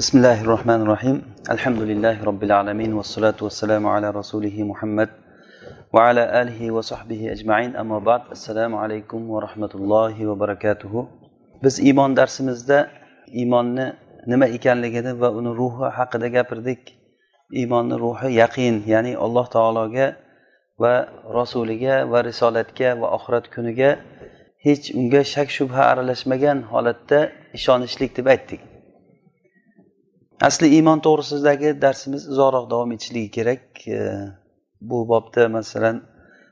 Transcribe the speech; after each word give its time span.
بسم 0.00 0.18
الله 0.18 0.40
الرحمن 0.44 0.80
الرحيم 0.84 1.16
الحمد 1.50 1.80
لله 1.90 2.24
رب 2.24 2.42
العالمين 2.48 2.92
والصلاة 2.92 3.38
والسلام 3.46 3.86
على 3.86 4.10
رسوله 4.10 4.56
محمد 4.62 5.08
وعلى 5.92 6.42
آله 6.42 6.70
وصحبه 6.70 7.32
أجمعين 7.32 7.76
أما 7.76 7.98
بعد 7.98 8.22
السلام 8.36 8.74
عليكم 8.74 9.30
ورحمة 9.30 9.72
الله 9.74 10.26
وبركاته 10.26 11.06
biz 11.62 11.80
iymon 11.80 12.16
darsimizda 12.16 12.90
iymonni 13.32 13.92
nima 14.26 14.46
ekanligini 14.46 15.20
va 15.20 15.30
uni 15.30 15.56
ruhi 15.56 15.88
haqida 15.98 16.28
gapirdik 16.28 16.82
iymonni 17.52 17.98
ruhi 17.98 18.32
yaqin 18.32 18.84
ya'ni 18.86 19.16
alloh 19.16 19.46
taologa 19.50 20.16
va 20.78 21.08
rasuliga 21.34 22.10
va 22.12 22.24
risolatga 22.24 23.00
va 23.00 23.06
oxirat 23.16 23.46
kuniga 23.54 23.90
hech 24.64 24.84
unga 25.00 25.24
shak 25.24 25.48
shubha 25.56 25.82
aralashmagan 25.92 26.58
holatda 26.72 27.18
ishonishlik 27.58 28.16
deb 28.16 28.26
aytdik 28.34 28.69
Asli 30.47 30.67
iymon 30.77 30.99
to'g'risidagi 31.05 31.69
darsimiz 31.81 32.23
uzoqroq 32.33 32.65
davom 32.71 32.91
etishligi 32.95 33.29
kerak. 33.37 33.63
Bu 34.89 34.97
bobda 35.11 35.43
masalan 35.57 35.97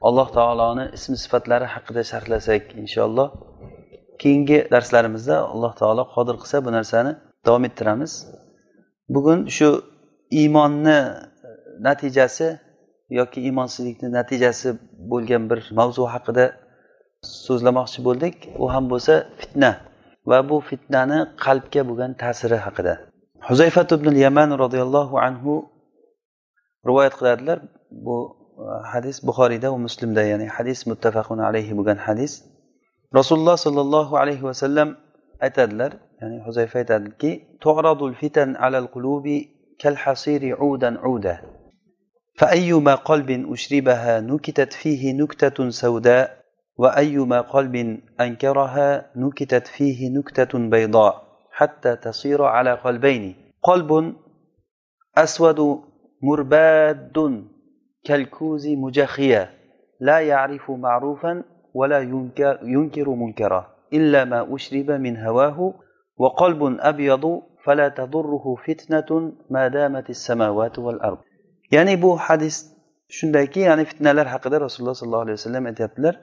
alloh 0.08 0.28
taoloni 0.38 0.86
ism 0.98 1.14
sifatlari 1.24 1.68
haqida 1.76 2.04
sharhlasak 2.12 2.64
inshaalloh 2.82 3.30
keyingi 4.22 4.58
darslarimizda 4.74 5.36
alloh 5.54 5.74
taolo 5.82 6.04
qodir 6.16 6.36
qilsa 6.42 6.58
bu 6.66 6.72
narsani 6.78 7.12
davom 7.46 7.64
ettiramiz. 7.70 8.12
Bugun 9.16 9.40
shu 9.58 9.70
iymonni 10.42 10.98
natijasi 11.88 12.48
yoki 13.20 13.40
iymonsizlikni 13.48 14.10
natijasi 14.20 14.70
bo'lgan 15.12 15.44
bir 15.52 15.60
mavzu 15.80 16.04
haqida 16.16 16.46
so'zlamoqchi 17.46 18.00
bo'ldik. 18.08 18.36
U 18.64 18.66
ham 18.74 18.86
bo'lsa 18.92 19.14
fitna 19.40 19.72
va 20.30 20.40
bu 20.50 20.58
fitnani 20.70 21.20
qalbga 21.46 21.82
bo'lgan 21.90 22.12
ta'siri 22.24 22.58
haqida. 22.68 23.09
حذيفة 23.42 23.88
بن 23.92 24.08
اليمان 24.08 24.54
رضي 24.54 24.82
الله 24.82 25.20
عنه 25.20 25.64
رواية 26.88 27.08
قلاد 27.08 27.62
بو 27.92 28.36
حديث 28.84 29.20
بخاري 29.20 29.58
ده 29.58 29.72
ومسلم 29.72 30.14
ده 30.14 30.22
يعني 30.22 30.50
حديث 30.50 30.88
متفق 30.88 31.28
عليه 31.34 31.74
بجان 31.74 32.00
حديث 32.00 32.42
رسول 33.16 33.40
الله 33.40 33.56
صلى 33.56 33.82
الله 33.82 34.20
عليه 34.20 34.44
وسلم 34.44 34.96
أتدلر 35.42 35.94
يعني 36.22 36.44
حذيفة 36.44 36.98
كي 37.20 37.58
تعرض 37.62 38.04
الفتن 38.04 38.56
على 38.56 38.78
القلوب 38.78 39.42
كالحصير 39.80 40.58
عودا 40.60 41.00
عودا 41.00 41.42
فأيما 42.38 42.96
قلب 42.96 43.52
أشربها 43.52 44.20
نكتت 44.20 44.74
فيه 44.74 45.14
نكتة 45.14 45.70
سوداء 45.70 46.40
وأيما 46.78 47.42
قلب 47.42 48.00
أنكرها 48.22 49.12
نكتت 49.16 49.68
فيه 49.68 50.10
نكتة 50.18 50.60
بيضاء 50.60 51.29
حتى 51.59 51.97
تصير 51.97 52.45
على 52.45 52.75
قلبين 52.75 53.37
قلب 53.63 54.15
أسود 55.17 55.81
مرباد 56.23 57.45
كالكوز 58.05 58.69
مجخيا 58.69 59.51
لا 60.01 60.21
يعرف 60.21 60.71
معروفا 60.71 61.43
ولا 61.75 62.01
ينكر, 62.01 62.59
ينكر 62.63 63.11
منكرا 63.11 63.75
إلا 63.93 64.25
ما 64.25 64.55
أشرب 64.55 64.91
من 64.91 65.17
هواه 65.17 65.75
وقلب 66.17 66.77
أبيض 66.81 67.43
فلا 67.65 67.89
تضره 67.89 68.57
فتنة 68.67 69.33
ما 69.51 69.69
دامت 69.69 70.11
السماوات 70.11 70.79
والأرض 70.79 71.19
يعني 71.73 71.97
بو 71.97 72.17
حديث 72.17 72.75
shundayki 73.09 73.61
ya'ni 73.69 73.85
fitnalar 73.85 74.27
haqida 74.35 74.61
rasululloh 74.61 74.97
sollallohu 75.01 75.25
alayhi 75.27 75.39
vasallam 75.41 75.65
aytyaptilar 75.71 76.15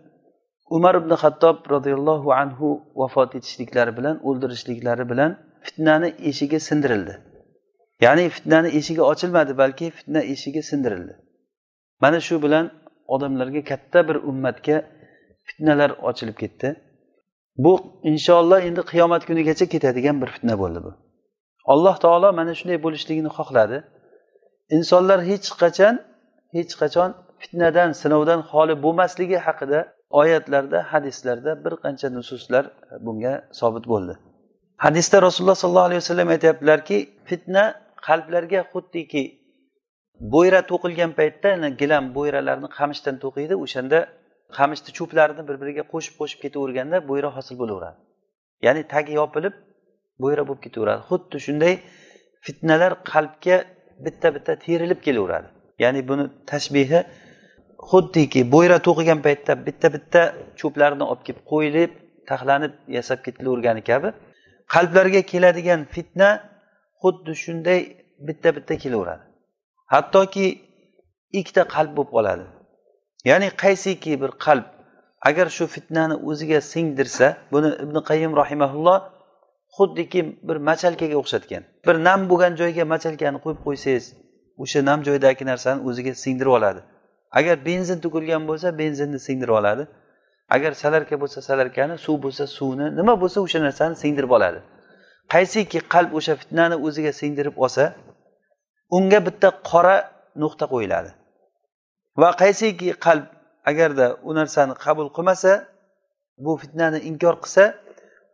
Umar 0.71 0.95
ibn 0.95 1.11
xattob 1.23 1.57
roziyallohu 1.71 2.33
anhu 2.33 2.83
vafot 2.97 3.35
etishliklari 3.35 3.97
bilan 3.97 4.17
o'ldirishliklari 4.29 5.09
bilan 5.11 5.39
fitnani 5.63 6.15
eshigi 6.31 6.61
sindirildi. 6.61 7.15
Ya'ni 8.01 8.29
fitnani 8.29 8.69
eshigi 8.69 9.03
ochilmadi 9.03 9.59
balki 9.59 9.91
fitna 9.91 10.21
eshigi 10.23 10.63
sindirildi. 10.63 11.13
Mana 12.01 12.21
shu 12.21 12.43
bilan 12.43 12.71
odamlarga 13.07 13.65
katta 13.65 14.09
bir 14.09 14.15
ummatga 14.15 14.85
fitnalar 15.45 15.91
ochilib 15.91 16.37
ketdi. 16.43 16.69
Bu 17.57 17.73
inshaalloh 18.03 18.61
endi 18.61 18.81
qiyomat 18.81 19.27
kunigacha 19.27 19.67
ketadigan 19.67 20.23
bir 20.23 20.27
fitna 20.27 20.59
bo'ldi 20.59 20.81
bu. 20.85 20.93
Alloh 21.73 21.97
taolo 22.05 22.33
mana 22.33 22.55
shunday 22.55 22.83
bo'lishligini 22.83 23.31
xohladi. 23.39 23.79
Insonlar 24.77 25.19
hech 25.31 25.49
qachon 25.63 25.95
hech 26.57 26.73
qachon 26.81 27.11
fitnadan 27.43 27.91
sinovdan 28.03 28.41
xoli 28.51 28.75
bo'lmasligi 28.85 29.39
haqida 29.47 29.96
oyatlarda 30.11 30.83
hadislarda 30.93 31.65
bir 31.65 31.71
qancha 31.71 32.11
nususlar 32.11 32.65
e, 32.65 32.71
bunga 33.07 33.49
sobit 33.53 33.85
bo'ldi. 33.89 34.19
Hadisda 34.77 35.23
rasululloh 35.23 35.55
sollallohu 35.55 35.89
alayhi 35.91 36.03
vasallam 36.05 36.29
aytyaptilarki 36.29 36.97
fitna 37.25 37.65
qalblarga 38.07 38.61
xuddiki 38.73 39.23
bo'yra 40.35 40.61
to'qilgan 40.71 41.13
paytda 41.21 41.69
gilam 41.69 42.05
bo'yralarni 42.17 42.69
qamishdan 42.79 43.17
to'qiydi 43.25 43.55
o'shanda 43.65 43.99
qamishni 44.59 44.91
cho'plarini 44.99 45.43
bir 45.49 45.57
biriga 45.63 45.85
qo'shib 45.93 46.15
qo'shib 46.21 46.41
ketaverganda 46.45 46.97
bo'yra 47.11 47.29
hosil 47.37 47.57
bo'laveradi. 47.63 47.99
Ya'ni 48.67 48.83
tagi 48.93 49.13
yopilib 49.21 49.55
bo'yra 50.23 50.43
bo'lib 50.49 50.63
ketaveradi. 50.67 51.01
Xuddi 51.11 51.39
shunday 51.47 51.75
fitnalar 52.47 52.93
qalbga 53.13 53.57
bitta 54.07 54.29
bitta 54.37 54.53
terilib 54.67 55.01
kelaveradi. 55.07 55.49
Ya'ni 55.85 56.01
buni 56.11 56.25
tashbehi 56.53 57.01
xuddiki 57.91 58.41
bo'yra 58.55 58.79
to'qigan 58.87 59.21
paytda 59.27 59.53
bitta 59.67 59.93
bitta 59.97 60.23
cho'plarni 60.61 61.05
olib 61.13 61.23
kelib 61.27 61.43
qo'yilib 61.53 61.91
taxlanib 62.31 62.73
yasab 62.97 63.19
ketilavergani 63.27 63.83
kabi 63.91 64.09
qalblarga 64.75 65.23
keladigan 65.33 65.81
fitna 65.95 66.31
xuddi 67.03 67.33
shunday 67.45 67.81
bitta 68.29 68.57
bitta 68.57 68.75
kelaveradi. 68.83 69.23
Hattoki 69.95 70.47
ikkita 71.33 71.63
qalb 71.75 71.93
bo'lib 71.97 72.11
qoladi. 72.17 72.45
Ya'ni 73.31 73.49
qaysiki 73.63 74.13
bir 74.23 74.31
qalb 74.47 74.67
agar 75.29 75.47
shu 75.57 75.67
fitnani 75.75 76.15
o'ziga 76.29 76.61
singdirsa 76.73 77.27
buni 77.53 77.71
ibn 77.85 77.97
qayim 78.09 78.33
rahimaulloh 78.43 78.99
xuddiki 79.77 80.21
bir 80.49 80.57
machalkaga 80.69 81.17
o'xshatgan. 81.23 81.63
Bir 81.87 81.97
nam 82.09 82.21
bo'lgan 82.31 82.53
joyga 82.61 82.85
machalkani 82.95 83.39
qo'yib 83.45 83.61
qo'ysangiz 83.67 84.05
o'sha 84.63 84.81
nam 84.89 84.99
joydagi 85.09 85.45
narsani 85.51 85.79
o'ziga 85.89 86.13
singdirib 86.25 86.53
oladi. 86.59 86.81
Agar 87.31 87.67
benzin 87.67 87.99
to'kilgan 88.01 88.49
bo'lsa 88.49 88.79
benzinni 88.79 89.19
singdirib 89.19 89.55
oladi. 89.61 89.89
Agar 90.51 90.73
salarka 90.73 91.21
bo'lsa 91.21 91.43
salarkani 91.43 91.99
suv 91.99 92.23
bo'lsa 92.23 92.47
suvni 92.47 92.97
nima 92.97 93.15
bo'lsa 93.23 93.41
o'sha 93.41 93.61
narsani 93.67 93.97
singdirib 93.97 94.31
oladi. 94.31 94.61
Qaysiki 95.33 95.79
qalb 95.95 96.11
o'sha 96.19 96.35
fitnani 96.41 96.77
o'ziga 96.87 97.13
singdirib 97.13 97.57
olsa 97.65 97.85
unga 98.97 99.27
bitta 99.27 99.49
qora 99.71 99.97
nuqta 100.43 100.65
qo'yiladi. 100.73 101.11
Va 102.21 102.29
qaysiki 102.43 102.93
qalb 103.07 103.25
agarda 103.71 104.07
u 104.29 104.35
narsani 104.35 104.75
qabul 104.85 105.09
qilmasa 105.17 105.53
bu 106.45 106.53
fitnani 106.63 106.99
inkor 107.11 107.35
qilsa 107.45 107.65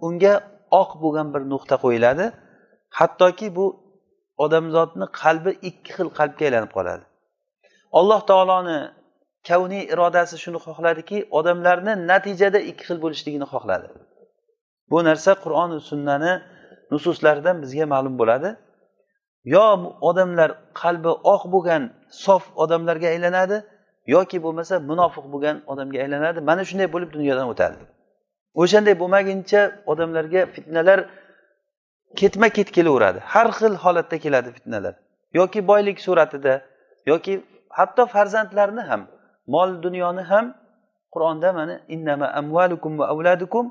unga 0.07 0.35
oq 0.81 0.91
bo'lgan 1.03 1.29
bir 1.35 1.43
nuqta 1.53 1.77
qo'yiladi. 1.85 2.25
Hattoki 2.99 3.49
bu 3.57 3.67
odamzodni 4.45 5.07
qalbi 5.23 5.51
ikki 5.69 5.91
xil 5.97 6.09
qalbga 6.19 6.43
aylanib 6.49 6.73
qoladi. 6.79 7.05
Alloh 7.99 8.21
taoloni 8.31 8.81
kavniy 9.49 9.85
irodasi 9.93 10.37
shuni 10.45 10.59
xohladiki 10.67 11.19
odamlarni 11.39 11.93
natijada 12.11 12.61
ikki 12.71 12.85
xil 12.89 12.99
bo'lishligini 13.05 13.47
xohladi. 13.53 13.89
Bu 14.91 14.99
narsa 15.09 15.31
qur'oni 15.45 15.79
sunnani 15.91 16.33
nususlaridan 16.93 17.57
bizga 17.63 17.87
ma'lum 17.95 18.15
bo'ladi. 18.21 18.51
Yo 19.55 19.65
odamlar 20.09 20.51
qalbi 20.83 21.13
oq 21.35 21.43
bo'lgan 21.55 21.83
sof 22.25 22.43
odamlarga 22.63 23.09
aylanadi 23.15 23.57
yoki 24.15 24.39
bo'lmasa 24.45 24.75
munofiq 24.91 25.25
bo'lgan 25.33 25.57
odamga 25.73 25.99
aylanadi. 26.05 26.39
Mana 26.49 26.63
shunday 26.69 26.89
bo'lib 26.95 27.11
dunyodan 27.17 27.47
o'tadi. 27.53 27.77
O'shanday 28.63 28.95
bo'lmaguncha 29.03 29.61
odamlarga 29.93 30.41
fitnalar 30.55 30.99
ketma 32.21 32.49
ket 32.57 32.69
kelaveradi. 32.77 33.19
Har 33.33 33.49
xil 33.59 33.75
holatda 33.85 34.17
keladi 34.25 34.51
fitnalar. 34.57 34.95
Yoki 35.39 35.61
boylik 35.71 35.99
suratida 36.07 36.55
yoki 37.07 37.35
hatto 37.79 38.03
farzandlarni 38.15 38.83
ham 38.91 39.03
mol 39.55 39.71
dunyoni 39.85 40.23
ham 40.31 40.47
qur'onda 41.15 41.49
mana 41.59 41.75
innama 41.95 42.27
amvalukum 42.41 42.93
va 43.01 43.05
avladukum 43.13 43.65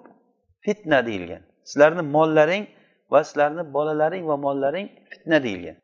fitna 0.66 1.00
deyilgan. 1.08 1.42
Sizlarni 1.70 2.04
mollaring 2.16 2.66
va 3.12 3.20
sizlarni 3.28 3.64
bolalaring 3.76 4.24
va 4.32 4.38
mollaring 4.46 4.88
fitna 5.10 5.38
deyilgan. 5.46 5.76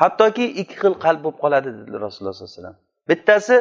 Hattoki 0.00 0.44
ikki 0.60 0.76
xil 0.82 0.94
qalb 1.04 1.20
bo'lib 1.24 1.38
qoladi 1.44 1.68
dedilar 1.78 2.00
rasululloh 2.06 2.34
sollallohu 2.34 2.50
alayhi 2.50 2.60
vasallam. 2.60 2.78
Bittasi 3.08 3.56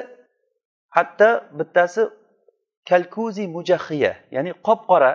hatto 0.97 1.29
bittasi 1.59 2.01
kalkuzi 2.89 3.43
mujahiya 3.55 4.13
ya'ni 4.35 4.51
qop 4.67 4.81
qora 4.91 5.11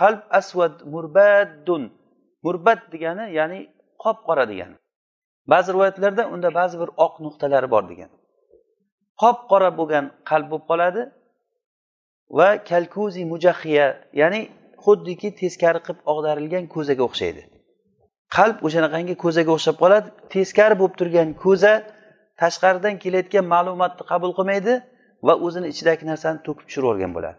qalb 0.00 0.20
asvad 0.38 0.74
murbaddun. 0.92 1.82
Murbat 2.44 2.80
degani 2.92 3.24
ya'ni 3.38 3.58
qop 4.02 4.18
qora 4.28 4.44
degani. 4.50 4.76
Ba'zi 5.52 5.68
rivoyatlarda 5.74 6.22
unda 6.34 6.54
ba'zi 6.54 6.76
bir 6.82 6.90
oq 7.04 7.14
nuqtalari 7.24 7.68
bor 7.74 7.84
degan. 7.90 8.10
Qop 9.22 9.38
qora 9.50 9.70
bo'lgan 9.78 10.04
qalb 10.30 10.46
bo'lib 10.50 10.66
qoladi 10.70 11.02
va 12.38 12.48
kalkuzi 12.70 13.22
mujahiya 13.32 13.86
ya'ni 14.20 14.40
xuddiki 14.84 15.28
teskari 15.40 15.80
qilib 15.86 16.00
og'darilgan 16.12 16.64
ko'zaga 16.74 17.02
o'xshaydi. 17.08 17.42
Qalb 18.36 18.56
o'shanaqangi 18.66 19.14
ko'zaga 19.24 19.50
o'xshab 19.56 19.76
qoladi 19.82 20.08
teskari 20.34 20.74
bo'lib 20.80 20.94
turgan 21.00 21.28
ko'za 21.44 21.72
tashqaridan 22.40 22.94
kelayotgan 23.02 23.44
ma'lumotni 23.54 24.04
qabul 24.10 24.32
qilmaydi 24.38 24.72
va 25.26 25.34
o'zini 25.46 25.66
ichidagi 25.72 26.04
narsani 26.10 26.38
to'kib 26.46 26.66
tushiravergan 26.68 27.12
bo'ladi. 27.16 27.38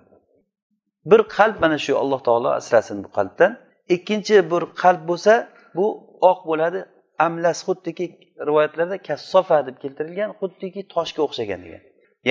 Bir 1.11 1.21
qalb 1.37 1.55
mana 1.63 1.77
shu 1.85 1.93
alloh 2.01 2.19
taolo 2.27 2.49
asrasin 2.59 2.97
bu 3.05 3.09
qalbdan. 3.17 3.51
Ikkinchi 3.95 4.35
bir 4.51 4.61
qalb 4.81 5.01
bo'lsa 5.09 5.33
bu 5.77 5.85
oq 6.31 6.39
bo'ladi 6.49 6.79
amlas 7.19 7.59
xuddiki 7.67 8.05
rivoyatlarda 8.47 8.97
kassofa 9.07 9.67
deb 9.67 9.77
keltirilgan 9.83 10.31
xuddiki 10.39 10.87
toshga 10.95 11.21
o'xshagan 11.27 11.59
degan. 11.65 11.81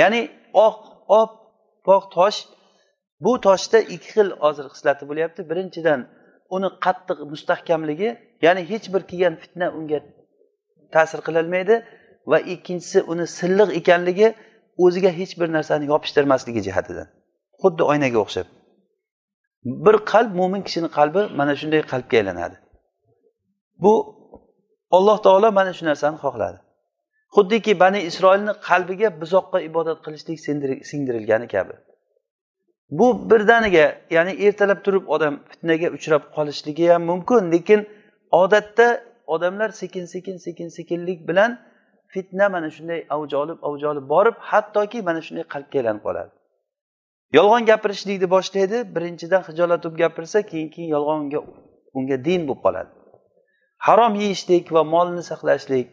Ya'ni 0.01 0.21
oq 0.67 0.79
oppoq 1.21 2.05
tosh 2.17 2.39
bu 3.25 3.41
toshda 3.47 3.79
ikki 3.95 4.11
xil 4.17 4.29
hozir 4.43 4.67
xislati 4.75 5.05
bo'lyapti. 5.11 5.41
Birinchidan 5.51 6.01
uni 6.57 6.69
qattiq 6.85 7.19
mustahkamligi 7.33 8.11
ya'ni 8.43 8.63
hech 8.71 8.87
bir 8.95 9.03
kelgan 9.11 9.35
fitna 9.43 9.67
unga 9.79 9.99
ta'sir 10.95 11.21
qilolmaydi 11.27 11.75
va 12.31 12.39
ikkinchisi 12.55 12.99
uni 13.13 13.27
silliq 13.39 13.71
ekanligi 13.81 14.29
o'ziga 14.85 15.11
hech 15.21 15.33
bir 15.41 15.49
narsani 15.57 15.85
yopishtirmasligi 15.93 16.61
jihatidan. 16.69 17.09
Xuddi 17.63 17.83
oynaga 17.93 18.19
o'xshab. 18.25 18.47
Bir 19.85 19.97
qalb 20.13 20.31
mo'min 20.41 20.63
kishini 20.67 20.89
qalbi 20.99 21.23
mana 21.39 21.53
shunday 21.61 21.81
qalbga 21.93 22.17
aylanadi. 22.21 22.57
Bu 23.83 23.93
alloh 24.96 25.19
taolo 25.26 25.49
mana 25.58 25.73
shu 25.79 25.85
narsani 25.91 26.17
xohladi. 26.25 26.58
Xuddiki 27.37 27.73
bani 27.82 28.00
isroilni 28.11 28.52
qalbiga 28.69 29.08
buzoqqa 29.20 29.58
ibodat 29.69 29.99
qilishlik 30.05 30.38
singdirilgani 30.91 31.49
kabi. 31.55 31.75
Bu 32.99 33.06
birdaniga 33.31 33.87
ya'ni 34.17 34.32
ertalab 34.46 34.81
turib 34.87 35.05
odam 35.14 35.35
fitnaga 35.50 35.88
uchrab 35.96 36.23
qolishligi 36.37 36.87
ham 36.93 37.02
mumkin 37.11 37.52
lekin 37.55 37.81
odatda 38.43 38.88
odamlar 39.35 39.70
sekin 39.81 40.05
sekin 40.14 40.37
sekin 40.37 40.69
sekinlik 40.69 41.29
bilan 41.29 41.50
fitna 42.12 42.49
mana 42.49 42.69
shunday 42.76 43.00
avj 43.14 43.32
olib 43.43 43.58
avj 43.69 43.82
olib 43.91 44.08
borib 44.14 44.37
hattoki 44.50 44.99
mana 45.08 45.20
shunday 45.26 45.44
qalbga 45.55 45.76
aylanib 45.81 46.02
qoladi. 46.06 46.31
Yolg'on 47.37 47.62
gapirishlikni 47.70 48.29
boshlaydi 48.37 48.79
birinchidan 48.94 49.43
hijolat 49.49 49.81
bo'lib 49.85 49.96
gapirsa 50.02 50.38
keyin 50.50 50.69
keyin 50.75 50.91
yolg'on 50.96 51.19
unga 51.25 51.41
unga 51.99 52.17
din 52.29 52.41
bo'lib 52.49 52.62
qoladi. 52.67 52.91
Harom 53.87 54.13
yeyishlik 54.23 54.65
va 54.77 54.83
molni 54.95 55.23
saqlashlik 55.31 55.87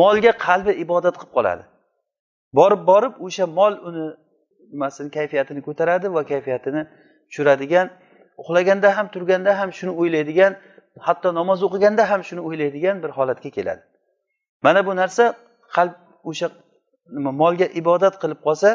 molga 0.00 0.32
qalbi 0.46 0.72
ibodat 0.84 1.14
qilib 1.20 1.32
qoladi. 1.36 1.64
Borib 2.58 2.80
borib 2.90 3.14
o'sha 3.26 3.46
mol 3.58 3.74
uni 3.88 4.04
nimasini 4.72 5.10
kayfiyatini 5.16 5.60
ko'taradi 5.68 6.06
va 6.16 6.22
kayfiyatini 6.30 6.82
tushiradigan 7.28 7.86
uxlaganda 8.42 8.88
ham 8.96 9.06
turganda 9.14 9.50
ham 9.60 9.70
shuni 9.78 9.92
o'ylaydigan 10.00 10.52
hatto 11.06 11.28
namoz 11.40 11.58
o'qiganda 11.66 12.02
ham 12.10 12.20
shuni 12.28 12.42
o'ylaydigan 12.48 12.96
bir 13.02 13.10
holatga 13.18 13.50
keladi. 13.56 13.82
Mana 14.64 14.80
bu 14.86 14.92
narsa 15.02 15.24
qalb 15.76 15.94
o'sha 16.30 16.46
nima 17.16 17.32
molga 17.42 17.66
ibodat 17.80 18.14
qilib 18.22 18.40
qolsa 18.46 18.70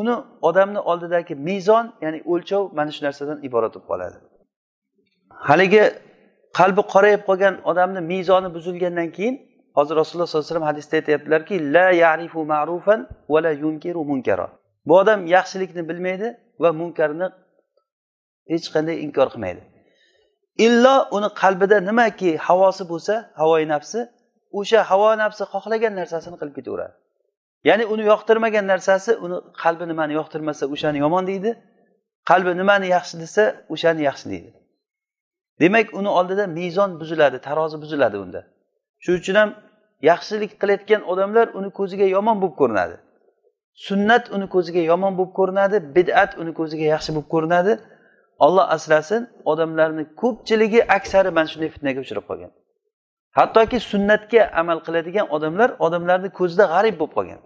uni 0.00 0.14
odamni 0.48 0.80
oldidagi 0.90 1.34
mezon 1.48 1.84
ya'ni 2.04 2.18
o'lchov 2.32 2.62
mana 2.78 2.90
shu 2.94 3.00
narsadan 3.06 3.38
iborat 3.48 3.72
bo'lib 3.74 3.86
qoladi. 3.90 4.16
Haligi 5.48 5.82
qalbi 6.58 6.82
qorayib 6.92 7.22
qolgan 7.28 7.54
odamni 7.70 8.00
mezoni 8.12 8.48
buzilgandan 8.56 9.08
keyin 9.16 9.34
hozir 9.76 9.94
rasululloh 10.00 10.26
sollallohu 10.26 10.46
alayhi 10.46 10.54
vasallam 10.54 10.68
hadisda 10.72 10.94
aytyaptilarki 11.00 11.54
la 11.74 11.86
yarifu 12.04 12.40
ma'rufan 12.52 13.00
va 13.32 13.42
la 13.44 13.52
yunkiru 13.64 14.04
munkara. 14.10 14.46
Bu 14.86 14.92
odam 15.02 15.26
yaxshilikni 15.26 15.82
bilmaydi 15.88 16.28
va 16.62 16.70
munkarni 16.80 17.26
hech 18.52 18.66
qanday 18.74 18.96
inkor 19.06 19.28
qilmaydi. 19.32 19.62
Illo 20.66 20.96
uni 21.16 21.28
qalbida 21.42 21.76
nimaki 21.88 22.30
havosi 22.46 22.82
bo'lsa 22.92 23.14
havoi 23.40 23.64
nafsi 23.74 24.00
o'sha 24.58 24.80
havo 24.90 25.10
nafsi 25.22 25.42
xohlagan 25.52 25.92
narsasini 26.00 26.36
qilib 26.40 26.54
ketaveradi. 26.58 26.94
Ya'ni 27.68 27.84
uni 27.92 28.04
yoqtirmagan 28.12 28.64
narsasi 28.72 29.10
uni 29.24 29.36
qalbi 29.62 29.84
nimani 29.92 30.12
yoqtirmasa 30.20 30.64
o'shani 30.74 30.98
yomon 31.04 31.24
deydi 31.30 31.50
qalbi 32.30 32.52
nimani 32.60 32.86
yaxshi 32.96 33.14
desa 33.22 33.42
o'shani 33.74 34.02
yaxshi 34.08 34.26
deydi. 34.32 34.50
Demak 35.60 35.94
uni 35.94 36.08
oldida 36.08 36.46
mezon 36.46 37.00
buziladi 37.00 37.38
tarozi 37.46 37.76
buziladi 37.82 38.16
unda. 38.24 38.40
Shuning 39.04 39.20
uchun 39.22 39.34
ham 39.40 39.50
yaxshilik 40.10 40.52
qilayotgan 40.60 41.02
odamlar 41.12 41.46
uni 41.58 41.70
ko'ziga 41.78 42.06
yomon 42.16 42.36
bo'lib 42.42 42.56
ko'rinadi. 42.60 42.96
Sunnat 43.86 44.24
uni 44.36 44.46
ko'ziga 44.54 44.82
yomon 44.92 45.12
bo'lib 45.18 45.32
ko'rinadi 45.38 45.76
bid'at 45.96 46.30
uni 46.42 46.52
ko'ziga 46.58 46.86
yaxshi 46.94 47.10
bo'lib 47.16 47.28
ko'rinadi. 47.34 47.72
Olloh 48.46 48.66
asrasin 48.76 49.22
odamlarni 49.52 50.04
ko'pchiligi 50.22 50.80
aksari 50.96 51.30
mana 51.36 51.48
shunday 51.52 51.70
fitnaga 51.74 52.00
uchrab 52.04 52.24
qolgan. 52.30 52.50
Hattoki 53.38 53.78
sunnatga 53.90 54.42
amal 54.60 54.78
qiladigan 54.86 55.26
odamlar 55.36 55.70
odamlarni 55.86 56.30
ko'zida 56.38 56.64
g'arib 56.72 56.96
bo'lib 57.00 57.14
qolgan. 57.16 57.40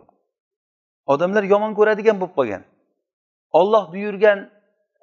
Odamlar 1.12 1.43
yomon 1.52 1.72
ko'radigan 1.78 2.17
bo'lib 2.20 2.34
qolgan. 2.38 2.62
Olloh 3.60 3.84
buyurgan 3.94 4.38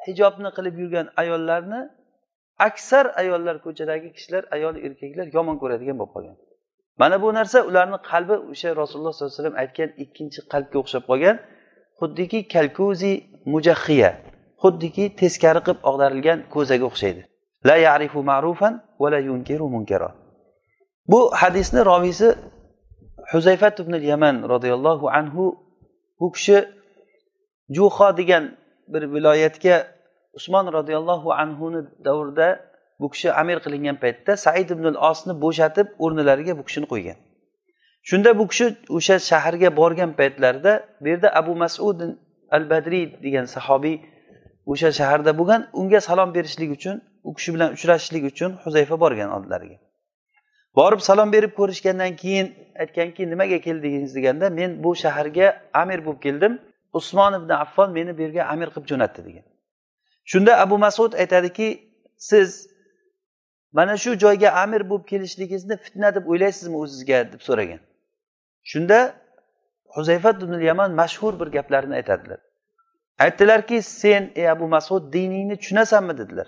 hijobni 0.05 0.49
qilib 0.57 0.75
yurgan 0.81 1.07
ayollarni 1.21 1.81
aksar 2.67 3.05
ayollar 3.21 3.55
ko'chadagi 3.65 4.09
kishilar 4.15 4.43
ayol 4.55 4.75
erkaklar 4.87 5.27
yomon 5.37 5.55
ko'radigan 5.61 5.95
bo'lib 5.99 6.13
qolgan. 6.15 6.35
Mana 7.01 7.15
bu 7.23 7.29
narsa 7.39 7.57
ularni 7.69 7.97
qalbi 8.11 8.35
o'sha 8.51 8.69
rasululloh 8.81 9.13
sollallohu 9.13 9.33
alayhi 9.33 9.39
vasallam 9.39 9.57
aytgan 9.63 9.89
ikkinchi 10.03 10.39
qalbga 10.53 10.77
o'xshab 10.83 11.03
qolgan. 11.11 11.35
Xuddiki 11.99 12.39
kalkuzi 12.55 13.13
mujahhiya 13.53 14.09
xuddiki 14.63 15.03
teskari 15.21 15.61
qilib 15.65 15.79
og'darilgan 15.89 16.39
ko'zaga 16.53 16.85
o'xshaydi. 16.91 17.21
La 17.69 17.75
yarifu 17.87 18.19
ma'rufan 18.31 18.73
va 19.01 19.07
la 19.13 19.19
yunkiru 19.29 19.65
munkara. 19.75 20.09
Bu 21.11 21.19
hadisni 21.41 21.81
roviysi 21.91 22.27
huzayfat 23.31 23.75
ibn 23.83 23.93
yaman 24.11 24.35
roziyallohu 24.53 25.05
anhu 25.19 25.43
bu 26.19 26.27
kishi 26.35 26.57
juho 27.75 28.17
degan 28.19 28.43
bir 28.93 29.03
viloyatga 29.13 29.75
usmon 30.33 30.65
roziyallohu 30.77 31.33
anhuni 31.33 31.81
davrida 32.05 32.47
bu 32.99 33.09
kishi 33.09 33.33
amir 33.41 33.57
qilingan 33.65 33.97
paytda 34.03 34.37
said 34.37 34.69
ibn 34.69 34.85
osni 35.09 35.33
bo'shatib 35.43 35.87
o'rnilariga 36.03 36.57
bu 36.59 36.63
kishini 36.67 36.87
qo'ygan. 36.93 37.17
Shunda 38.09 38.39
bu 38.39 38.47
kishi 38.51 38.65
o'sha 38.97 39.15
shaharga 39.29 39.69
borgan 39.79 40.11
paytlarida 40.19 40.73
bu 41.01 41.07
yerda 41.07 41.35
abu 41.39 41.55
masud 41.63 41.99
al 42.55 42.63
badriy 42.69 43.05
degan 43.25 43.45
sahobiy 43.55 43.95
o'sha 44.71 44.89
shaharda 44.99 45.31
bo'lgan 45.39 45.61
unga 45.73 45.99
salom 46.01 46.29
berishlik 46.35 46.71
uchun 46.77 46.95
u 47.23 47.33
kishi 47.37 47.53
bilan 47.55 47.69
uchrashishlik 47.75 48.23
uchun 48.31 48.51
huzayfa 48.63 48.99
borgan 49.03 49.29
oldilariga. 49.37 49.77
Borib 50.75 51.01
salom 51.09 51.31
berib 51.35 51.53
ko'rishgandan 51.59 52.15
keyin 52.21 52.47
aytganki 52.83 53.29
nimaga 53.29 53.59
keldingiz? 53.67 54.15
deganda 54.15 54.49
men 54.49 54.83
bu 54.83 54.95
shaharga 55.03 55.47
amir 55.73 55.99
bo'lib 56.05 56.21
keldim. 56.25 56.53
Usmon 56.93 57.33
ibn 57.39 57.49
affon 57.63 57.89
meni 57.97 58.17
bu 58.17 58.21
yerga 58.21 58.43
amir 58.53 58.67
qilib 58.73 58.87
jo'natdi 58.91 59.21
degan. 59.27 59.45
Shunda 60.23 60.59
abu 60.59 60.77
masud 60.77 61.13
aytadiki 61.13 61.91
siz 62.17 62.69
mana 63.71 63.97
shu 63.97 64.17
joyga 64.17 64.51
amir 64.51 64.89
bo'lib 64.89 65.05
kelishligingizni 65.07 65.77
fitna 65.77 66.15
deb 66.15 66.27
o'ylaysizmi 66.27 66.77
o'zizga? 66.77 67.33
deb 67.33 67.39
so'ragan. 67.39 67.79
Shunda 68.63 69.13
huzayfat 69.95 70.43
ibn 70.43 70.59
yaman 70.59 70.91
mashhur 70.91 71.39
bir 71.39 71.47
gaplarini 71.47 71.95
aytadilar. 71.95 72.39
Aytdilarki 73.19 73.81
sen 73.81 74.31
ey 74.35 74.49
abu 74.49 74.67
masud 74.67 75.13
diningni 75.13 75.55
tushunasanmi 75.57 76.17
dedilar. 76.17 76.47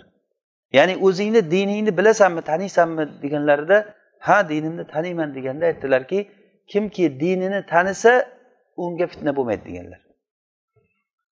Ya'ni 0.72 0.98
o'zingni 0.98 1.52
diningni 1.52 1.98
bilasanmi 1.98 2.42
taniysanmi 2.42 3.22
deganlarida 3.22 3.96
ha 4.20 4.50
dinimni 4.50 4.88
taniyman 4.88 5.36
deganda 5.36 5.66
aytdilarki 5.66 6.32
kimki 6.68 7.20
dinini 7.20 7.66
tanisa 7.66 8.30
unga 8.78 9.08
fitna 9.08 9.36
bo'lmaydi 9.36 9.66
deganlar. 9.66 10.03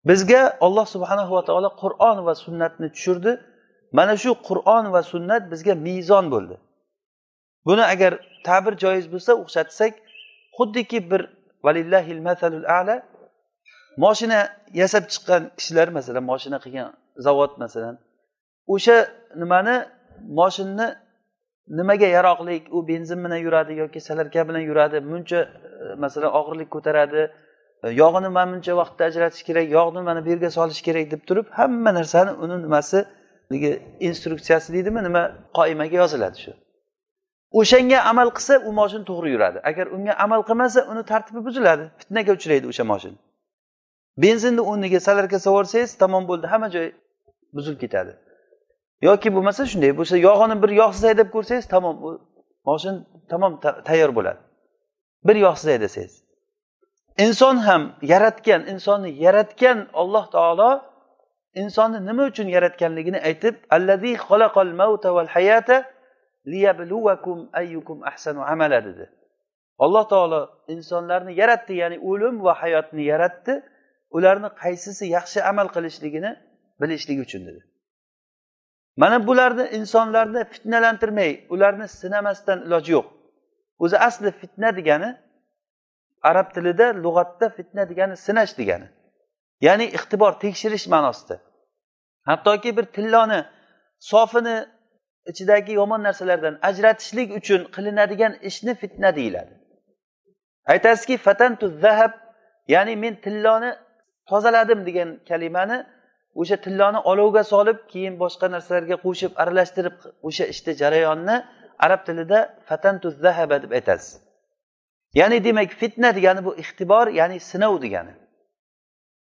Bizga 0.08 0.42
olloh 0.66 0.86
subhanahu 0.94 1.32
va 1.36 1.42
taolo 1.48 1.70
qur'on 1.82 2.18
va 2.26 2.34
sunnatni 2.44 2.88
tushirdi. 2.94 3.32
Mana 3.98 4.14
shu 4.22 4.30
qur'on 4.48 4.84
va 4.94 5.02
sunnat 5.12 5.42
bizga 5.52 5.74
mezon 5.86 6.24
bo'ldi. 6.34 6.56
Buni 7.66 7.84
agar 7.94 8.12
ta'bir 8.46 8.74
joiz 8.82 9.06
bo'lsa 9.12 9.32
o'xshatsak 9.42 9.92
xuddiki 10.56 10.98
bir 11.10 11.22
valillahil 11.64 12.20
masalul 12.28 12.66
ala 12.78 12.96
moshina 14.04 14.40
yasab 14.80 15.04
chiqqan 15.12 15.42
kishilar 15.58 15.88
masalan 15.98 16.24
moshina 16.30 16.58
qilgan 16.64 16.88
zavod 17.26 17.52
masalan 17.62 17.94
o'sha 18.74 18.96
nimani 19.42 19.76
moshinni 20.40 20.86
nimaga 21.78 22.08
yaroqlik 22.16 22.62
u 22.76 22.78
benzin 22.88 23.18
bilan 23.24 23.40
yuradi 23.46 23.72
yoki 23.82 24.00
salarka 24.08 24.48
bilan 24.48 24.62
yuradi 24.70 24.98
muncha 25.12 25.40
e, 25.40 25.94
masalan 26.04 26.30
og'irlik 26.38 26.68
ko'taradi 26.74 27.22
E, 27.84 27.88
yog'ini 27.88 28.28
mana 28.28 28.52
buncha 28.52 28.76
vaqtda 28.76 29.04
ajratish 29.04 29.42
kerak 29.42 29.70
yog'ni 29.70 30.00
mana 30.02 30.24
bu 30.24 30.28
yerga 30.30 30.50
solish 30.50 30.82
kerak 30.82 31.10
deb 31.10 31.22
turib 31.28 31.46
hamma 31.50 31.94
narsani 31.94 32.30
uni 32.30 32.62
nimasi 32.62 33.04
instruksiyasi 34.00 34.72
deydimi 34.72 35.04
nima 35.04 35.22
qoimaga 35.58 35.96
yoziladi 35.96 36.38
shu. 36.38 36.52
O'shanga 37.52 38.00
amal 38.10 38.28
qilsa 38.36 38.58
u 38.68 38.72
moshin 38.72 39.02
to'g'ri 39.04 39.30
yuradi. 39.30 39.58
Agar 39.70 39.86
unga 39.86 40.12
amal 40.24 40.42
qilmasa 40.48 40.80
uni 40.92 41.02
tartibi 41.04 41.44
buziladi. 41.44 41.84
Fitnaga 41.98 42.32
uchraydi 42.32 42.66
o'sha 42.72 42.84
moshin. 42.92 43.14
Benzinni 44.22 44.60
o'rniga 44.70 45.00
salarka 45.00 45.38
solib 45.38 45.98
tamom 45.98 46.28
bo'ldi 46.30 46.46
hamma 46.46 46.68
joy 46.70 46.92
buzilib 47.56 47.80
ketadi. 47.80 48.12
Yoki 49.02 49.28
bo'lmasa 49.34 49.66
shunday 49.66 49.92
bo'lsa 49.98 50.16
yog'ini 50.16 50.62
bir 50.62 50.70
yog'siz 50.82 51.04
haydab 51.08 51.28
ko'rsangiz 51.34 51.66
tamom 51.74 51.96
u 52.06 52.10
moshin 52.68 52.96
tamom 53.30 53.60
tayyor 53.60 54.14
bo'ladi. 54.18 54.40
Bir 55.24 55.36
yog'siz 55.36 55.66
haydasangiz 55.72 56.19
inson 57.18 57.56
ham 57.56 57.82
yaratgan 58.02 58.66
insonni 58.72 59.10
yaratgan 59.24 59.88
olloh 59.92 60.30
taolo 60.30 60.70
insonni 61.54 61.98
nima 62.06 62.24
uchun 62.30 62.48
yaratganligini 62.56 63.18
aytib 63.28 63.54
allazi 63.70 64.12
xalaqal 64.26 64.72
mauta 64.80 65.14
val 65.14 65.26
hayata 65.26 65.84
liyabluvakum 66.46 67.50
ayyukum 67.52 68.02
ahsanu 68.10 68.40
amala 68.42 68.84
dedi. 68.84 69.10
Alloh 69.78 70.08
taolo 70.08 70.40
insonlarni 70.68 71.32
yaratdi 71.40 71.74
ya'ni 71.82 71.98
o'lim 72.10 72.44
va 72.44 72.54
hayotni 72.62 73.02
yaratdi. 73.12 73.62
Ularni 74.10 74.48
qaysisi 74.62 75.04
yaxshi 75.16 75.42
amal 75.50 75.68
qilishligini 75.74 76.30
bilishligi 76.80 77.20
uchun 77.20 77.46
dedi. 77.46 77.60
Mana 78.96 79.26
bularni 79.26 79.64
insonlarni 79.78 80.44
fitnalantirmay 80.44 81.46
ularni 81.54 81.88
sinamasdan 81.88 82.58
iloji 82.66 82.92
yo'q. 82.92 83.06
O'zi 83.78 83.96
asli 83.98 84.30
fitna 84.40 84.76
degani 84.76 85.16
arab 86.22 86.54
tilida 86.54 86.86
lug'atda 87.04 87.48
fitna 87.56 87.88
degani 87.88 88.16
sinash 88.16 88.58
degani. 88.58 88.88
Ya'ni 89.60 89.84
ixtibor 89.84 90.32
tekshirish 90.40 90.86
ma'nosida. 90.86 91.40
Hattoki 92.22 92.76
bir 92.76 92.84
tilloni 92.84 93.44
sofini 93.98 94.66
ichidagi 95.26 95.72
yomon 95.72 96.02
narsalardan 96.02 96.58
ajratishlik 96.62 97.36
uchun 97.38 97.64
qilinadigan 97.74 98.32
ishni 98.42 98.74
fitna 98.74 99.16
deyiladi. 99.16 99.54
Aytasizki 100.66 101.16
fatantu 101.16 101.68
zahab 101.68 102.12
ya'ni 102.68 102.96
men 102.96 103.14
tilloni 103.14 103.70
tozaladim 104.30 104.86
degan 104.86 105.20
kalimani 105.28 105.86
o'sha 106.34 106.56
tilloni 106.56 106.98
olovga 107.10 107.44
solib 107.44 107.78
keyin 107.92 108.14
boshqa 108.22 108.46
narsalarga 108.54 108.96
qo'shib 109.04 109.32
aralashtirib 109.42 109.96
o'sha 110.28 110.44
ishni 110.52 110.72
jarayonni 110.82 111.36
arab 111.78 112.00
tilida 112.06 112.38
fatantu 112.68 113.10
zahaba 113.10 113.62
deb 113.62 113.72
aytasiz. 113.78 114.29
Ya'ni 115.14 115.44
demak 115.44 115.70
fitna 115.70 116.14
degani 116.16 116.44
bu 116.44 116.56
ixtibor 116.62 117.06
ya'ni 117.06 117.40
sinov 117.40 117.82
degani. 117.82 118.14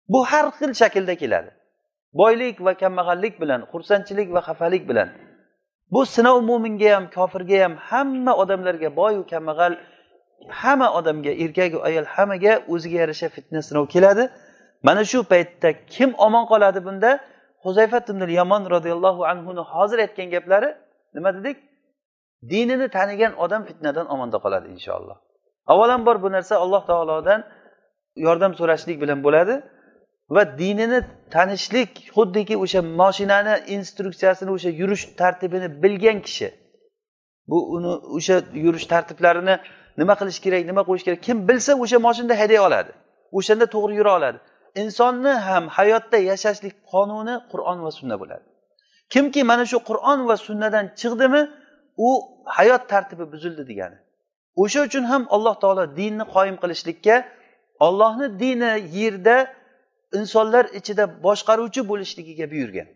Bu 0.08 0.24
har 0.24 0.46
xil 0.58 0.74
shaklda 0.74 1.14
keladi. 1.14 1.50
Boylik 2.12 2.64
va 2.64 2.74
kambag'allik 2.74 3.40
bilan 3.40 3.60
xursandchilik 3.72 4.28
va 4.34 4.40
xafalik 4.48 4.88
bilan. 4.88 5.08
Bu 5.92 6.06
sinov 6.06 6.38
mo'minga 6.50 6.90
ham 6.94 7.04
kofirga 7.16 7.58
ham 7.64 7.74
hamma 7.76 8.32
odamlarga 8.42 8.96
boyu 8.96 9.26
kambag'al 9.32 9.74
hamma 10.60 10.88
odamga 10.98 11.32
erkaku 11.44 11.78
ayol 11.88 12.06
hammaga 12.14 12.52
o'ziga 12.72 12.98
yarasha 13.02 13.28
fitna 13.28 13.60
sinov 13.68 13.84
keladi. 13.94 14.24
Mana 14.82 15.04
shu 15.10 15.18
paytda 15.32 15.68
kim 15.94 16.10
omon 16.26 16.44
qoladi 16.52 16.80
bunda? 16.84 17.10
Huzayfat 17.64 18.10
ibn 18.12 18.22
yomon 18.40 18.62
roziyallohu 18.74 19.22
anhuni 19.32 19.62
hozir 19.72 19.98
aytgan 20.04 20.28
gaplari 20.34 20.70
nima 21.14 21.30
dedik? 21.36 21.56
Dinini 22.50 22.88
tanigan 22.96 23.32
odam 23.44 23.62
fitnadan 23.68 24.06
omonda 24.14 24.38
qoladi 24.44 24.68
inshaalloh. 24.76 25.27
Avvalambor 25.72 26.16
bu 26.22 26.28
narsa 26.32 26.54
alloh 26.64 26.82
taolodan 26.90 27.40
yordam 28.26 28.52
so'rashlik 28.54 28.96
bilan 29.02 29.18
bo'ladi 29.26 29.54
va 30.34 30.58
dinini 30.58 31.00
tanishlik 31.34 31.90
xuddiki 32.16 32.54
o'sha 32.64 32.80
moshinani 33.00 33.54
instruksiyasini 33.76 34.50
o'sha 34.56 34.70
yurish 34.80 35.04
tartibini 35.20 35.68
bilgan 35.82 36.18
kishi. 36.26 36.48
Bu 37.50 37.58
uni 37.76 37.92
o'sha 38.16 38.36
yurish 38.64 38.86
tartiblarini 38.92 39.54
nima 40.00 40.14
qilish 40.20 40.40
kerak 40.44 40.62
nima 40.70 40.82
qo'yish 40.88 41.04
kerak 41.06 41.20
kim 41.26 41.36
bilsa 41.48 41.72
o'sha 41.84 41.98
moshinada 42.06 42.34
hayday 42.40 42.60
oladi 42.68 42.92
o'shanda 43.38 43.66
to'g'ri 43.74 43.94
yura 44.00 44.12
oladi. 44.18 44.38
Insonni 44.82 45.32
ham 45.48 45.64
hayotda 45.78 46.18
yashashlik 46.30 46.74
qonuni 46.92 47.34
qur'on 47.52 47.78
va 47.84 47.90
sunna 47.98 48.16
bo'ladi. 48.22 48.44
Kimki 49.12 49.40
mana 49.50 49.64
shu 49.70 49.78
qur'on 49.88 50.20
va 50.28 50.36
sunnadan 50.46 50.84
chiqdimi 51.00 51.42
u 52.06 52.08
hayot 52.56 52.82
tartibi 52.92 53.24
buzildi 53.32 53.62
degani. 53.70 53.98
O'sha 54.56 54.80
uchun 54.88 55.04
ham 55.04 55.26
alloh 55.30 55.54
taolo 55.62 55.84
dinni 55.96 56.24
qoyim 56.34 56.56
qilishlikka 56.62 57.16
ollohni 57.86 58.26
dini 58.40 58.72
yerda 58.98 59.36
insonlar 60.18 60.64
ichida 60.78 61.04
boshqaruvchi 61.22 61.80
bo'lishligiga 61.90 62.50
buyurgan. 62.50 62.88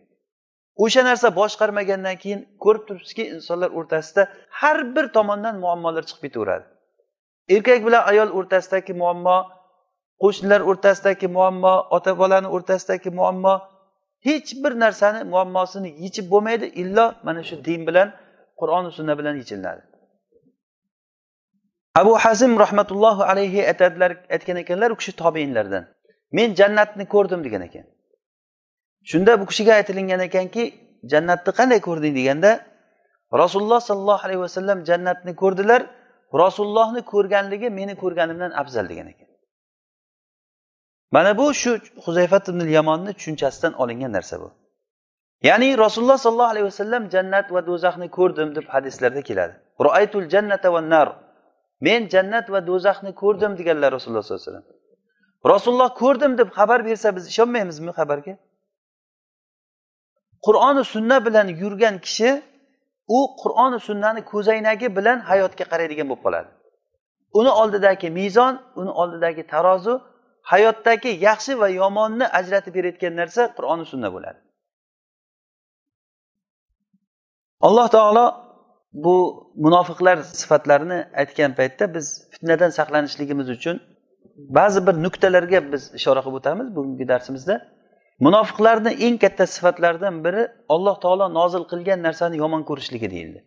O'sha 0.77 1.03
narsa 1.05 1.29
boshqarmagandan 1.41 2.17
keyin 2.23 2.41
ko'rib 2.65 2.85
turibsizki 2.89 3.25
insonlar 3.35 3.71
o'rtasida 3.79 4.23
har 4.61 4.79
bir 4.97 5.07
tomondan 5.17 5.55
muammolar 5.65 6.03
chiqib 6.09 6.23
ketaveradi. 6.27 6.65
Erkak 7.55 7.81
bilan 7.87 8.03
ayol 8.11 8.29
o'rtasidagi 8.39 8.93
muammo 9.03 9.37
qo'shnilar 10.23 10.61
o'rtasidagi 10.71 11.29
muammo 11.37 11.75
ota 11.97 12.13
bolani 12.21 12.49
o'rtasidagi 12.57 13.11
muammo 13.19 13.55
hech 14.27 14.51
bir 14.63 14.73
narsani 14.85 15.21
muammosini 15.33 15.91
yechib 16.05 16.27
bo'lmaydi 16.33 16.67
illo 16.83 17.07
mana 17.27 17.43
shu 17.49 17.65
din 17.65 17.81
bilan 17.89 18.09
qur'oni 18.61 18.91
sunna 18.97 19.19
bilan 19.19 19.35
yechiladi. 19.43 19.92
Abu 21.95 22.19
hazim 22.19 22.59
rahmatullohi 22.59 23.23
alayhi 23.25 23.67
aytadilar 23.67 24.17
aytgan 24.31 24.57
ekanlar 24.57 24.91
u 24.91 24.97
kishi 24.97 25.13
tobeinlardan. 25.17 25.85
Men 26.33 26.55
jannatni 26.55 27.05
ko'rdim 27.09 27.45
degan 27.45 27.63
ekan. 27.63 27.85
Shunda 29.05 29.41
bu 29.41 29.47
kishiga 29.47 29.73
aytilingan 29.75 30.21
ekanki 30.21 30.75
jannatni 31.13 31.53
qanday 31.59 31.81
ko'rding 31.81 32.15
deganda 32.17 32.51
rasululloh 33.33 33.81
sollallohu 33.81 34.25
alayhi 34.27 34.41
vasallam 34.41 34.85
jannatni 34.85 35.37
ko'rdilar 35.37 35.83
rasulullohni 36.43 37.03
ko'rganligi 37.13 37.71
meni 37.71 37.95
ko'rganimdan 38.03 38.51
afzal 38.51 38.89
degan 38.89 39.09
ekan. 39.13 39.29
Mana 41.15 41.39
bu 41.39 41.55
shu 41.55 41.79
huzayfat 42.05 42.49
ibn 42.49 42.61
yamonni 42.69 43.13
tushunchasidan 43.13 43.73
olingan 43.73 44.13
narsa 44.13 44.41
bu. 44.41 44.49
Ya'ni 45.43 45.79
rasululloh 45.79 46.19
sollallohu 46.19 46.53
alayhi 46.55 46.67
vasallam 46.73 47.11
jannat 47.15 47.53
va 47.55 47.61
do'zaxni 47.67 48.09
ko'rdim 48.19 48.55
deb 48.57 48.67
hadislarda 48.75 49.23
keladi. 49.29 49.55
Roaytul 49.85 50.29
jannata 50.35 50.73
va 50.73 50.81
nar. 50.93 51.09
Men 51.87 52.01
jannat 52.15 52.47
va 52.55 52.61
do'zaxni 52.71 53.12
ko'rdim 53.23 53.53
deganlar 53.59 53.91
rasululloh 53.97 54.25
sollallohu 54.25 54.43
alayhi 54.43 54.51
vasallam. 54.51 54.67
Rasululloh 55.53 55.91
ko'rdim 56.03 56.33
deb 56.41 56.49
xabar 56.59 56.81
bersa 56.89 57.09
biz 57.17 57.25
ishonmaymizmi 57.33 57.93
xabarga? 57.99 58.35
Qur'oni 60.47 60.83
sunna 60.95 61.17
bilan 61.27 61.47
yurgan 61.62 61.97
kishi 62.07 62.31
u 63.17 63.19
qur'oni 63.43 63.79
sunnani 63.89 64.21
ko'zoynagi 64.33 64.89
bilan 64.97 65.19
hayotga 65.31 65.65
qaraydigan 65.73 66.07
bo'lib 66.11 66.23
qoladi. 66.27 66.51
Uni 67.39 67.51
oldidagi 67.61 68.09
mezon 68.21 68.55
uni 68.81 68.93
oldidagi 69.01 69.43
tarozi 69.53 69.95
hayotdagi 70.53 71.11
yaxshi 71.29 71.53
va 71.61 71.69
yomonni 71.81 72.27
ajratib 72.39 72.73
berayotgan 72.77 73.15
narsa 73.21 73.43
qur'oni 73.57 73.85
sunna 73.93 74.09
bo'ladi. 74.17 74.39
Alloh 77.67 77.87
taolo 77.97 78.27
bu 78.93 79.15
munofiqlar 79.57 80.17
sifatlarini 80.23 81.09
aytgan 81.17 81.55
paytda 81.55 81.95
biz 81.95 82.29
fitnadan 82.31 82.71
saqlanishligimiz 82.71 83.49
uchun 83.51 83.81
ba'zi 84.37 84.87
bir 84.87 84.95
nuqtalarga 85.05 85.73
biz 85.73 85.95
ishora 85.95 86.21
qilib 86.21 86.37
o'tamiz 86.41 86.77
bugungi 86.77 87.09
darsimizda. 87.09 87.55
Munofiqlarni 88.21 88.91
eng 89.07 89.17
katta 89.19 89.47
sifatlaridan 89.47 90.25
biri 90.25 90.43
alloh 90.69 91.01
taolo 91.01 91.35
nozil 91.35 91.65
qilgan 91.73 92.03
narsani 92.07 92.37
yomon 92.37 92.63
ko'rishligi 92.69 93.11
deyildi. 93.11 93.41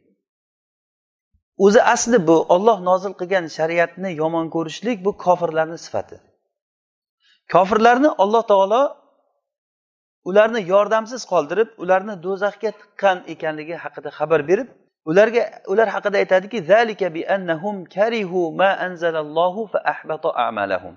O'zi 1.57 1.81
asli 1.81 2.27
bu 2.27 2.37
olloh 2.55 2.77
nozil 2.89 3.13
qilgan 3.19 3.45
shariatni 3.57 4.09
yomon 4.21 4.49
ko'rishlik 4.55 5.05
bu 5.05 5.17
kofirlarni 5.17 5.77
sifati. 5.77 6.17
Kofirlarni 7.53 8.09
alloh 8.23 8.43
taolo 8.51 8.81
ularni 10.29 10.61
yordamsiz 10.73 11.21
qoldirib 11.31 11.69
ularni 11.77 12.15
do'zaxga 12.25 12.71
tiqqan 12.79 13.17
ekanligi 13.33 13.75
haqida 13.83 14.09
xabar 14.17 14.41
berib 14.49 14.69
ularga 15.09 15.43
ular 15.71 15.87
haqida 15.95 16.17
aytadiki 16.23 16.59
zalika 16.71 17.13
bi 17.15 17.21
annahum 17.35 17.85
karihu 17.95 18.51
ma 18.59 18.69
anzalallohu 18.87 19.67
fa 19.71 19.79
ahbata 19.93 20.29
a'malahum. 20.45 20.95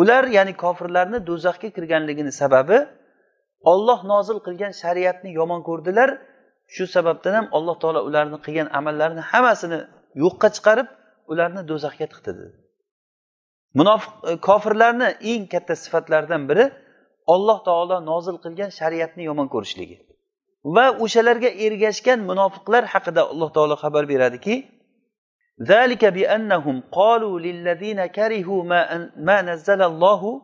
Ular 0.00 0.24
ya'ni 0.36 0.52
kofirlarni 0.64 1.18
do'zaxga 1.28 1.68
kirganligini 1.76 2.32
sababi 2.40 2.78
olloh 3.72 4.00
nozil 4.12 4.38
qilgan 4.46 4.72
shariatni 4.82 5.30
yomon 5.38 5.60
ko'rdilar. 5.68 6.10
Shu 6.74 6.84
sababdan 6.96 7.34
ham 7.38 7.46
alloh 7.56 7.76
taolo 7.82 8.00
ularni 8.08 8.38
qilgan 8.46 8.68
amallarini 8.78 9.22
hammasini 9.30 9.78
yo'qqa 10.22 10.48
chiqarib 10.56 10.88
ularni 11.32 11.62
do'zaxga 11.70 12.06
tiqdi 12.12 12.32
dedi 12.40 12.64
munofiq 13.78 14.12
e, 14.30 14.32
kofirlarni 14.48 15.08
eng 15.32 15.44
katta 15.52 15.74
sifatlaridan 15.84 16.42
biri 16.50 16.64
olloh 17.34 17.58
taolo 17.68 17.96
nozil 18.10 18.36
qilgan 18.44 18.70
shariatni 18.78 19.22
yomon 19.30 19.48
ko'rishligi. 19.54 19.96
va 20.75 20.85
o'shalarga 21.03 21.49
ergashgan 21.65 22.19
munofiqlar 22.29 22.83
haqida 22.93 23.21
alloh 23.31 23.49
taolo 23.55 23.75
xabar 23.83 24.05
beradiki 24.11 24.55
ذلك 25.59 26.05
بأنهم 26.05 26.83
قالوا 26.91 27.39
للذين 27.39 28.05
كرهوا 28.05 28.63
ما, 28.63 29.11
ما 29.17 29.41
نزل 29.41 29.81
الله 29.81 30.41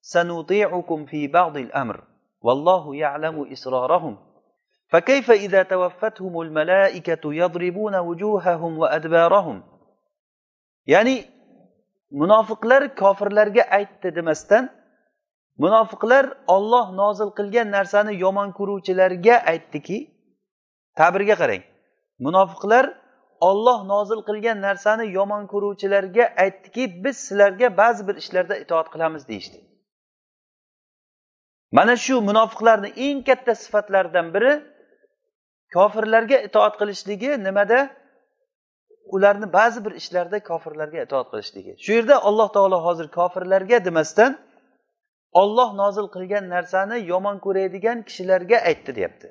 سنطيعكم 0.00 1.06
في 1.06 1.28
بعض 1.28 1.56
الأمر 1.56 2.04
والله 2.42 2.96
يعلم 2.96 3.52
إسرارهم 3.52 4.18
فكيف 4.88 5.30
إذا 5.30 5.62
توفتهم 5.62 6.40
الملائكة 6.40 7.34
يضربون 7.34 7.94
وجوههم 7.96 8.78
وأدبارهم 8.78 9.62
يعني 10.86 11.24
munofiqlar 12.10 12.94
kofirlarga 12.94 13.62
aytdi 13.62 14.14
demasdan 14.16 14.70
munofiqlar 15.57 16.37
olloh 16.47 16.91
nozil 17.01 17.29
qilgan 17.37 17.71
narsani 17.71 18.19
yomon 18.19 18.51
ko'ruvchilarga 18.51 19.35
aytdiki 19.51 19.97
ta'birga 20.95 21.35
qarang. 21.35 21.63
Munofiqlar 22.19 22.85
olloh 23.41 23.79
nozil 23.93 24.21
qilgan 24.29 24.61
narsani 24.61 25.11
yomon 25.17 25.47
ko'ruvchilarga 25.47 26.33
aytdiki 26.37 27.03
biz 27.03 27.17
sizlarga 27.17 27.77
ba'zi 27.77 28.07
bir 28.07 28.15
ishlarda 28.15 28.55
itoat 28.57 28.87
qilamiz 28.93 29.27
deyishdi. 29.27 29.57
Mana 31.71 31.95
shu 31.95 32.21
munofiqlarni 32.21 32.89
eng 32.95 33.23
katta 33.23 33.55
sifatlaridan 33.55 34.33
biri 34.33 34.51
kofirlarga 35.73 36.37
itoat 36.47 36.73
qilishligi 36.79 37.43
nimada? 37.43 37.79
Ularni 39.15 39.53
ba'zi 39.53 39.85
bir 39.85 39.91
ishlarda 39.91 40.39
kofirlarga 40.49 40.99
itoat 41.03 41.27
qilishligi. 41.31 41.75
Shu 41.83 41.91
yerda 41.93 42.23
alloh 42.23 42.47
taolo 42.55 42.77
hozir 42.85 43.07
kofirlarga 43.07 43.85
demasdan 43.85 44.31
olloh 45.31 45.73
nozil 45.73 46.07
qilgan 46.15 46.49
narsani 46.49 47.07
yomon 47.07 47.39
ko'radigan 47.39 48.03
kishilarga 48.03 48.57
aytdi 48.57 48.95
deyapti. 48.95 49.27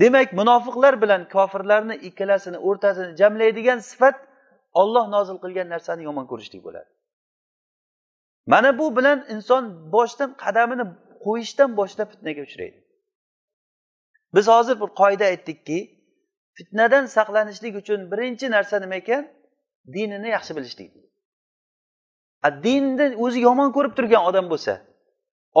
Demak 0.00 0.32
munofiqlar 0.32 1.02
bilan 1.02 1.28
kofirlarni 1.28 1.94
ikkalasini 1.94 2.58
o'rtasini 2.58 3.16
jamlaydigan 3.16 3.78
sifat 3.78 4.16
olloh 4.72 5.08
nozil 5.08 5.36
qilgan 5.44 5.68
narsani 5.68 6.02
yomon 6.02 6.26
ko'rishlik 6.26 6.64
bo'ladi. 6.64 6.90
Mana 8.46 8.78
bu 8.78 8.96
bilan 8.96 9.26
inson 9.28 9.92
boshdan 9.92 10.36
qadamini 10.36 10.84
qo'yishdan 11.24 11.76
boshlab 11.76 12.08
fitnaga 12.10 12.42
uchraydi. 12.42 12.78
Biz 14.34 14.48
hozir 14.48 14.80
bir 14.80 14.90
qoida 15.00 15.24
aytdikki 15.24 15.78
fitnadan 16.54 17.06
saqlanishlik 17.06 17.74
uchun 17.76 18.10
birinchi 18.10 18.50
narsa 18.50 18.80
nima 18.80 18.94
ekan? 18.94 19.28
Dinini 19.94 20.28
yaxshi 20.28 20.56
bilishlik. 20.56 20.90
Dinni 22.64 23.16
o'zi 23.24 23.40
yomon 23.40 23.72
ko'rib 23.76 23.92
turgan 23.98 24.22
odam 24.30 24.50
bo'lsa 24.50 24.72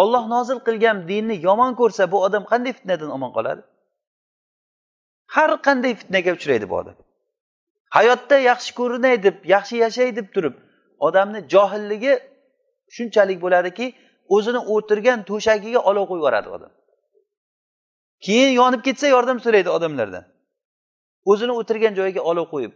olloh 0.00 0.24
nozil 0.34 0.58
qilgan 0.66 0.96
dinni 1.10 1.36
yomon 1.48 1.72
ko'rsa 1.80 2.02
bu 2.12 2.18
odam 2.26 2.44
qanday 2.50 2.72
fitnadan 2.78 3.10
omon 3.16 3.30
qoladi? 3.36 3.62
Har 5.34 5.50
qanday 5.66 5.92
fitnaga 6.00 6.30
uchraydi 6.38 6.66
bu 6.70 6.74
odam. 6.82 6.96
Hayotda 7.96 8.36
yaxshi 8.50 8.70
ko'rinay 8.80 9.22
deb 9.26 9.36
yaxshi 9.54 9.76
yashay 9.84 10.16
deb 10.18 10.28
turib 10.34 10.54
odamni 11.06 11.40
johilligi 11.52 12.14
shunchalik 12.96 13.38
bo'ladiki 13.44 13.86
o'zini 14.36 14.60
o'tirgan 14.74 15.18
to'shagiga 15.30 15.80
olov 15.90 16.04
qo'yib 16.10 16.22
yuboradi 16.22 16.48
odam. 16.56 16.72
Keyin 18.24 18.52
yonib 18.60 18.82
ketsa 18.86 19.06
yordam 19.14 19.38
so'raydi 19.44 19.70
odamlardan. 19.76 20.24
O'zini 21.30 21.52
o'tirgan 21.60 21.94
joyiga 21.98 22.22
olov 22.30 22.46
qo'yib 22.52 22.72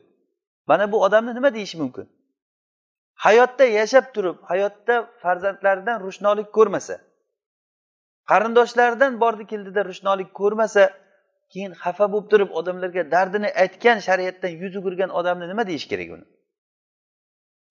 mana 0.71 0.93
bu 0.93 0.97
odamni 1.07 1.35
nima 1.35 1.51
deyish 1.55 1.75
mumkin? 1.83 2.07
Hayotda 3.25 3.65
yashab 3.65 4.05
turib 4.15 4.37
hayotda 4.51 4.95
farzandlaridan 5.23 5.97
ro'shnolik 6.07 6.49
ko'rmasa 6.57 7.10
qarindoshlaridan 8.31 9.21
bordi 9.21 9.45
keldida 9.47 9.85
ro'shnolik 9.85 10.31
ko'rmasa 10.41 10.83
keyin 11.53 11.73
xafa 11.83 12.13
bo'lib 12.13 12.27
turib 12.31 12.51
odamlarga 12.51 13.11
dardini 13.11 13.49
aytgan 13.63 13.99
shariatdan 13.99 14.53
yuz 14.63 14.77
o'girgan 14.81 15.11
odamni 15.19 15.49
nima 15.49 15.67
deyish 15.67 15.87
kerak 15.93 16.11
uni? 16.17 16.25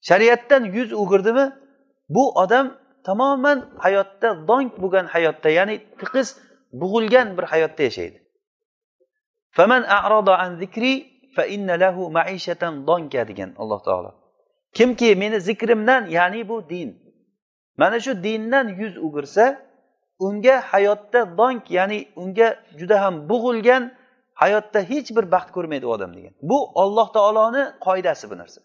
Shariatdan 0.10 0.64
yuz 0.76 0.94
o'girdimi? 0.94 1.46
Bu 2.10 2.24
odam 2.44 2.78
tamoman 3.04 3.60
hayotda 3.78 4.48
dong 4.48 4.72
bo'lgan 4.82 5.06
hayotda 5.06 5.50
ya'ni 5.50 5.76
tiqiz 6.00 6.28
bug'ilgan 6.82 7.38
bir 7.38 7.44
hayotda 7.44 7.84
yashaydi. 7.84 8.18
Faman 9.52 9.84
an 9.84 10.56
zikri 10.62 10.94
fa 11.36 11.46
inna 11.46 11.74
lahu 11.80 12.10
maishatan 12.18 12.88
donka 12.88 13.28
degan 13.28 13.54
alloh 13.58 13.84
taolo. 13.84 14.12
Kimki 14.74 15.16
meni 15.16 15.40
zikrimdan 15.40 16.08
ya'ni 16.18 16.50
bu 16.50 16.70
din 16.70 16.90
mana 17.78 18.00
shu 18.00 18.24
dindan 18.24 18.68
yuz 18.68 18.98
o'girsa 18.98 19.69
unga 20.20 20.56
hayotda 20.72 21.38
donk 21.38 21.72
ya'ni 21.72 22.00
unga 22.16 22.48
juda 22.80 23.02
ham 23.04 23.30
bug'ilgan 23.30 23.84
hayotda 24.42 24.80
hech 24.92 25.10
bir 25.16 25.32
baxt 25.32 25.52
ko'rmaydi 25.56 25.86
u 25.86 25.92
odam 25.96 26.12
degan. 26.18 26.34
Bu 26.42 26.58
olloh 26.82 27.08
taoloni 27.14 27.64
qoidasi 27.86 28.26
bu 28.32 28.38
narsa. 28.38 28.62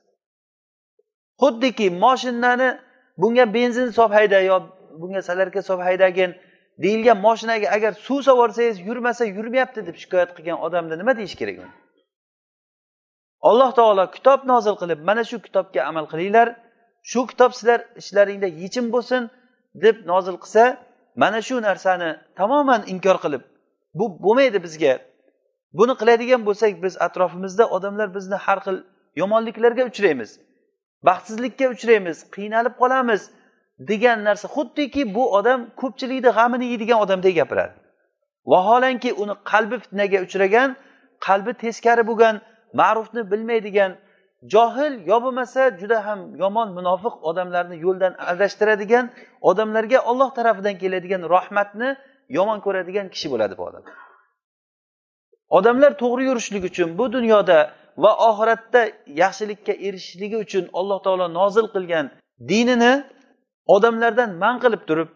Xuddiki 1.42 1.90
moshinani 2.04 2.68
bunga 3.18 3.54
benzin 3.54 3.88
solib 3.90 4.14
hayda 4.18 4.40
yo 4.40 4.56
bunga 5.00 5.22
salarka 5.22 5.62
solib 5.62 5.84
haydagin 5.88 6.30
deyilgan 6.82 7.18
moshinaga 7.26 7.68
agar 7.76 7.92
suv 7.92 8.22
solib 8.22 8.86
yurmasa 8.88 9.24
yurmayapti 9.24 9.86
deb 9.86 9.96
shikoyat 10.02 10.30
qilgan 10.36 10.58
odamni 10.66 10.98
nima 10.98 11.16
deyish 11.16 11.36
kerak 11.40 11.58
uni? 11.58 11.72
Alloh 13.48 13.70
taolo 13.78 14.04
kitob 14.16 14.40
nozil 14.52 14.74
qilib 14.82 15.00
mana 15.08 15.24
shu 15.30 15.36
kitobga 15.46 15.80
amal 15.90 16.06
qilinglar 16.12 16.48
shu 17.10 17.20
kitob 17.30 17.50
sizlar 17.58 17.80
ishlaringda 18.00 18.48
yechim 18.62 18.86
bo'lsin 18.94 19.22
deb 19.84 19.96
nozil 20.12 20.36
qilsa 20.42 20.64
mana 21.16 21.42
shu 21.42 21.62
narsani 21.62 22.10
tamoman 22.36 22.82
inkor 22.86 23.16
qilib 23.24 23.42
bu 23.94 24.04
bo'lmaydi 24.24 24.62
bizga. 24.66 24.98
Buni 25.78 25.94
qiladigan 26.00 26.42
bo'lsak 26.48 26.82
biz 26.82 26.94
atrofimizda 27.06 27.64
odamlar 27.76 28.14
bizni 28.14 28.36
har 28.44 28.58
xil 28.64 28.76
yomonliklarga 29.20 29.84
uchraymiz 29.90 30.30
baxtsizlikka 31.06 31.66
uchraymiz 31.74 32.18
qiynalib 32.34 32.74
qolamiz 32.82 33.22
degan 33.90 34.18
narsa. 34.24 34.46
Xuddiki 34.56 35.14
bu 35.14 35.24
odam 35.38 35.60
ko'pchilikni 35.80 36.30
g'amini 36.38 36.66
yeydigan 36.72 36.98
odamdek 37.04 37.34
gapiradi. 37.40 37.74
Vaholanki 38.52 39.10
uni 39.22 39.34
qalbi 39.50 39.76
fitnaga 39.82 40.18
uchragan 40.26 40.76
qalbi 41.26 41.52
teskari 41.62 42.02
bo'lgan 42.10 42.34
ma'rufni 42.80 43.22
bilmaydigan 43.30 43.90
johil 44.52 44.94
yo 45.10 45.16
bo'lmasa 45.24 45.62
juda 45.80 45.98
ham 46.06 46.20
yomon 46.42 46.68
munofiq 46.78 47.14
odamlarni 47.30 47.76
yo'ldan 47.84 48.12
adashtiradigan 48.32 49.04
odamlarga 49.50 49.98
olloh 50.10 50.30
tarafidan 50.38 50.76
keladigan 50.82 51.22
rahmatni 51.34 51.88
yomon 52.36 52.58
ko'radigan 52.66 53.06
kishi 53.14 53.26
bo'ladi 53.32 53.54
bu 53.58 53.62
odam. 53.68 53.84
Odamlar 55.58 55.92
to'g'ri 56.02 56.22
yurishlik 56.30 56.64
uchun 56.70 56.88
bu 56.98 57.04
dunyoda 57.16 57.58
va 58.02 58.12
oxiratda 58.28 58.82
yaxshilikka 59.22 59.72
erishishligi 59.86 60.36
uchun 60.44 60.64
alloh 60.78 60.98
taolo 61.06 61.26
nozil 61.38 61.66
qilgan 61.74 62.06
dinini 62.50 62.92
odamlardan 63.74 64.30
man 64.42 64.56
qilib 64.62 64.82
turib 64.88 65.10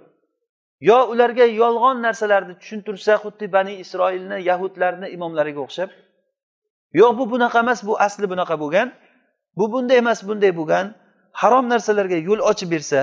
yo 0.90 0.98
ularga 1.12 1.46
yolg'on 1.62 1.96
narsalarni 2.06 2.54
tushuntirsa 2.60 3.12
xuddi 3.22 3.46
bani 3.56 3.74
isroilni 3.84 4.38
yahudlarni 4.50 5.06
imomlariga 5.16 5.60
o'xshab 5.66 5.90
yo'q 7.00 7.12
bu 7.18 7.24
bunaqa 7.32 7.58
emas 7.64 7.80
bu 7.88 7.94
asli 8.06 8.26
bunaqa 8.32 8.54
bo'lgan 8.62 8.88
bu 9.58 9.64
bunday 9.72 9.96
emas 10.02 10.18
bunday 10.28 10.52
bo'lgan. 10.60 10.86
Harom 11.40 11.64
narsalarga 11.72 12.18
yo'l 12.28 12.40
ochib 12.50 12.70
bersa 12.74 13.00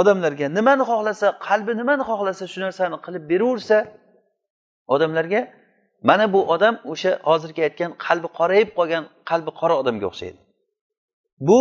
odamlarga 0.00 0.46
nimani 0.58 0.84
xohlasa 0.90 1.26
qalbi 1.48 1.72
nimani 1.80 2.02
xohlasa 2.10 2.44
shu 2.52 2.58
narsani 2.66 2.96
qilib 3.06 3.24
beraversa 3.30 3.78
odamlarga 4.94 5.40
mana 6.08 6.32
bu 6.32 6.40
odam 6.54 6.74
o'sha 6.92 7.12
hozirgi 7.28 7.60
aytgan 7.68 7.90
qalbi 8.06 8.28
qorayib 8.38 8.70
qolgan 8.78 9.04
qalbi 9.30 9.50
qora 9.60 9.74
odamga 9.82 10.06
o'xshaydi. 10.10 10.38
Bu 11.48 11.60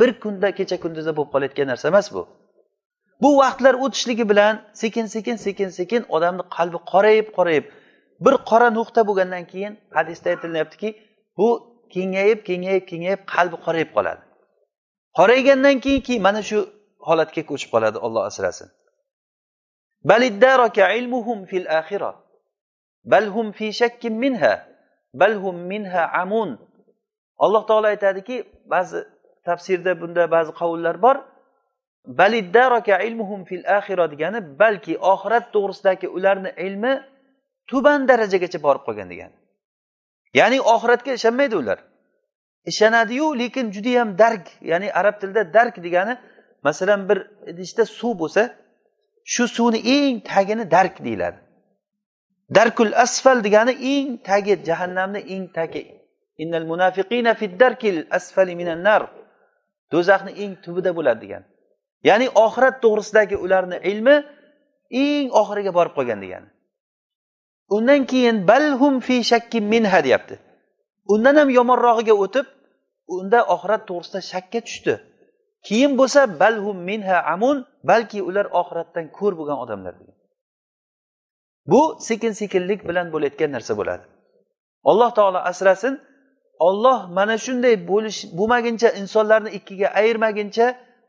bir 0.00 0.10
kunda 0.20 0.48
kecha 0.58 0.76
kunduzda 0.84 1.12
bo'lib 1.16 1.30
qolayotgan 1.34 1.66
narsa 1.72 1.88
emas 1.92 2.06
bu. 2.14 2.22
Bu 3.22 3.38
vaqtlar 3.42 3.74
o'tishligi 3.84 4.28
bilan 4.30 4.54
sekin 4.72 5.06
sekin 5.14 5.36
sekin 5.36 5.68
sekin 5.68 6.02
odamni 6.16 6.44
qalbi 6.56 6.78
qorayib 6.92 7.28
qorayib 7.38 7.64
bir 8.24 8.34
qora 8.50 8.68
nuqta 8.78 9.00
bo'lgandan 9.08 9.44
keyin 9.52 9.72
hadisda 9.96 10.30
aytilyaptiki 10.30 10.88
bu 11.38 11.48
kengayib 11.94 12.40
kengayib 12.48 12.84
kengayib 12.90 13.20
qalbi 13.34 13.56
qorayib 13.66 13.90
qoladi. 13.96 14.22
Qoraygandan 15.18 15.76
keyin 15.84 16.02
keyin 16.06 16.22
mana 16.26 16.40
shu 16.48 16.58
holatga 17.08 17.42
ko'chib 17.50 17.70
qoladi 17.74 17.98
olloh 18.06 18.22
asrasin. 18.30 18.68
Alloh 27.44 27.62
taolo 27.68 27.86
aytadiki 27.94 28.36
ba'zi 28.72 28.98
tafsirda 29.46 29.92
bunda 30.00 30.22
ba'zi 30.34 30.52
qavullar 30.60 30.96
bor. 31.04 31.16
Ilmuhum 33.08 33.40
fil 33.48 33.64
axira 33.78 34.04
degani 34.12 34.40
balki 34.60 34.94
oxirat 35.12 35.44
to'g'risidagi 35.54 36.06
ularni 36.16 36.50
ilmi 36.66 36.92
tuban 37.70 38.00
darajagacha 38.10 38.58
borib 38.66 38.82
qolgan 38.86 39.08
degani. 39.12 39.36
Ya'ni 40.34 40.60
oxiratga 40.60 41.12
ishonmaydi 41.12 41.56
ular. 41.56 41.78
Ishonadiyu 42.64 43.38
lekin 43.38 43.72
judayam 43.72 44.18
dark 44.18 44.46
ya'ni 44.60 44.92
arab 44.92 45.20
tilida 45.20 45.52
dark 45.54 45.76
degani 45.82 46.18
masalan 46.62 47.08
bir 47.08 47.18
idishda 47.46 47.84
suv 47.84 48.18
bo'lsa 48.18 48.42
shu 49.24 49.48
suvni 49.48 49.78
eng 49.78 50.20
tagini 50.20 50.70
dark 50.70 51.04
deyiladi. 51.04 51.36
Darkul 52.54 52.92
asfal 52.92 53.44
degani 53.44 53.72
eng 53.94 54.18
tagi 54.28 54.64
jahannamni 54.64 55.18
eng 55.18 55.52
tagi. 55.52 55.82
Innal 56.38 56.64
munafiqina 56.64 57.34
fid 57.34 57.60
darkil 57.60 58.06
asfali 58.10 58.54
minan 58.56 58.82
nar. 58.82 59.02
Do'zaxni 59.92 60.32
eng 60.42 60.52
tubida 60.64 60.96
bo'ladi 60.96 61.20
degan. 61.24 61.42
Ya'ni 62.08 62.28
oxirat 62.44 62.76
to'g'risidagi 62.84 63.36
ularni 63.44 63.76
ilmi 63.90 64.16
eng 64.90 65.28
oxiriga 65.40 65.72
borib 65.78 65.92
qolgan 65.98 66.20
degani. 66.24 66.48
Undan 67.76 68.00
keyin 68.10 68.36
balhum 68.50 69.00
fi 69.06 69.16
shakki 69.30 69.60
minha 69.60 70.04
deyapti. 70.04 70.38
Undan 71.12 71.34
ham 71.40 71.48
yomonrog'iga 71.58 72.14
o'tib 72.24 72.46
unda 73.16 73.38
oxirat 73.54 73.82
to'g'risida 73.88 74.20
shakka 74.32 74.60
tushdi. 74.66 74.94
Keyin 75.66 75.92
bo'lsa 76.00 76.20
balhum 76.40 76.76
minha 76.90 77.18
amun 77.34 77.56
balki 77.90 78.18
ular 78.28 78.46
oxiratdan 78.60 79.06
ko'r 79.18 79.32
bo'lgan 79.38 79.58
odamlar 79.64 79.94
bu 81.70 81.96
sekin 82.00 82.32
sekinlik 82.32 82.88
bilan 82.88 83.12
bo'layotgan 83.12 83.50
narsa 83.52 83.76
bo'ladi. 83.80 84.04
Alloh 84.90 85.10
taolo 85.14 85.38
asrasin 85.50 85.94
olloh 86.58 86.98
mana 87.18 87.36
shunday 87.44 87.74
bo'lish 87.90 88.18
bo'lmaguncha 88.38 88.88
insonlarni 89.00 89.50
ikkiga 89.58 89.88
ayirmaguncha 90.00 90.66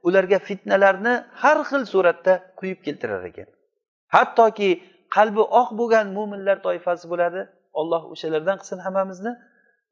ularga 0.08 0.40
fitnalarni 0.48 1.14
har 1.42 1.58
xil 1.70 1.84
suratda 1.94 2.34
quyib 2.60 2.80
keltirar 2.86 3.24
ekan. 3.30 3.48
Hattoki 4.16 4.70
qalbi 5.16 5.44
oq 5.62 5.70
bo'lgan 5.80 6.06
mo'minlar 6.18 6.58
toifasi 6.66 7.06
bo'ladi. 7.12 7.42
Alloh 7.80 8.02
o'shalardan 8.14 8.58
qilsin 8.62 8.80
hammamizni. 8.86 9.32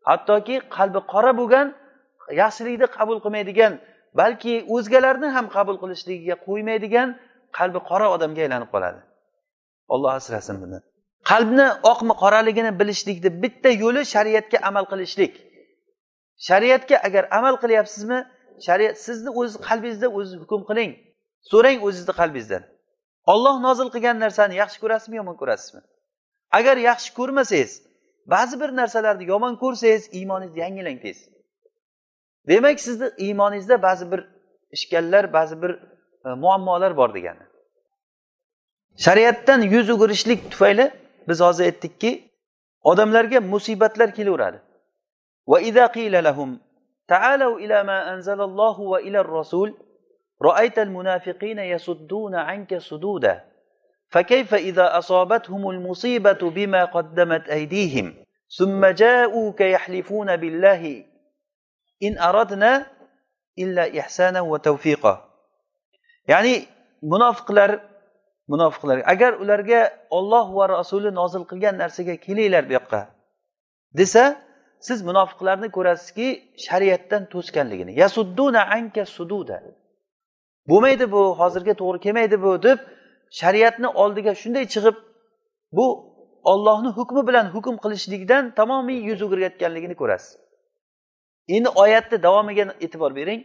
Hattoki 0.09 0.55
qalbi 0.77 0.99
qora 1.13 1.31
bo'lgan 1.39 1.67
yaxshilikni 2.41 2.87
qabul 2.97 3.17
qilmaydigan 3.23 3.73
balki 4.19 4.53
o'zgalarni 4.75 5.27
ham 5.35 5.45
qabul 5.55 5.75
qilishligiga 5.83 6.35
qo'ymaydigan 6.47 7.07
qalbi 7.57 7.79
qora 7.89 8.07
odamga 8.15 8.41
aylanib 8.45 8.69
qoladi. 8.75 8.99
Olloh 9.93 10.11
asrasin 10.19 10.55
bundan 10.61 10.81
qalbni 11.31 11.67
oqmi 11.91 12.13
qoraligini 12.23 12.71
bilishlikni 12.79 13.29
bitta 13.43 13.69
yo'li 13.83 14.01
shariatga 14.13 14.57
amal 14.69 14.85
qilishlik. 14.91 15.33
Shariatga 16.47 16.95
agar 17.07 17.23
amal 17.37 17.55
qilyapsizmi 17.63 18.19
shariat 18.67 18.95
sizni 19.05 19.29
o'z 19.39 19.51
qalbingizda 19.67 20.07
o'ziz 20.17 20.35
hukm 20.43 20.61
qiling. 20.69 20.91
So'rang 21.51 21.77
o'zizni 21.87 22.13
qalbingizdan. 22.21 22.63
olloh 23.33 23.55
nozil 23.67 23.89
qilgan 23.93 24.17
narsani 24.19 24.55
yaxshi 24.61 24.79
ko'rasizmi 24.83 25.15
yomon 25.21 25.35
ko'rasizmi? 25.41 25.81
Agar 26.57 26.75
yaxshi 26.89 27.09
ko'rmasangiz 27.19 27.71
ba'zi 28.33 28.55
bir 28.61 28.69
narsalarni 28.79 29.23
yomon 29.33 29.53
ko'rsangiz 29.63 30.03
iymoningizni 30.17 30.59
yangilang 30.65 30.99
tez 31.05 31.17
demak 32.47 32.79
sizni 32.79 33.11
iymoningizda 33.17 33.81
ba'zi 33.81 34.11
bir 34.11 34.27
ishkallar 34.71 35.33
ba'zi 35.33 35.61
bir 35.61 35.71
e, 36.25 36.29
muammolar 36.43 36.97
bor 36.97 37.13
degani. 37.13 37.39
Shariatdan 38.97 39.61
yuz 39.61 39.89
o'girishlik 39.89 40.51
tufayli 40.51 40.91
biz 41.27 41.41
hozir 41.41 41.65
aytdikki 41.65 42.31
odamlarga 42.83 43.41
musibatlar 43.41 44.15
kelaveradi. 44.15 44.61
Va 45.47 45.61
ila 45.61 46.33
ma 47.83 47.97
anzalallohu 48.13 48.91
va 48.91 49.01
ilar 49.01 49.27
rasul 49.27 49.73
رأيت 50.42 50.78
المنافقين 50.78 51.58
يصدون 51.58 52.34
عنك 52.34 52.76
صدودا 52.76 53.44
فكيف 54.08 54.54
إذا 54.54 54.98
أصابتهم 54.98 55.70
المصيبة 55.70 56.50
بما 56.50 56.84
قدمت 56.84 57.48
أيديهم 57.48 58.14
ثم 58.58 58.86
جاءوك 58.86 59.60
يحلفون 59.60 60.36
بالله 60.36 61.04
إن 62.02 62.18
أردنا 62.18 62.86
إلا 63.58 64.00
إحسانا 64.00 64.40
وتوفيقا 64.40 65.28
يعني 66.28 66.66
munofiqlar 67.02 67.80
munofiqlar 68.48 69.02
agar 69.06 69.32
ularga 69.42 69.80
olloh 70.10 70.46
va 70.54 70.68
rasuli 70.68 71.10
nozil 71.20 71.44
qilgan 71.50 71.74
narsaga 71.82 72.14
kelinglar 72.26 72.64
bu 72.68 72.72
yoqqa 72.78 73.00
desa 73.98 74.24
siz 74.86 74.98
munofiqlarni 75.08 75.68
ko'rasizki 75.76 76.28
shariatdan 76.66 77.22
to'sganligini 77.32 77.92
yasudduna 78.02 78.62
anka 78.78 79.02
sududa 79.16 79.58
Bo'lmaydi 80.69 81.11
bu 81.11 81.21
hozirga 81.39 81.73
to'g'ri 81.81 81.99
kelmaydi 82.05 82.41
bu 82.41 82.63
deb 82.63 82.79
shariatni 83.39 83.87
oldiga 83.87 84.35
shunday 84.41 84.65
chiqib 84.73 84.95
bu 85.71 85.85
ollohni 86.43 86.89
hukmi 86.97 87.27
bilan 87.27 87.45
hukm 87.45 87.75
qilishlikdan 87.83 88.43
tamomiy 88.55 88.99
yuz 89.09 89.21
o'girayotganligini 89.21 89.95
ko'rasiz. 89.95 90.39
Endi 91.47 91.69
oyatni 91.69 92.23
davomiga 92.23 92.75
e'tibor 92.81 93.15
bering. 93.15 93.41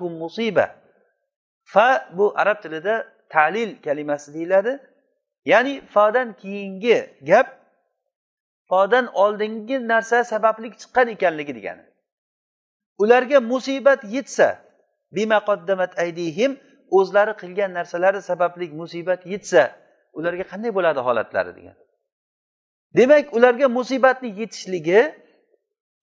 Musiba? 0.00 0.66
Fa 1.64 2.08
bu 2.16 2.32
arab 2.36 2.62
tilida 2.62 3.06
talil 3.28 3.82
kalimasi 3.82 4.34
deyiladi. 4.34 4.72
Ya'ni 5.44 5.86
fodan 5.86 6.32
keyingi 6.32 7.16
gap 7.22 7.46
fodan 8.68 9.06
oldingi 9.14 9.88
narsa 9.88 10.24
sababli 10.24 10.70
chiqqan 10.70 11.08
ekanligi 11.08 11.54
degani. 11.54 11.82
Ularga 12.98 13.40
musibat 13.40 14.04
yetsa 14.04 14.63
aydihim 16.04 16.52
o'zlari 16.98 17.32
qilgan 17.42 17.70
narsalari 17.78 18.20
sababli 18.30 18.66
musibat 18.80 19.20
yetsa 19.32 19.62
ularga 20.18 20.44
qanday 20.52 20.70
bo'ladi 20.78 21.00
holatlari 21.08 21.52
degan. 21.58 21.76
Demak 22.96 23.34
ularga 23.36 23.68
musibatni 23.78 24.28
yetishligi 24.40 25.00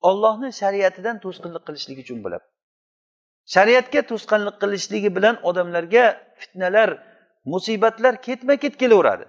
ollohni 0.10 0.50
shariatidan 0.62 1.16
to'sqinlik 1.24 1.64
qilishlik 1.68 1.98
uchun 2.04 2.20
bo'ladi. 2.26 2.46
Shariatga 3.56 4.02
to'sqinlik 4.12 4.56
qilishligi 4.64 5.10
bilan 5.18 5.36
odamlarga 5.50 6.06
fitnalar 6.40 6.90
musibatlar 7.54 8.14
ketma 8.28 8.56
ket 8.64 8.76
kelaveradi. 8.82 9.26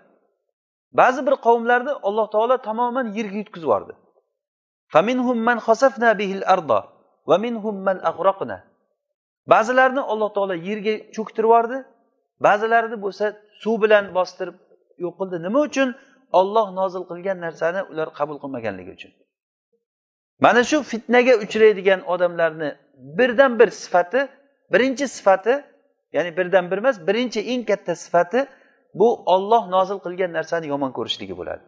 Ba'zi 1.01 1.21
bir 1.27 1.35
qavmlarni 1.47 1.92
alloh 2.09 2.27
taolo 2.35 2.57
tamoman 2.68 3.07
yerga 3.16 3.37
yutqizib 3.42 3.68
yubordi 3.68 3.95
ba'zilarini 9.46 10.00
alloh 10.00 10.31
taolo 10.35 10.55
yerga 10.55 10.94
cho'ktirib 11.16 11.48
yubordi. 11.48 11.85
Ba'zilarini 12.40 13.02
bo'lsa 13.05 13.24
suv 13.62 13.83
bilan 13.83 14.14
bostirib 14.14 14.57
yo'q 15.05 15.14
qildi. 15.20 15.37
Nima 15.46 15.61
uchun? 15.68 15.88
Olloh 16.40 16.66
nozil 16.81 17.02
qilgan 17.11 17.38
narsani 17.46 17.81
ular 17.90 18.09
qabul 18.18 18.37
qilmaganligi 18.42 18.90
uchun. 18.98 19.12
Mana 20.44 20.64
shu 20.70 20.83
fitnaga 20.83 21.35
uchraydigan 21.44 22.00
odamlarni 22.12 22.70
birdan 23.18 23.59
bir 23.59 23.68
sifati 23.83 24.20
birinchi 24.72 25.09
sifati 25.09 25.55
ya'ni 26.12 26.37
birdan 26.37 26.70
bir 26.70 26.78
emas 26.78 27.07
birinchi 27.07 27.40
eng 27.52 27.62
katta 27.70 27.94
sifati 27.94 28.40
bu 28.94 29.09
olloh 29.35 29.62
nozil 29.74 29.98
qilgan 30.05 30.33
narsani 30.33 30.66
yomon 30.72 30.92
ko'rishligi 30.92 31.35
bo'ladi. 31.40 31.62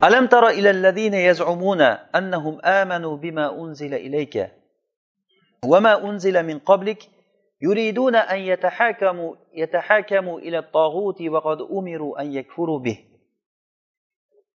Alam 0.00 0.24
tara 0.28 0.52
ilallazina 0.52 1.16
yaz'umuna 1.16 2.08
annahum 2.12 2.54
amanu 2.80 3.22
bima 3.22 3.46
unzila 3.62 3.98
ilayka? 3.98 4.50
وما 5.65 6.09
أنزل 6.09 6.43
من 6.43 6.59
قبلك 6.59 7.09
يريدون 7.61 8.15
أن 8.15 8.39
يتحاكموا 8.39 9.35
يتحاكموا 9.53 10.39
إلى 10.39 10.57
الطاغوت 10.59 11.21
وقد 11.21 11.61
أمروا 11.61 12.21
أن 12.21 12.33
يكفروا 12.33 12.79
به 12.79 12.97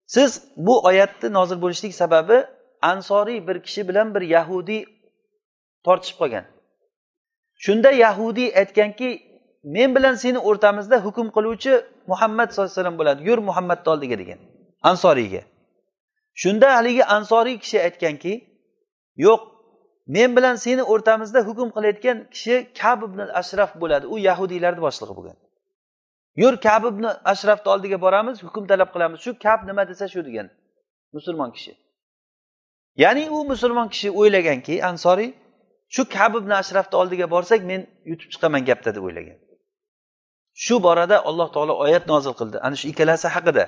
siz 0.06 0.42
bu 0.56 0.85
oyatni 0.85 1.32
nozil 1.32 1.62
bo'lishlik 1.62 1.94
sababi 1.94 2.44
ansoriy 2.82 3.46
bir 3.48 3.62
kishi 3.62 3.88
bilan 3.88 4.14
bir 4.14 4.20
yahudiy 4.20 4.85
tortishib 5.85 6.18
qolgan 6.18 6.44
shunda 7.64 7.90
yahudiy 7.90 8.48
aytganki 8.61 9.08
men 9.64 9.94
bilan 9.94 10.14
seni 10.14 10.38
o'rtamizda 10.38 10.96
hukm 11.04 11.26
qiluvchi 11.37 11.72
muhammad 12.06 12.48
sallallohu 12.50 12.72
alayhi 12.72 12.80
vasallam 12.80 12.98
bo'ladi 12.98 13.28
yur 13.28 13.38
muhammadni 13.38 13.88
oldiga 13.92 14.18
degan 14.18 14.38
ansoriyga 14.90 15.42
shunda 16.42 16.76
haligi 16.76 17.04
ansoriy 17.04 17.56
kishi 17.58 17.78
aytganki 17.87 18.32
yo'q 19.24 19.40
men 20.07 20.35
bilan 20.35 20.55
seni 20.55 20.83
o'rtamizda 20.93 21.39
hukm 21.47 21.69
qilayotgan 21.75 22.17
kishi 22.33 22.55
kab 22.81 22.99
ibn 23.07 23.19
ashraf 23.41 23.71
bo'ladi. 23.81 24.05
U 24.13 24.15
yahudiylarni 24.27 24.81
boshlig'i 24.87 25.13
bo'lgan. 25.17 25.37
Yur 26.41 26.53
kab 26.67 26.83
ibn 26.91 27.03
ashrafni 27.31 27.69
oldiga 27.73 27.97
boramiz 28.05 28.43
hukm 28.43 28.63
talab 28.71 28.89
qilamiz. 28.93 29.19
Shu 29.25 29.31
kab 29.45 29.59
nima 29.69 29.83
desa 29.89 30.05
shu 30.13 30.21
degan 30.27 30.47
musulmon 31.15 31.51
kishi. 31.55 31.73
Ya'ni 33.03 33.23
u 33.29 33.37
musulmon 33.51 33.87
kishi 33.93 34.09
o'ylaganki 34.19 34.75
ansoriy 34.89 35.29
shu 35.95 36.09
kab 36.15 36.35
ibn 36.39 36.51
ashrafni 36.61 36.95
oldiga 37.01 37.25
borsak 37.35 37.61
men 37.71 37.81
yutib 38.09 38.29
chiqaman 38.33 38.61
gapda 38.69 38.95
deb 38.95 39.03
o'ylagan. 39.07 39.37
Shu 40.65 40.75
borada 40.83 41.17
alloh 41.29 41.47
taolo 41.55 41.73
oyat 41.85 42.03
nozil 42.11 42.33
qildi. 42.39 42.57
Ana 42.65 42.75
shu 42.75 42.87
ikkalasi 42.91 43.27
haqida. 43.35 43.65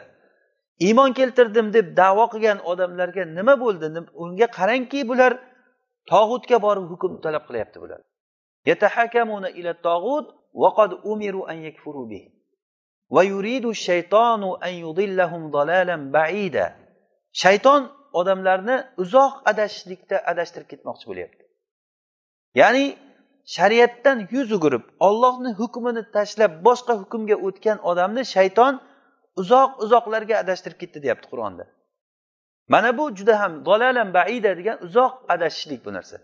Iymon 0.87 1.11
keltirdim 1.19 1.67
deb 1.73 1.87
davo 1.97 2.25
qilgan 2.33 2.59
odamlarga 2.71 3.23
nima 3.37 3.55
bo'ldi? 3.63 3.85
Unga 4.23 4.47
qarangki 4.57 4.99
bular 5.09 5.31
tog'utga 6.11 6.61
borib 6.61 6.85
hukm 6.91 7.21
talab 7.21 7.43
qilyapti 7.49 7.81
bular. 7.81 8.01
Shayton 17.41 17.81
odamlarni 18.13 18.77
uzoq 18.97 19.33
adashishlikda 19.51 20.17
adashtirib 20.31 20.67
ketmoqchi 20.71 21.05
bo'lyapti. 21.09 21.43
Ya'ni 22.55 22.85
shariatdan 23.55 24.27
yuz 24.31 24.51
o'girib 24.57 24.85
ollohni 25.07 25.51
hukmini 25.59 26.03
tashlab 26.15 26.51
boshqa 26.67 26.93
hukmga 27.01 27.35
o'tgan 27.47 27.77
odamni 27.91 28.23
shayton 28.35 28.73
uzoq 29.41 29.71
uzoqlarga 29.83 30.35
adashtirib 30.43 30.77
ketdi 30.81 31.03
deyapti 31.03 31.27
qur'onda. 31.31 31.65
Mana 32.69 32.97
bu 32.97 33.15
juda 33.15 33.39
ham 33.41 33.65
dolalan 33.65 34.13
baida 34.13 34.57
degan 34.57 34.77
uzoq 34.83 35.13
adashishlik 35.33 35.85
bu 35.85 35.93
narsa. 35.93 36.17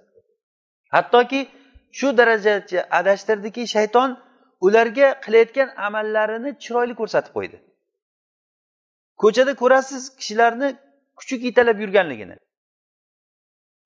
Hattoki 0.96 1.50
shu 1.92 2.18
darajagacha 2.18 2.88
adashtirdiki 3.00 3.68
shayton 3.76 4.10
ularga 4.62 5.08
qilayotgan 5.26 5.70
amallarini 5.88 6.52
chiroyli 6.64 6.96
ko'rsatib 7.00 7.34
qo'ydi. 7.38 7.58
Ko'chada 9.22 9.54
ko'rasiz 9.62 10.04
kishilarni 10.20 10.68
kuchuk 11.20 11.42
yetalab 11.48 11.78
yurganligini. 11.84 12.36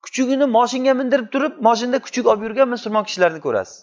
Kuchugini 0.05 0.45
moshinga 0.57 0.93
mindirib 0.99 1.27
turib 1.33 1.53
moshinda 1.67 1.99
kuchuk 2.05 2.25
olib 2.31 2.43
yurgan 2.47 2.69
musulmon 2.75 3.03
kishilarni 3.03 3.41
ko'rasiz. 3.47 3.77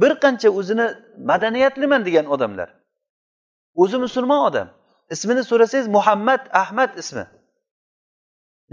Bir 0.00 0.12
qancha 0.24 0.48
o'zini 0.58 0.86
madaniyatliman 1.30 2.04
degan 2.08 2.26
odamlar. 2.34 2.68
O'zi 3.82 3.98
musulmon 4.04 4.40
odam. 4.48 4.68
Ismini 5.14 5.42
so'rasangiz 5.50 5.88
muhammad 5.96 6.42
ahmad 6.62 6.98
ismi. 7.02 7.26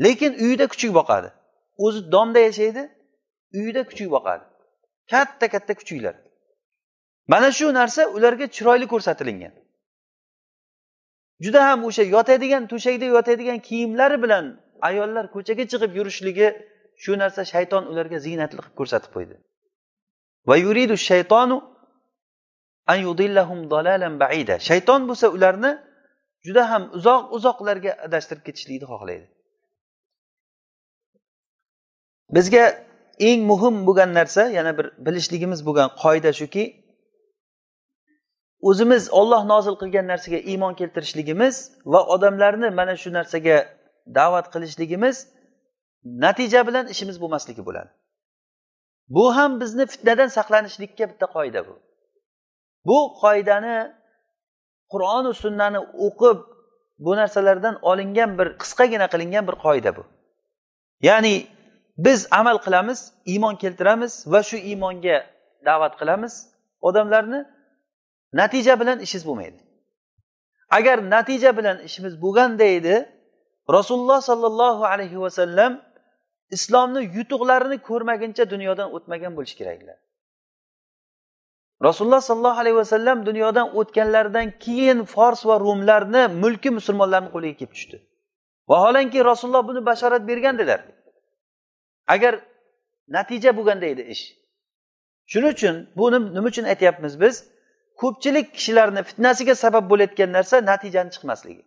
Lekin 0.04 0.34
uyida 0.44 0.66
kuchuk 0.68 0.92
boqadi. 1.00 1.30
O'zi 1.86 2.12
domda 2.14 2.40
yashaydi 2.48 2.84
uyida 3.60 3.82
kuchuk 3.90 4.10
boqadi. 4.16 4.44
Katta 5.12 5.46
katta 5.54 5.74
kuchuklar. 5.80 6.16
Mana 7.32 7.52
shu 7.58 7.74
narsa 7.80 8.02
ularga 8.16 8.46
chiroyli 8.56 8.88
ko'rsatilingan 8.94 9.54
juda 11.44 11.62
ham 11.70 11.80
o'sha 11.90 12.04
yotadigan 12.16 12.64
to'shakda 12.72 13.06
yotadigan 13.16 13.60
kiyimlari 13.68 14.18
bilan 14.24 14.46
ayollar 14.90 15.26
ko'chaga 15.36 15.64
chiqib 15.72 15.92
yurishligi 16.00 16.48
shu 17.04 17.12
narsa 17.22 17.42
shayton 17.54 17.84
ularga 17.92 18.18
ziynatli 18.26 18.58
qilib 18.60 18.76
ko'rsatib 18.80 19.12
qo'ydi. 19.16 19.36
Va 20.50 20.56
yuridu 20.66 20.96
shaytonu 21.10 21.58
an 22.92 22.98
yudillahum 23.08 23.60
dalalan 23.74 24.14
baida. 24.24 24.56
Shayton 24.70 25.02
bo'lsa 25.10 25.28
ularni 25.36 25.72
juda 26.46 26.64
ham 26.72 26.84
uzoq 26.98 27.24
uzoqlarga 27.38 27.92
adashtirib 28.06 28.44
ketishlikni 28.48 28.88
xohlaydi. 28.94 29.26
Bizga 32.36 32.64
eng 33.20 33.42
muhim 33.52 33.76
bo'lgan 33.88 34.14
narsa 34.20 34.44
yana 34.58 34.78
bir 34.78 34.88
bilishligimiz 35.06 35.66
bo'lgan 35.68 35.90
qoida 36.04 36.32
shuki 36.40 36.64
o'zimiz 38.70 39.04
olloh 39.20 39.44
nozil 39.54 39.76
qilgan 39.82 40.08
narsaga 40.08 40.40
iymon 40.52 40.74
keltirishligimiz 40.80 41.56
va 41.86 42.00
odamlarni 42.16 42.70
mana 42.80 42.96
shu 43.02 43.10
narsaga 43.18 43.58
da'vat 44.18 44.46
qilishligimiz 44.54 45.18
natija 46.26 46.68
bilan 46.68 46.86
ishimiz 46.94 47.22
bo'lmasligi 47.22 47.66
bo'ladi. 47.66 47.90
Bu 49.16 49.36
ham 49.36 49.52
bizni 49.62 49.86
fitnadan 49.86 50.28
saqlanishlikka 50.38 51.06
bitta 51.12 51.26
qoida 51.36 51.68
bu. 51.68 51.76
Bu 52.86 52.98
qoidani 53.22 53.99
qur'oni 54.94 55.34
sunnani 55.34 55.80
o'qib 56.08 56.38
bu 57.06 57.16
narsalardan 57.16 57.76
olingan 57.82 58.38
bir 58.40 58.48
qisqagina 58.62 59.08
qilingan 59.14 59.48
bir 59.50 59.56
qoida 59.66 59.92
bu. 59.98 60.04
Ya'ni 61.02 61.48
biz 61.98 62.28
amal 62.32 62.58
qilamiz 62.66 63.00
iymon 63.26 63.56
keltiramiz 63.56 64.14
va 64.32 64.44
shu 64.44 64.58
iymonga 64.58 65.18
da'vat 65.66 65.94
qilamiz 66.00 66.34
odamlarni 66.82 67.40
natija 68.34 68.80
bilan 68.80 69.00
ishingiz 69.00 69.28
bo'lmaydi. 69.28 69.60
Agar 70.78 70.98
natija 71.16 71.58
bilan 71.58 71.78
ishimiz 71.88 72.22
bo'lganda 72.22 72.64
edi 72.64 72.96
rasululloh 73.76 74.22
sollallohu 74.22 74.84
alayhi 74.86 75.22
vasallam 75.22 75.82
islomni 76.56 77.02
yutuqlarini 77.18 77.78
ko'rmaguncha 77.90 78.44
dunyodan 78.54 78.88
o'tmagan 78.96 79.36
bo'lishi 79.38 79.56
keraklar. 79.62 79.98
Rasululloh 81.84 82.22
sollallohu 82.22 82.60
alayhi 82.60 82.76
vasallam 82.76 83.26
dunyodan 83.26 83.76
o'tganlaridan 83.80 84.60
keyin 84.60 85.04
fors 85.04 85.46
va 85.46 85.60
rumlarni 85.60 86.28
mulki 86.28 86.70
musulmonlarni 86.70 87.30
qo'liga 87.36 87.56
kelib 87.60 87.74
tushdi. 87.74 87.98
Vaholanki 88.70 89.26
rasululloh 89.26 89.68
buni 89.68 89.86
bashorat 89.86 90.28
bergandilar 90.28 90.82
agar 92.08 92.40
natija 93.08 93.58
bo'lganda 93.58 93.86
edi 93.86 94.02
ish. 94.02 94.24
Shuning 95.32 95.54
uchun 95.56 95.76
buni 95.98 96.20
nima 96.36 96.48
uchun 96.48 96.64
aytyapmiz 96.64 97.22
biz? 97.22 97.36
Ko'pchilik 98.02 98.54
kishilarni 98.54 99.04
fitnasiga 99.04 99.56
sabab 99.56 99.90
bo'layotgan 99.92 100.30
narsa 100.38 100.66
natijani 100.72 101.12
chiqmasligi. 101.16 101.64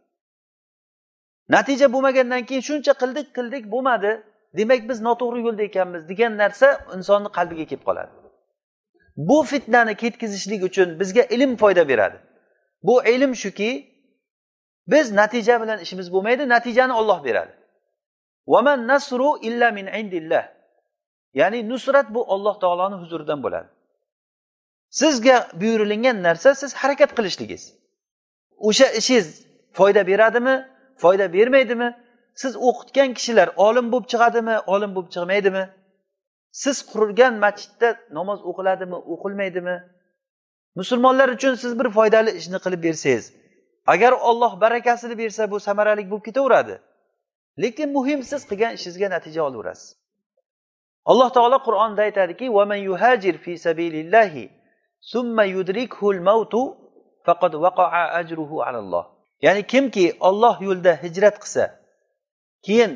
Natija 1.49 1.93
bo'lmagandan 1.95 2.43
keyin 2.49 2.63
shuncha 2.69 2.93
qildik 3.03 3.29
qildik 3.37 3.65
bo'lmadi. 3.73 4.13
Demak 4.59 4.89
biz 4.89 4.99
noto'g'ri 5.09 5.41
yo'lda 5.47 5.63
ekanmiz 5.71 6.03
degan 6.09 6.33
narsa 6.43 6.67
insonni 6.97 7.29
qalbiga 7.39 7.65
kelib 7.71 7.85
qoladi. 7.89 8.22
Bu 9.17 9.43
fitnani 9.43 9.95
ketkazishlik 9.97 10.63
uchun 10.63 11.01
bizga 11.01 11.23
ilm 11.23 11.57
foyda 11.57 11.89
beradi. 11.89 12.17
Bu 12.83 13.05
ilm 13.05 13.37
shuki 13.37 13.93
biz 14.87 15.13
natija 15.13 15.63
bilan 15.63 15.79
ishimiz 15.79 16.13
bo'lmaydi 16.13 16.49
natijani 16.49 16.93
olloh 16.93 17.25
beradi. 17.25 17.53
Nasru 18.87 19.39
illa 19.43 19.71
min 19.71 19.87
indillah. 19.87 20.49
Ya'ni 21.35 21.69
nusrat 21.69 22.15
bu 22.15 22.25
olloh 22.25 22.61
taoloni 22.61 22.95
huzuridan 22.95 23.43
bo'ladi. 23.43 23.69
Sizga 24.91 25.49
buyurilingan 25.61 26.23
narsa 26.23 26.55
siz 26.55 26.75
harakat 26.75 27.15
qilishligingiz. 27.17 27.75
O'sha 28.57 28.87
ishingiz 28.87 29.47
foyda 29.73 30.07
beradimi 30.07 30.69
foyda 30.97 31.33
bermaydimi? 31.33 31.97
Siz 32.35 32.57
o'qitgan 32.57 33.15
kishilar 33.15 33.49
olim 33.57 33.93
bo'lib 33.93 34.07
chiqadimi 34.13 34.59
olim 34.67 34.95
bo'lib 34.95 35.11
chiqmaydimi? 35.15 35.65
Siz 36.61 36.77
qurilgan 36.91 37.35
masjidda 37.45 37.89
namoz 38.19 38.41
o'qiladimi 38.51 38.99
o'qilmaydimi? 39.15 39.77
Musulmonlar 40.81 41.29
uchun 41.29 41.55
siz 41.63 41.79
bir 41.81 41.89
foydali 41.97 42.31
ishni 42.41 42.59
qilib 42.65 42.83
bersangiz 42.87 43.25
agar 43.87 44.13
olloh 44.13 44.61
barakasini 44.61 45.19
bersa 45.19 45.51
bu 45.51 45.61
samarali 45.61 46.11
bo'lib 46.11 46.25
ketaveradi. 46.29 46.75
Lekin 47.63 47.89
muhim 47.97 48.23
siz 48.31 48.43
qilgan 48.51 48.73
ishingizga 48.79 49.09
natija 49.11 49.43
olaverasiz. 49.49 49.89
Alloh 51.05 51.31
taolo 51.37 51.59
qur'onda 51.69 52.03
aytadiki 52.03 52.45
yuhajir 52.89 53.39
fi 53.45 53.59
sabilillahi 53.59 54.51
summa 55.01 55.45
yudrikhul 55.45 56.21
mautu 56.21 56.63
faqad 57.27 57.53
waqa'a 57.65 58.03
ajruhu 58.21 58.63
alalloh 58.63 59.05
ya'ni 59.43 59.63
kimki 59.67 60.17
olloh 60.21 60.63
yo'lida 60.63 60.93
hijrat 61.03 61.37
qilsa 61.43 61.65
keyin 62.67 62.93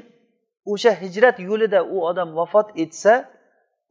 o'sha 0.72 0.92
hijrat 1.02 1.36
yo'lida 1.48 1.80
u 1.84 2.06
odam 2.10 2.36
vafot 2.38 2.68
etsa 2.84 3.14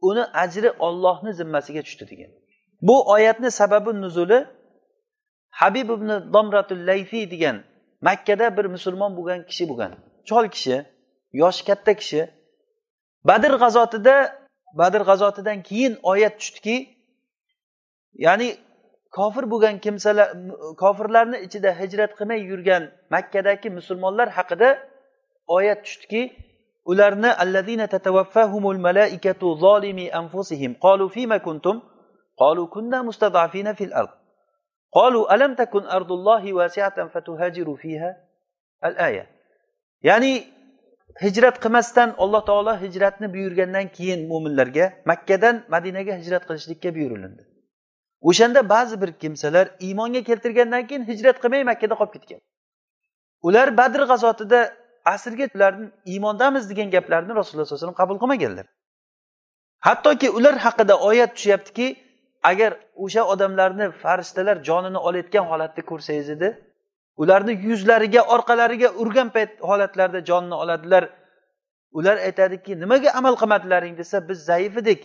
uni 0.00 0.24
ajri 0.42 0.70
ollohni 0.70 1.32
zimmasiga 1.32 1.82
tushdi 1.82 2.04
degan. 2.10 2.30
Bu 2.82 3.10
oyatni 3.10 3.50
sababi 3.50 4.00
nuzuli 4.00 4.46
habib 5.50 5.90
ibn 5.90 6.08
domratul 6.32 6.86
layfiy 6.86 7.30
degan 7.30 7.64
makkada 8.00 8.56
bir 8.56 8.64
musulmon 8.64 9.16
bo'lgan 9.16 9.46
kishi 9.46 9.68
bo'lgan. 9.68 9.92
Chol 10.28 10.48
kishi 10.48 10.84
yoshi 11.32 11.64
katta 11.64 11.94
kishi. 11.94 12.30
Badr 13.24 13.52
g'azotida 13.62 14.16
badr 14.80 15.00
g'azotidan 15.08 15.62
keyin 15.62 15.98
oyat 16.02 16.34
tushdiki 16.40 16.76
ya'ni 18.14 18.48
kofir 19.10 19.44
bo'lgan 19.52 19.78
kimsalar 19.84 20.28
kofirlarni 20.82 21.38
ichida 21.46 21.70
hijrat 21.80 22.12
qilmay 22.18 22.40
yurgan 22.50 22.82
makkadagi 23.14 23.68
musulmonlar 23.78 24.28
haqida 24.38 24.68
oyat 25.46 25.84
tushdiki 25.84 26.22
ularni 26.90 27.30
allazina 27.42 27.86
tatawaffahumul 27.94 28.78
malaikatu 28.78 29.56
zolimi 29.64 30.06
anfusihim 30.20 30.72
qalu 30.84 31.08
fima 31.08 31.38
kuntum? 31.46 31.76
Qalu 32.42 32.70
kunna 32.74 32.98
mustad'afina 33.08 33.74
fil 33.74 33.92
ard. 34.00 34.12
Qalu 34.98 35.20
alam 35.34 35.52
takun 35.60 35.84
ardullohi 35.96 36.50
wasi'atan 36.58 37.08
fatuhajiru 37.14 37.76
fiha? 37.82 38.10
Al 38.88 38.94
aya 39.08 39.24
ya'ni 40.08 40.32
hijrat 41.24 41.56
qilmasdan 41.64 42.14
alloh 42.18 42.42
taolo 42.44 42.72
hijratni 42.84 43.26
buyurgandan 43.34 43.86
keyin 43.96 44.20
mo'minlarga 44.30 44.86
makkadan 45.10 45.64
madinaga 45.74 46.12
hijrat 46.20 46.42
qilishlikka 46.48 46.94
buyurilindi. 46.96 47.42
O'shanda 48.28 48.60
ba'zi 48.68 49.00
bir 49.02 49.10
kimsalar 49.22 49.66
iymonga 49.86 50.22
keltirgandan 50.28 50.86
keyin 50.88 51.04
hijrat 51.10 51.36
qilmay 51.42 51.62
makkada 51.70 51.94
qolib 52.00 52.12
ketgan. 52.16 52.40
Ular 53.46 53.68
badr 53.80 54.00
g'azotida 54.10 54.60
asrga 55.14 55.46
ularni 55.56 55.86
iymondamiz 56.12 56.64
degan 56.70 56.88
gaplarni 56.90 57.32
rasululloh 57.40 57.66
sallallohu 57.66 57.84
alayhi 57.84 57.84
vasallam 57.84 58.00
qabul 58.02 58.18
qilmaganlar. 58.22 58.66
Hattoki 59.86 60.28
ular 60.38 60.54
haqida 60.66 60.94
oyat 61.08 61.30
tushyaptiki 61.36 61.86
agar 62.50 62.70
o'sha 63.04 63.22
odamlarni 63.32 63.86
farishtalar 64.02 64.56
jonini 64.68 64.98
olayotgan 65.08 65.44
holatda 65.50 65.82
ko'rsangiz 65.90 66.28
edi 66.36 66.48
ularni 67.16 67.52
yuzlariga 67.68 68.22
orqalariga 68.22 68.88
urgan 69.02 69.28
payt 69.30 69.60
holatlarida 69.60 70.20
jonini 70.24 70.54
oladilar. 70.54 71.04
Ular 71.92 72.16
aytadiki 72.16 72.80
nimaga 72.80 73.10
amal 73.18 73.34
qilmadilaring? 73.36 73.98
desa 73.98 74.28
biz 74.28 74.38
zaif 74.44 74.76
edik. 74.82 75.00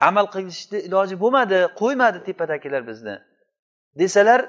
Amal 0.00 0.26
qilishni 0.34 0.78
iloji 0.78 1.20
bo'lmadi 1.20 1.58
qo'ymadi 1.80 2.18
tepadagilar 2.24 2.86
bizni. 2.86 3.18
Desalar 3.98 4.40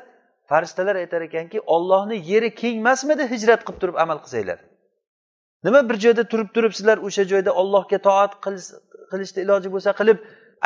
farishtalar 0.50 0.96
aytar 0.96 1.22
ekanki 1.22 1.60
ollohni 1.62 2.18
yeri 2.32 2.56
keng 2.56 2.78
emasmidi 2.78 3.24
hijrat 3.34 3.62
qilib 3.66 3.80
turib 3.82 3.96
amal 4.04 4.18
qilsanglar? 4.24 4.60
Nima 5.64 5.90
bir 5.90 5.98
joyda 6.06 6.24
turib 6.32 6.50
turib 6.56 6.74
sizlar 6.78 6.98
o'sha 7.08 7.24
joyda 7.32 7.52
ollohga 7.62 7.98
toat 8.08 8.32
qilishni 9.12 9.40
iloji 9.46 9.70
bo'lsa 9.76 9.92
qilib 10.00 10.18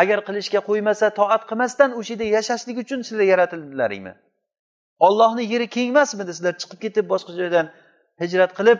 agar 0.01 0.19
qilishga 0.27 0.59
qo'ymasa 0.69 1.09
toat 1.19 1.43
qilmasdan 1.49 1.89
o'sha 1.99 2.13
yerda 2.13 2.25
yashashlik 2.37 2.77
uchun 2.83 2.99
sizlar 3.07 3.25
yaratildilaringmi? 3.33 4.13
Ollohni 5.07 5.43
yeri 5.53 5.67
keng 5.75 5.89
emasmidi 5.93 6.31
sizlar 6.37 6.53
chiqib 6.61 6.79
ketib 6.85 7.05
boshqa 7.13 7.31
joydan 7.39 7.71
hijrat 8.23 8.51
qilib 8.59 8.79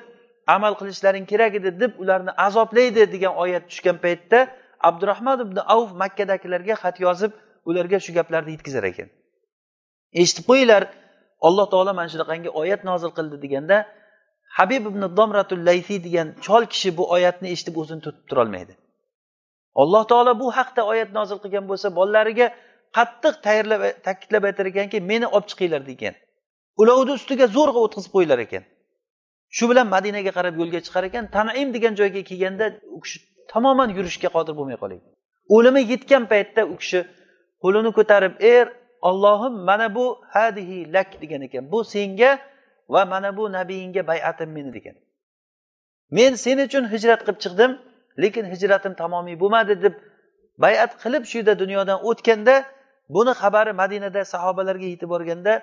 amal 0.56 0.73
qilishlaring 0.80 1.26
kerak 1.32 1.56
edi 1.60 1.69
deb 1.82 1.91
ularni 2.04 2.32
azoblaydi 2.47 3.12
degan 3.15 3.34
oyat 3.43 3.63
tushgan 3.69 3.97
paytda 4.06 4.39
abdurahmon 4.89 5.39
ibn 5.45 5.58
avf 5.76 5.89
makkadagilarga 6.04 6.76
xat 6.84 6.95
yozib 7.06 7.32
ularga 7.69 7.97
shu 8.06 8.12
gaplarni 8.19 8.52
yetkazar 8.56 8.84
ekan. 8.91 9.10
Eshitib 10.21 10.45
qo'yinglar 10.49 10.84
alloh 11.47 11.65
taolo 11.73 11.91
mana 11.99 12.10
shunaqangi 12.13 12.49
oyat 12.62 12.82
nozil 12.89 13.12
qildi 13.17 13.38
deganda 13.45 13.78
habib 14.58 14.84
ibn 14.92 15.04
domratul 15.18 15.62
layfiy 15.70 16.00
degan 16.08 16.28
chol 16.46 16.63
kishi 16.74 16.89
bu 16.98 17.04
oyatni 17.16 17.48
eshitib 17.54 17.76
o'zini 17.82 18.02
tutib 18.06 18.26
turolmaydi. 18.30 18.74
Alloh 19.82 20.04
taolo 20.12 20.34
bu 20.39 20.48
haqda 20.58 20.82
oyat 20.92 21.10
nozil 21.18 21.39
qilgan 21.44 21.66
bo'lsa 21.72 21.88
bolalariga 21.98 22.48
qattiq 22.98 23.36
tayyorlab 23.46 23.82
ta'kidlab 24.08 24.44
aytar 24.50 24.66
ekanki 24.72 24.98
meni 25.12 25.28
olib 25.36 25.48
chiqinglar 25.52 25.82
degan. 25.92 26.13
Ulovni 26.82 27.12
ustiga 27.20 27.46
zo'rg'a 27.58 27.80
o'tkazib 27.86 28.12
qo'yilar 28.16 28.39
ekan. 28.46 28.63
Shu 29.58 29.63
bilan 29.70 29.88
madinaga 29.96 30.32
qarab 30.38 30.56
yo'lga 30.62 30.80
chiqar 30.86 31.04
ekan 31.10 31.24
tanaim 31.36 31.70
degan 31.76 31.94
joyga 32.00 32.22
kelganda 32.30 32.66
u 32.96 33.00
kishi 33.04 33.18
tamoman 33.54 33.89
yurishga 33.98 34.30
qodir 34.36 34.54
bo'lmay 34.60 34.78
qolgan 34.84 35.02
o'limi 35.56 35.82
yetgan 35.92 36.24
paytda 36.32 36.62
u 36.74 36.76
kishi 36.82 37.00
qo'lini 37.63 37.92
ko'tarib 37.98 38.34
er 38.56 38.66
ollohim 39.10 39.54
mana 39.70 39.88
bu 39.96 40.06
hadihi 40.36 40.94
lak 40.96 41.10
degan 41.22 41.42
ekan. 41.48 41.63
Bu 41.72 41.80
senga 41.84 42.32
va 42.89 43.06
mana 43.06 43.38
bu 43.38 43.52
nabiyingga 43.52 44.08
bayatim 44.08 44.52
meni 44.52 44.74
degan. 44.74 44.96
Men 46.12 46.36
sen 46.36 46.58
uchun 46.58 46.91
hijrat 46.93 47.22
qilib 47.26 47.39
chiqdim 47.43 47.72
lekin 48.24 48.46
hijratim 48.46 48.93
tamomiy 48.93 49.39
bo'lmadi 49.39 49.82
deb 49.84 49.93
bayat 50.58 50.91
qilib 51.04 51.24
shu 51.26 51.38
yerda 51.38 51.60
dunyodan 51.60 52.00
o'tganda 52.10 52.56
buni 53.10 53.32
xabari 53.41 53.74
madinada 53.82 54.26
sahobalarga 54.34 54.88
yetib 54.93 55.10
borganda 55.10 55.54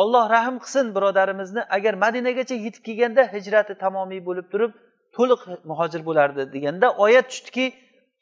olloh 0.00 0.30
rahm 0.30 0.56
qilsin 0.58 0.86
birodarimizni 0.96 1.62
agar 1.76 1.94
madinagacha 2.04 2.54
yetib 2.54 2.82
kelganda 2.88 3.22
hijrati 3.34 3.74
tamomiy 3.84 4.20
bo'lib 4.28 4.46
turib 4.52 4.72
to'liq 5.16 5.40
muhojir 5.70 6.02
bo'lardi 6.08 6.42
deganda 6.54 6.86
oyat 7.04 7.26
tushdiki 7.30 7.66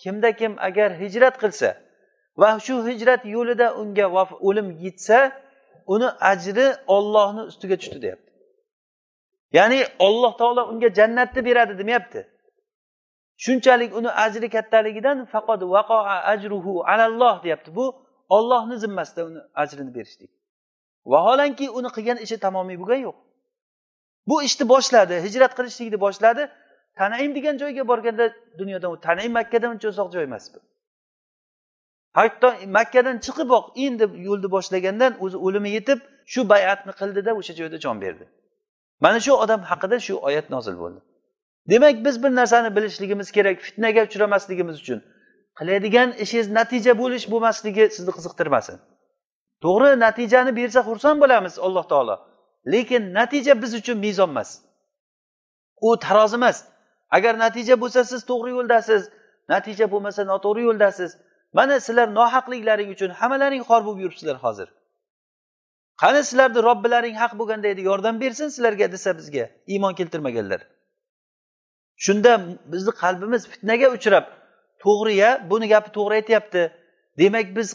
kimda 0.03 0.31
kim 0.41 0.53
agar 0.69 0.91
hijrat 1.03 1.35
qilsa 1.43 1.69
va 2.41 2.51
shu 2.67 2.75
hijrat 2.89 3.23
yo'lida 3.37 3.67
unga 3.81 4.07
o'lim 4.49 4.69
yetsa 4.85 5.19
uni 5.95 6.09
ajri 6.33 6.67
ollohni 6.97 7.43
ustiga 7.51 7.77
tushdi 7.81 8.03
deyapti. 8.05 8.26
Ya'ni 9.57 9.81
olloh 10.07 10.33
taolo 10.41 10.63
unga 10.73 10.89
jannatni 10.99 11.41
beradi 11.49 11.75
demayapti. 11.81 12.21
Shunchalik 13.45 13.91
uni 13.99 14.11
ajri 14.25 14.49
kattaligidan 14.57 15.19
faqat 15.33 15.61
vaqoa 15.75 16.17
ajruhu 16.33 16.73
alalloh 16.93 17.35
deyapti. 17.45 17.71
Bu 17.79 17.85
ollohni 18.37 18.77
zimmasida 18.85 19.23
uni 19.29 19.41
ajrini 19.63 19.95
berishlik. 19.95 20.31
Vaholanki 21.13 21.67
uni 21.79 21.89
qilgan 21.97 22.19
ishi 22.25 22.37
tamomiy 22.45 22.77
bo'lgani 22.81 23.03
yo'q. 23.09 23.17
Bu 24.29 24.37
ishni 24.49 24.65
boshladi 24.69 25.15
hijrat 25.27 25.53
qilishlikni 25.59 25.99
boshladi. 26.07 26.43
Tanaim 26.99 27.35
degan 27.37 27.55
joyga 27.63 27.89
borganda 27.91 28.25
dunyodan 28.61 29.01
tanaim 29.07 29.33
makkadan 29.39 29.71
uncha 29.75 29.89
uzoq 29.89 30.09
joy 30.15 30.25
emas 30.31 30.45
bu. 30.55 30.59
Hatto 32.19 32.49
makkadan 32.79 33.17
chiqiboq 33.27 33.65
endi 33.87 34.05
yo'lni 34.29 34.49
boshlagandan 34.57 35.13
o'zi 35.25 35.37
o'limi 35.47 35.71
yetib 35.77 35.99
shu 36.33 36.41
bayatni 36.53 36.93
qildida 37.01 37.31
o'sha 37.41 37.53
joyda 37.61 37.79
jon 37.85 37.97
berdi. 38.05 38.25
Mana 39.01 39.21
shu 39.21 39.33
odam 39.45 39.61
haqida 39.71 40.01
shu 40.07 40.15
oyat 40.29 40.51
nozil 40.51 40.77
bo'ldi. 40.83 41.01
Demak 41.71 42.05
biz 42.05 42.23
bir 42.23 42.31
narsani 42.35 42.77
bilishligimiz 42.77 43.31
kerak 43.37 43.61
fitnaga 43.67 44.03
uchramasligimiz 44.05 44.77
uchun. 44.83 45.03
Qiladigan 45.59 46.13
ishingiz 46.13 46.49
natija 46.59 46.93
bo'lish 46.99 47.27
bo'lmasligi 47.33 47.85
sizni 47.97 48.13
qiziqtirmasin. 48.17 48.77
To'g'ri 49.65 49.91
natijani 50.07 50.53
bersa 50.57 50.81
xursand 50.89 51.19
bo'lamiz 51.23 51.59
alloh 51.67 51.85
taolo. 51.93 52.17
Lekin 52.73 53.03
natija 53.19 53.63
biz 53.63 53.75
uchun 53.81 53.99
mezon 53.99 54.31
emas. 54.35 54.51
U 55.87 55.99
tarozi 56.05 56.37
emas. 56.41 56.59
Agar 57.17 57.35
natija 57.45 57.75
bo'lsa 57.83 58.01
siz 58.11 58.21
to'g'ri 58.31 58.51
yo'ldasiz 58.57 59.03
natija 59.49 59.87
bo'lmasa 59.93 60.23
noto'g'ri 60.33 60.63
yo'ldasiz. 60.69 61.11
Mana 61.53 61.81
sizlar 61.81 62.09
nohaqliklaring 62.19 62.91
uchun 62.97 63.11
hammalaring 63.21 63.63
xor 63.69 63.81
bo'lib 63.87 64.01
yuribsizlar 64.05 64.37
hozir. 64.45 64.69
Qani 66.03 66.25
sizlarni 66.29 66.63
robbilaring 66.69 67.17
haq 67.23 67.33
bo'lganda 67.41 67.69
edi 67.69 67.83
yordam 67.91 68.21
bersin 68.21 68.49
sizlarga 68.49 68.93
desa 68.93 69.19
bizga. 69.19 69.51
Iymon 69.67 69.95
keltirmaganlar. 69.95 70.61
Shunda 71.97 72.33
bizni 72.73 72.93
qalbimiz 73.03 73.49
fitnaga 73.53 73.89
uchrab 73.97 74.27
to'g'ri 74.85 75.15
ya 75.23 75.31
buni 75.51 75.69
gapi 75.69 75.91
to'g'ri 75.97 76.15
aytyapti. 76.21 76.63
Demak 77.19 77.57
biz 77.57 77.69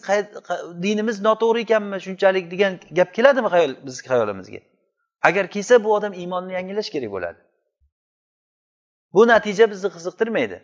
dinimiz 0.83 1.21
noto'g'ri 1.27 1.59
ekanmi 1.65 1.97
shunchalik 2.05 2.51
degan 2.51 2.73
gap 2.97 3.09
keladimi 3.13 3.49
xayol 3.53 3.73
bizni 3.85 4.07
xayolimizga? 4.09 4.59
Agar 5.27 5.45
kelsa 5.47 5.83
bu 5.83 5.93
odam 5.97 6.13
iymonni 6.13 6.53
yangilash 6.53 6.89
kerak 6.89 7.11
bo'ladi. 7.15 7.39
Bu 9.13 9.27
natija 9.27 9.71
bizni 9.71 9.89
qiziqtirmaydi. 9.95 10.57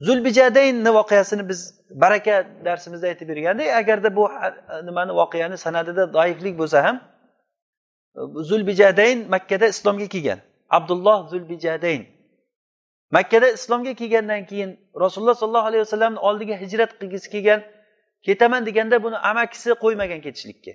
Zulbijadaynni 0.00 0.90
voqeasini 0.94 1.48
biz 1.48 1.60
baraka 1.90 2.46
darsimizda 2.64 3.06
aytib 3.06 3.28
bergandik. 3.28 3.68
Agarda 3.68 4.16
bu 4.16 4.30
nimani 4.84 5.12
voqeani 5.12 5.56
sanadida 5.58 6.12
doiflik 6.12 6.58
bo'lsa 6.58 6.84
ham 6.84 7.00
zulbijadayn 8.48 9.28
makkada 9.28 9.66
islomga 9.66 10.06
kelgan. 10.06 10.40
Abdulloh 10.70 11.28
zulbijadayn. 11.30 12.06
Makkada 13.10 13.48
islomga 13.48 13.94
kelgandan 13.94 14.46
keyin 14.46 14.70
rasululloh 15.00 15.34
sollallohu 15.34 15.66
alayhi 15.66 15.80
vasallamni 15.80 16.18
oldiga 16.18 16.54
hijrat 16.54 16.98
qilgisi 17.00 17.30
kelgan 17.30 17.60
ketaman 18.22 18.66
deganda 18.66 19.02
buni 19.02 19.16
amakisi 19.16 19.70
qo'ymagan 19.70 20.20
ketishlikka. 20.20 20.72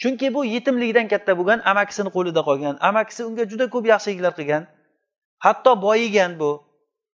Chunki 0.00 0.34
bu 0.34 0.44
yetimlikdan 0.44 1.08
katta 1.08 1.38
bo'lgan 1.38 1.60
amakisini 1.64 2.10
qo'lida 2.16 2.42
qolgan. 2.48 2.74
Amakisi 2.80 3.24
unga 3.24 3.44
juda 3.50 3.66
ko'p 3.74 3.86
yaxshiliklar 3.86 4.32
qilgan. 4.38 4.62
Hatto 5.38 5.82
boyigan 5.82 6.38
bu 6.40 6.50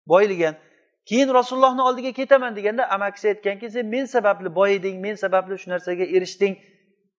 boyilgan. 0.06 0.54
Keyin 1.04 1.28
rasulullohni 1.34 1.82
oldiga 1.82 2.12
ketaman 2.12 2.56
deganda 2.56 2.90
amakisi 2.90 3.28
aytganki 3.28 3.70
sen 3.70 3.86
men 3.86 4.04
sababli 4.04 4.54
boyiding 4.54 5.00
men 5.00 5.14
sababli 5.14 5.58
shu 5.58 5.70
narsaga 5.70 6.04
erishding. 6.04 6.54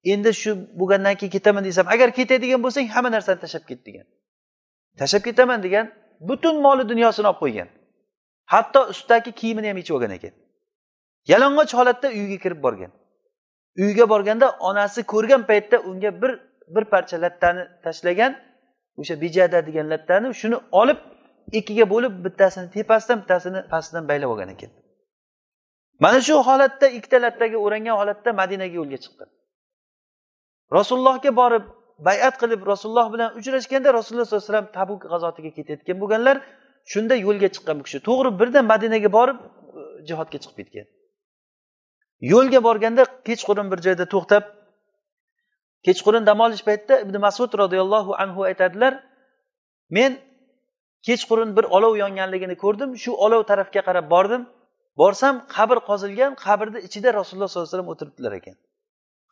Endi 0.03 0.33
shu 0.33 0.51
bo'lgandan 0.79 1.15
keyin 1.15 1.31
ketaman 1.31 1.63
desam 1.65 1.87
agar 1.87 2.11
ketadigan 2.11 2.63
bo'lsang 2.63 2.87
hamma 2.95 3.09
narsani 3.11 3.39
tashlab 3.39 3.65
ket 3.67 3.85
degan. 3.85 4.05
Tashlab 4.99 5.23
ketaman 5.23 5.63
degan 5.63 5.85
butun 6.19 6.61
moli 6.61 6.89
dunyosini 6.89 7.27
olib 7.27 7.39
qo'ygan. 7.43 7.67
Hatto 8.45 8.81
ustidagi 8.93 9.31
kiyimini 9.31 9.67
ham 9.69 9.77
yechib 9.77 9.95
olgan 9.95 10.11
ekan. 10.17 10.33
Yalang'och 11.31 11.73
holatda 11.79 12.07
uyiga 12.17 12.37
kirib 12.43 12.59
borgan. 12.65 12.91
Uyiga 13.77 14.09
borganda 14.09 14.47
onasi 14.69 15.03
ko'rgan 15.13 15.41
paytda 15.49 15.77
unga 15.89 16.21
bir 16.21 16.31
bir 16.75 16.85
parcha 16.85 17.21
lattani 17.21 17.63
tashlagan 17.83 18.35
o'sha 18.97 19.21
bijada 19.21 19.65
degan 19.67 19.89
lattani 19.89 20.33
shuni 20.41 20.57
olib 20.71 20.99
ikkiga 21.51 21.86
bo'lib 21.93 22.13
bittasini 22.25 22.71
tepasidan 22.71 23.21
bittasini 23.21 23.60
pastidan 23.73 24.08
baylab 24.08 24.29
olgan 24.29 24.49
ekan. 24.49 24.71
Mana 25.99 26.21
shu 26.21 26.34
holatda 26.49 26.88
ikkita 26.88 27.21
lattaga 27.21 27.58
o'rangan 27.65 27.95
holatda 27.99 28.34
madinaga 28.41 28.75
yo'lga 28.79 28.97
chiqqan. 29.03 29.29
Rasulullohga 30.77 31.32
borib 31.41 31.63
bayat 32.08 32.36
qilib 32.41 32.62
rasululloh 32.71 33.08
bilan 33.13 33.29
uchrashganda 33.39 33.89
rasululloh 33.97 34.25
sollallohu 34.25 34.45
alayhi 34.45 34.53
vasallam 34.53 34.71
tabuk 34.79 35.01
g'azotiga 35.12 35.51
ketayotgan 35.58 35.97
bo'lganlar 36.01 36.36
shunda 36.91 37.15
yo'lga 37.25 37.49
chiqqan 37.56 37.75
bu 37.79 37.84
kishi. 37.88 37.99
To'g'ri 38.08 38.29
birdan 38.39 38.65
madinaga 38.73 39.10
borib 39.17 39.38
e, 39.39 39.47
jihodga 40.08 40.38
chiqib 40.43 40.58
ketgan. 40.60 40.88
Yo'lga 42.34 42.60
borganda 42.67 43.03
kechqurun 43.27 43.67
bir 43.71 43.79
joyda 43.86 44.06
to'xtab 44.13 44.43
kechqurun 45.86 46.23
dam 46.29 46.39
olish 46.45 46.63
paytida 46.67 46.95
ibn 47.06 47.15
masud 47.25 47.51
roziyallohu 47.62 48.12
anhu 48.23 48.41
aytadilar 48.49 48.93
men 49.97 50.12
kechqurun 51.07 51.49
bir 51.57 51.65
olov 51.77 51.93
yonganligini 52.03 52.55
ko'rdim. 52.63 52.89
Shu 53.03 53.11
olov 53.25 53.41
tarafga 53.51 53.81
qarab 53.87 54.05
bordim. 54.15 54.41
Borsam 55.01 55.35
qabr 55.55 55.77
qozilgan 55.89 56.31
qabrni 56.45 56.79
ichida 56.87 57.09
rasululloh 57.19 57.49
sollallohu 57.49 57.67
alayhi 57.67 57.75
vasallam 57.75 57.91
o'tiribdilar 57.93 58.33
ekan. 58.39 58.55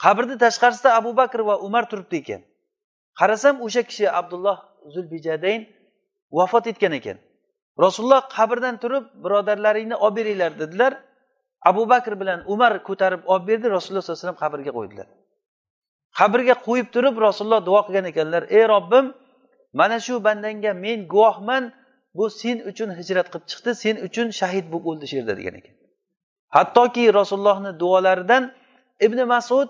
Qabrni 0.04 0.36
tashqarisida 0.46 0.90
abu 1.00 1.12
bakr 1.22 1.40
va 1.50 1.56
umar 1.68 1.84
turibdi 1.92 2.16
ekan. 2.24 2.42
Qarasam 3.20 3.56
o'sha 3.66 3.82
kishi 3.90 4.06
abdulloh 4.20 4.58
zulbijadayn 4.94 5.62
vafot 6.38 6.66
etgan 6.72 6.94
ekan. 7.00 7.18
Rasululloh 7.86 8.22
qabrdan 8.36 8.76
turib 8.84 9.06
birodarlaringni 9.24 9.96
olib 10.06 10.16
beringlar 10.18 10.52
dedilar. 10.62 10.94
Abu 11.70 11.84
bakr 11.94 12.14
bilan 12.22 12.40
umar 12.54 12.74
ko'tarib 12.88 13.22
olib 13.32 13.46
berdi. 13.50 13.66
Rasululloh 13.76 14.04
sallallohu 14.04 14.18
alayhi 14.18 14.28
vasallam 14.28 14.42
qabrga 14.44 14.72
qo'ydilar. 14.78 15.08
Qabrga 16.20 16.56
qo'yib 16.68 16.88
turib 16.96 17.16
rasululloh 17.28 17.62
duo 17.70 17.80
qilgan 17.86 18.06
ekanlar. 18.12 18.44
Ey 18.58 18.64
robbim 18.74 19.06
mana 19.74 20.00
shu 20.06 20.24
bandangga 20.24 20.74
men 20.74 21.08
guvohman 21.14 21.64
bu 22.16 22.30
sen 22.30 22.58
uchun 22.70 22.90
hijrat 23.00 23.28
qilib 23.32 23.46
chiqdi 23.52 23.72
sen 23.84 23.96
uchun 24.08 24.28
shahid 24.40 24.66
bo'lib 24.72 24.86
o'ldi 24.90 25.06
shu 25.10 25.16
yerda 25.20 25.34
degan 25.40 25.56
ekan. 25.60 25.76
Hattoki 26.56 27.04
rasulullohni 27.20 27.72
duolaridan 27.82 28.44
ibn 29.06 29.20
masud 29.34 29.70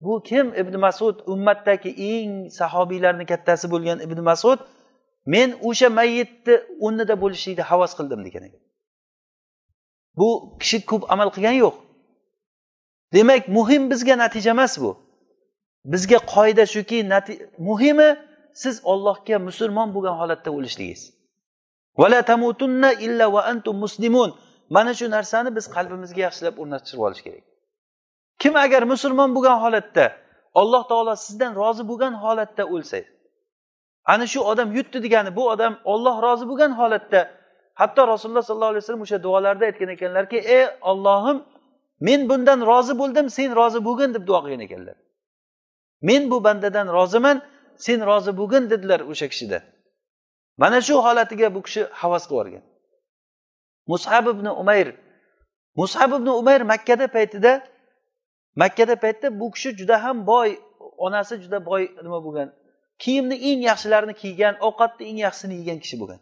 bu 0.00 0.22
kim? 0.28 0.46
Ibn 0.62 0.74
masud 0.86 1.16
ummatdagi 1.32 1.90
eng 2.12 2.32
sahobiylarni 2.58 3.24
kattasi 3.32 3.66
bo'lgan 3.72 3.98
ibn 4.06 4.18
masud 4.30 4.58
men 5.26 5.48
o'sha 5.68 5.88
mayyitni 5.98 6.54
o'rnida 6.84 7.14
bo'lishlikni 7.22 7.64
havas 7.70 7.92
qildim 7.98 8.20
degan 8.26 8.42
ekan. 8.48 8.62
Bu 10.18 10.28
kishi 10.60 10.78
ko'p 10.90 11.02
amal 11.12 11.28
qilgani 11.34 11.58
yo'q. 11.64 11.76
Demak 13.14 13.48
muhim 13.56 13.82
bizga 13.90 14.14
natija 14.22 14.50
emas 14.56 14.72
bu. 14.82 14.90
Bizga 15.92 16.18
qoida 16.34 16.64
shuki 16.74 16.98
muhimi 17.68 18.10
siz 18.62 18.80
ollohga 18.92 19.38
musulmon 19.48 19.88
bo'lgan 19.94 20.14
holatda 20.20 20.50
o'lishligingiz 20.56 21.02
vala 22.00 22.22
tamutunna 22.22 22.92
illa 22.92 23.32
va 23.32 23.40
antum 23.52 23.76
muslimun. 23.76 24.30
Mana 24.70 24.94
shu 24.94 25.10
narsani 25.10 25.50
biz 25.56 25.66
qalbimizga 25.76 26.20
yaxshilab 26.26 26.54
o'rnatishib 26.62 26.98
olish 27.06 27.22
kerak. 27.26 27.44
Kim 28.42 28.56
agar 28.56 28.82
musulmon 28.92 29.30
bo'lgan 29.36 29.58
holatda 29.64 30.04
alloh 30.60 30.82
taolo 30.88 31.14
sizdan 31.16 31.52
rozi 31.60 31.84
bo'lgan 31.90 32.14
holatda 32.22 32.64
o'lsa 32.74 32.98
ana 34.12 34.26
shu 34.32 34.40
odam 34.50 34.68
yutdi 34.76 34.98
degani 35.02 35.30
bu 35.36 35.42
odam 35.52 35.72
olloh 35.92 36.16
rozi 36.26 36.44
bo'lgan 36.50 36.72
holatda 36.80 37.20
hatto 37.80 38.08
rasululloh 38.12 38.44
sollallohu 38.48 38.72
alayhi 38.72 38.84
vasallam 38.84 39.04
o'sha 39.06 39.18
duolarda 39.26 39.64
aytgan 39.68 39.88
ekanlarki 39.96 40.38
ey 40.56 40.66
ollohim 40.90 41.38
men 42.06 42.20
bundan 42.30 42.58
rozi 42.70 42.94
bo'ldim 43.00 43.26
sen 43.36 43.48
rozi 43.60 43.80
bo'lgin 43.86 44.10
deb 44.14 44.24
duo 44.28 44.38
qilgan 44.44 44.60
ekanlar. 44.66 44.96
Men 46.08 46.30
bu 46.30 46.44
bandadan 46.44 46.86
roziman 46.96 47.36
sen 47.78 48.06
rozi 48.06 48.36
bo'lgin 48.36 48.70
dedilar 48.70 49.00
o'sha 49.00 49.28
kishida. 49.28 49.62
Mana 50.56 50.80
shu 50.80 50.94
holatiga 51.06 51.54
bu 51.54 51.62
kishi 51.62 51.82
havas 52.00 52.24
qilib 52.28 52.38
yuborgan. 52.38 52.64
Mushab 53.86 54.26
ibn 54.26 54.46
umayr 54.46 54.88
mushab 55.74 56.12
ibn 56.12 56.26
umayr 56.26 56.60
makkada 56.60 57.06
paytida 57.16 57.52
makkada 58.56 58.96
paytda 58.96 59.40
bu 59.40 59.50
kishi 59.50 59.76
juda 59.78 60.04
ham 60.04 60.26
boy 60.26 60.48
onasi 60.96 61.34
juda 61.42 61.66
boy 61.66 61.82
nima 62.02 62.18
bo'lgan 62.26 62.48
kiyimni 63.02 63.36
eng 63.48 63.60
yaxshilarini 63.70 64.14
kiygan 64.22 64.54
ovqatni 64.66 65.04
eng 65.10 65.18
yaxshisini 65.26 65.54
yegan 65.60 65.78
kishi 65.84 65.96
bo'lgan. 66.00 66.20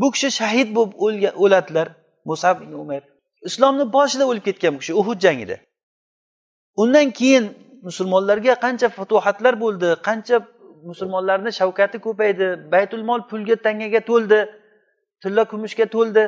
Bu 0.00 0.10
kishi 0.14 0.30
shahid 0.30 0.68
bo'lib 0.76 1.22
o'ladilar 1.42 1.88
musab 2.24 2.62
ibn 2.62 2.72
umayr. 2.72 3.04
Islomni 3.48 3.92
boshida 3.96 4.24
o'lib 4.30 4.44
ketgan 4.48 4.74
bu 4.74 4.78
kishi 4.82 4.94
uhud 5.00 5.18
jangida. 5.26 5.56
Undan 6.82 7.10
keyin 7.18 7.44
musulmonlarga 7.86 8.54
qancha 8.64 8.88
fatuhatlar 8.98 9.54
bo'ldi 9.64 9.88
qancha 10.08 10.36
musulmonlarni 10.90 11.50
shavkati 11.58 11.98
ko'paydi 12.06 12.46
baytul 12.74 13.02
mol 13.10 13.20
pulga 13.30 13.56
tangaga 13.66 14.00
to'ldi 14.10 14.40
tilla 15.22 15.42
kumushga 15.52 15.86
to'ldi. 15.96 16.24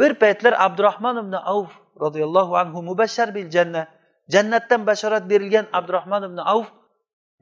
Bir 0.00 0.12
paytlar 0.22 0.54
abdurahmon 0.66 1.16
ibn 1.22 1.34
avf 1.52 1.72
roziyallohu 2.04 2.52
anhu 2.62 2.78
mubashshar 2.90 3.28
bil 3.36 3.48
janna 3.56 3.82
jannatdan 4.34 4.86
bashorat 4.88 5.24
berilgan 5.30 5.66
abdurahmon 5.78 6.22
ibn 6.28 6.38
avf 6.54 6.68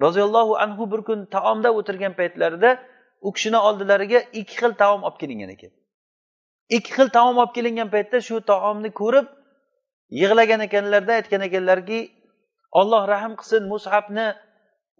roziyallohu 0.04 0.52
anhu 0.64 0.90
bir 0.92 1.00
kun 1.08 1.18
taomda 1.34 1.68
o'tirgan 1.78 2.12
paytlarida 2.20 2.70
u 3.26 3.32
kishini 3.32 3.58
oldilariga 3.68 4.18
ikki 4.40 4.54
xil 4.60 4.72
taom 4.82 5.00
olib 5.08 5.18
kelingan 5.22 5.50
ekan. 5.56 5.72
Ikki 6.76 6.90
xil 6.96 7.08
taom 7.16 7.36
olib 7.42 7.52
kelingan 7.56 7.88
paytda 7.94 8.20
shu 8.28 8.36
taomni 8.50 8.90
ko'rib 9.00 9.26
yig'lagan 10.20 10.60
ekanlarda 10.68 11.12
aytgan 11.18 11.42
ekanlarki 11.48 11.98
olloh 12.80 13.08
rahm 13.08 13.32
qilsin 13.40 13.62
mushabni 13.72 14.34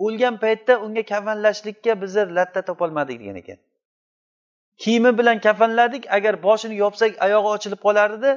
o'lgan 0.05 0.35
paytda 0.43 0.81
unga 0.85 1.03
kafanlashlikka 1.03 2.01
bizni 2.03 2.35
latta 2.35 2.62
topolmadik 2.62 3.21
degan 3.21 3.37
ekan. 3.43 3.59
Kiyimi 4.83 5.19
bilan 5.19 5.41
kafanladik 5.41 6.05
agar 6.16 6.43
boshini 6.43 6.77
yopsak 6.85 7.12
oyog'i 7.27 7.49
ochilib 7.57 7.81
qolardi 7.87 8.31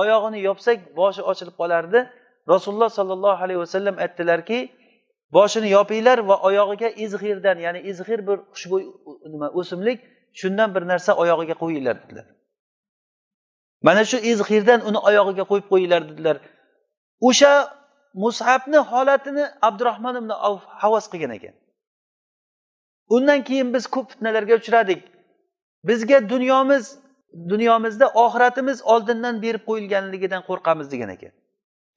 oyog'ini 0.00 0.38
yopsak 0.48 0.78
boshi 0.96 1.22
ochilib 1.30 1.56
qolardi. 1.60 1.98
Rasululloh 2.48 2.90
sollallohu 2.98 3.42
alayhi 3.44 3.60
vasallam 3.64 3.98
aytdilarki 4.04 4.58
boshini 5.36 5.68
yopinglar 5.76 6.18
va 6.18 6.36
oyog'iga 6.48 6.88
izhirdan 7.04 7.58
ya'ni 7.66 7.80
izhir 7.90 8.20
bir 8.28 8.38
xushbo'y 8.54 8.82
nima 9.32 9.48
o'simlik 9.60 9.98
shundan 10.40 10.74
bir 10.74 10.82
narsa 10.92 11.12
oyog'iga 11.22 11.54
qo'yinglar 11.62 11.96
dedilar. 12.02 12.26
Mana 13.86 14.04
shu 14.10 14.18
izhirdan 14.32 14.80
uni 14.88 14.98
oyog'iga 15.08 15.44
qo'yib 15.50 15.66
qo'yinglar 15.72 16.02
dedilar. 16.10 16.36
O'sha 17.28 17.52
mushabni 18.22 18.78
holatini 18.90 19.44
abdurahmon 19.68 20.14
ibn 20.20 20.30
avf 20.48 20.62
havas 20.82 21.06
qilgan 21.12 21.32
ekan. 21.38 21.54
Undan 23.16 23.40
keyin 23.48 23.68
biz 23.74 23.84
ko'p 23.94 24.06
fitnalarga 24.10 24.54
uchradik. 24.60 25.00
Bizga 25.88 26.18
dunyomiz 26.32 26.84
dunyomizda 27.48 28.06
oxiratimiz 28.24 28.78
oldindan 28.92 29.42
berib 29.42 29.62
qo'yilganligidan 29.68 30.42
qo'rqamiz 30.48 30.86
degan 30.92 31.10
ekan. 31.16 31.32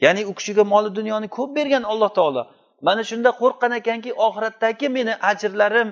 Ya'ni 0.03 0.25
u 0.25 0.33
kishiga 0.39 0.63
moli 0.73 0.95
dunyoni 0.95 1.27
ko'p 1.37 1.55
bergan 1.55 1.83
alloh 1.83 2.11
taolo. 2.17 2.43
Mana 2.81 3.03
shunda 3.09 3.29
qo'rqqan 3.41 3.71
ekanki 3.79 4.11
oxiratdagi 4.13 4.87
meni 4.97 5.13
ajrlarim 5.31 5.89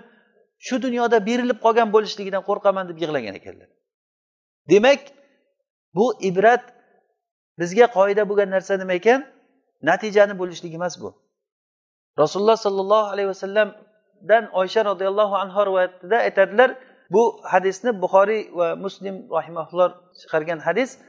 shu 0.65 0.75
dunyoda 0.86 1.17
berilib 1.30 1.59
qolgan 1.65 1.89
bo'lishligidan 1.95 2.43
qo'rqaman 2.49 2.86
deb 2.89 2.97
yig'lagan 3.03 3.36
ekanlar. 3.39 3.69
Demak 4.71 5.01
bu 5.95 6.05
ibrat 6.30 6.63
bizga 7.59 7.86
qoida 7.97 8.23
bo'lgan 8.30 8.49
narsa 8.55 8.73
nima 8.78 8.93
ekan? 9.01 9.19
Natijani 9.82 10.39
bo'lishligi 10.39 10.75
emas 10.75 11.01
bu. 11.01 11.09
Rasululloh 12.19 12.57
sollallohu 12.57 13.07
alayhi 13.13 13.30
vasallamdan 13.30 14.43
oysha 14.53 14.86
roziyallohu 14.86 15.36
anhu 15.36 15.65
rivoyatida 15.65 16.17
aytadilar 16.17 16.69
bu 17.11 17.41
hadisni 17.43 18.01
buxoriy 18.01 18.41
va 18.53 18.75
muslim 18.75 19.15
rahimaulloh 19.32 19.89
chiqargan 20.21 20.59
hadis. 20.59 20.99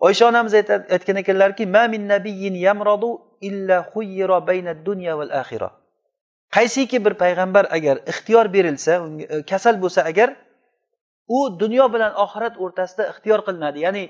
Oysha 0.00 0.28
onamiz 0.28 0.54
aytgan 0.54 1.16
ekanlarki 1.16 1.66
ma 1.66 1.88
min 1.88 2.08
nabiyyin 2.08 2.54
yamradu 2.54 3.10
illa 3.40 3.76
xuyyira 3.92 4.46
bayna 4.46 4.86
dunya 4.86 5.18
val 5.18 5.30
axira 5.30 5.70
qaysiki 6.56 7.04
bir 7.04 7.14
payg'ambar 7.14 7.64
agar 7.70 7.96
ixtiyor 8.12 8.52
berilsa 8.52 8.92
e, 9.28 9.42
kasal 9.50 9.82
bo'lsa 9.82 10.00
agar 10.10 10.28
u 11.28 11.60
dunyo 11.60 11.92
bilan 11.94 12.12
oxirat 12.24 12.54
o'rtasida 12.64 13.04
ixtiyor 13.12 13.40
qilinadi. 13.46 13.78
Ya'ni 13.86 14.04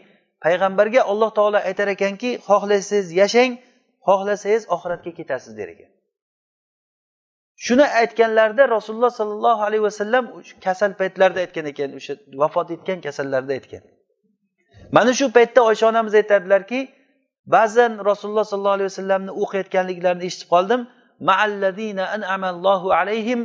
payg'ambarga 0.45 1.03
alloh 1.13 1.31
taolo 1.39 1.59
aytar 1.69 1.89
ekanki 1.97 2.31
xohlasangiz 2.49 3.13
yashang 3.21 3.53
xohlasangiz 4.07 4.63
oxiratga 4.75 5.11
ketasiz 5.19 5.53
der 5.59 5.69
ekan. 5.75 5.91
Shuni 7.65 7.87
aytganlarida 8.01 8.65
rasululloh 8.77 9.11
sollallohu 9.11 9.63
alayhi 9.69 9.83
vasallam 9.83 10.25
kasal 10.65 10.93
paytlarida 11.01 11.41
aytgan 11.45 11.67
ekan 11.73 11.91
o'sha 11.99 12.15
vafot 12.41 12.69
etgan 12.77 12.99
kasallarda 13.07 13.53
aytgan. 13.59 13.83
Mana 14.93 15.13
shu 15.19 15.27
paytda 15.37 15.61
oysha 15.71 15.89
onamiz 15.89 16.15
aytadilarki 16.21 16.81
ba'zan 17.55 17.93
rasululloh 18.11 18.45
sollallohu 18.51 18.77
alayhi 18.79 18.91
vasallamni 18.93 19.33
o'qiyotganliklarini 19.43 20.25
eshitib 20.31 20.49
qoldim. 20.55 20.81
Alayhim 23.01 23.41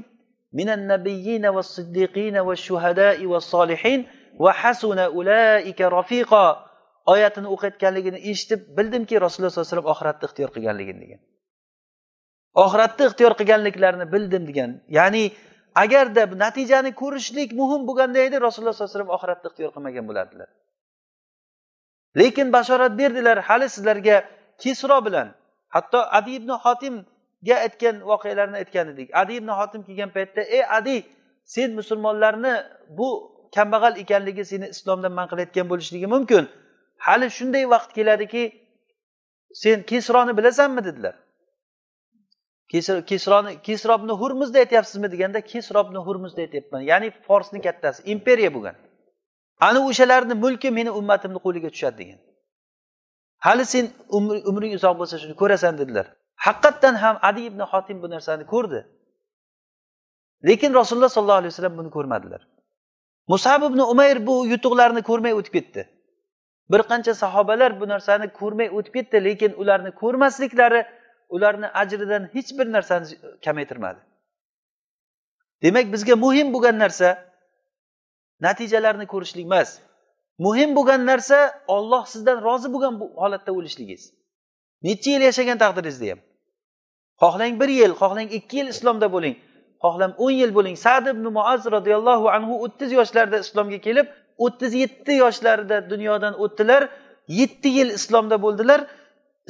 minan 0.52 0.82
nabiyyina 0.94 1.50
va 1.56 1.64
siddiqina 1.76 2.46
va 2.48 2.56
shuhadai 2.66 3.26
va 3.34 3.40
solihin 3.54 4.00
va 4.44 4.52
hasuna 4.62 5.06
ulaika 5.20 5.92
rafiqa. 5.98 6.71
Oyatini 7.14 7.48
o'qiyotganligini 7.56 8.20
eshitib 8.32 8.62
bildimki 8.78 9.16
rasululloh 9.26 9.52
sollallohu 9.54 9.68
alayhi 9.68 9.78
vasallam 9.78 9.92
oxiratni 9.94 10.26
ixtiyor 10.30 10.50
qilganligini 10.56 11.00
degan. 11.06 11.22
Oxiratni 12.64 13.04
ixtiyor 13.10 13.34
qilganliklarini 13.40 14.06
bildim 14.14 14.44
degan. 14.50 14.72
Ya'ni 14.98 15.24
agarda 15.84 16.24
natijani 16.44 16.92
ko'rishlik 17.02 17.50
muhim 17.62 17.82
bo'lganda 17.90 18.20
edi 18.28 18.36
rasululloh 18.48 18.74
sollallohu 18.74 18.90
alayhi 18.90 18.98
vasallam 18.98 19.16
oxiratni 19.18 19.48
ixtiyor 19.50 19.72
qilmagan 19.76 20.06
bo'lardilar. 20.10 20.50
Lekin 22.20 22.48
bashorat 22.56 22.94
berdilar 23.02 23.38
hali 23.50 23.68
sizlarga 23.76 24.18
kisro 24.62 25.06
bilan 25.06 25.28
hatto 25.76 26.00
adi 26.18 26.32
ibn 26.40 26.50
hotimga 26.64 27.56
aytgan 27.66 27.96
voqealarni 28.12 28.58
aytgan 28.62 28.88
edik. 28.94 29.10
Adi 29.22 29.34
ibn 29.40 29.50
hotim 29.60 29.82
kelgan 29.88 30.10
paytda 30.16 30.42
ey 30.42 30.64
adi 30.78 30.98
sen 31.54 31.70
musulmonlarni 31.80 32.54
bu 32.98 33.10
kambag'al 33.56 33.94
ekanligi 34.04 34.44
seni 34.52 34.68
islomdan 34.76 35.12
man 35.18 35.28
qilayotgan 35.32 35.68
bo'lishligi 35.72 36.08
mumkin. 36.16 36.44
Hali 37.06 37.28
shunday 37.38 37.64
vaqt 37.74 37.90
keladiki 37.98 38.44
sen 39.62 39.84
kesroni 39.92 40.38
bilasanmi 40.38 40.82
dedilar. 40.88 41.16
Kesroni 43.10 43.62
kesrobni 43.68 44.14
hurmuzni 44.22 44.58
aytyapsizmi 44.64 45.12
deganda 45.12 45.40
kesrobni 45.42 46.00
hurmuzni 46.08 46.42
aytyapman. 46.46 46.82
Ya'ni 46.92 47.12
forsni 47.28 47.60
kattasi 47.62 48.00
imperiya 48.14 48.54
bo'lgan. 48.56 48.76
Ana 49.68 49.80
o'shalarni 49.90 50.36
mulki 50.44 50.70
meni 50.78 50.92
ummatimni 51.00 51.40
qo'liga 51.46 51.70
tushadi 51.74 51.98
degan. 52.02 52.20
Hali 53.46 53.66
sen 53.74 53.86
umring 54.50 54.74
uzoq 54.78 54.96
bo'lsa 55.00 55.16
shuni 55.22 55.36
ko'rasan 55.42 55.74
dedilar. 55.82 56.06
Haqiqatdan 56.46 56.96
ham 57.04 57.16
adi 57.30 57.42
ibn 57.50 57.62
xotim 57.72 57.98
bu 58.04 58.08
narsani 58.10 58.46
ko'rdi. 58.54 58.80
Lekin 60.48 60.74
rasululloh 60.80 61.10
sollallohu 61.16 61.42
alayhi 61.42 61.54
vasallam 61.54 61.78
buni 61.78 61.90
ko'rmadilar. 61.98 62.42
Musab 63.28 63.62
ibn 63.70 63.80
umayr 63.94 64.18
bu 64.28 64.36
yutuqlarni 64.54 65.02
ko'rmay 65.10 65.34
o'tib 65.40 65.54
ketdi. 65.58 65.82
Bir 66.72 66.82
qancha 66.92 67.14
sahobalar 67.14 67.72
bu 67.82 67.88
narsani 67.94 68.28
ko'rmay 68.40 68.70
o'tib 68.78 68.94
ketdi 68.94 69.24
lekin 69.28 69.52
ularni 69.62 69.92
ko'rmasliklari 70.02 70.82
ularni 71.36 71.68
ajridan 71.82 72.30
hech 72.34 72.50
bir 72.58 72.68
narsani 72.76 73.06
kamaytirmadi. 73.46 74.00
Demak 75.64 75.94
bizga 75.94 76.16
muhim 76.16 76.54
bo'lgan 76.54 76.80
narsa 76.84 77.10
natijalarni 78.46 79.06
ko'rishlik 79.14 79.46
emas. 79.46 79.70
Muhim 80.46 80.76
bo'lgan 80.76 81.06
narsa 81.06 81.38
olloh 81.68 82.04
sizdan 82.14 82.38
rozi 82.48 82.74
bo'lgan 82.74 83.00
bu 83.00 83.06
holatda 83.22 83.52
o'lishligingiz 83.58 84.04
necha 84.84 85.10
yil 85.12 85.22
yashagan 85.30 85.58
taqdiringizda 85.64 86.08
ham? 86.12 86.20
Xohlang 87.22 87.60
bir 87.62 87.70
yil 87.80 87.94
xohlang 88.02 88.30
ikki 88.38 88.58
yil 88.58 88.68
islomda 88.74 89.08
bo'ling. 89.16 89.36
Xohlang 89.84 90.14
o'n 90.18 90.34
yil 90.42 90.52
bo'ling. 90.58 90.76
Sad 90.86 91.06
ibn 91.14 91.26
muaz 91.38 91.66
roziyallohu 91.76 92.30
anhu 92.36 92.54
o'ttiz 92.66 92.92
yoshlarida 93.00 93.38
islomga 93.46 93.80
kelib 93.88 94.08
o'ttiz 94.46 94.74
yetti 94.84 95.14
yoshlarida 95.24 95.78
dunyodan 95.90 96.34
o'tdilar 96.44 96.90
yetti 97.28 97.70
yil 97.78 97.90
islomda 98.00 98.42
bo'ldilar. 98.46 98.82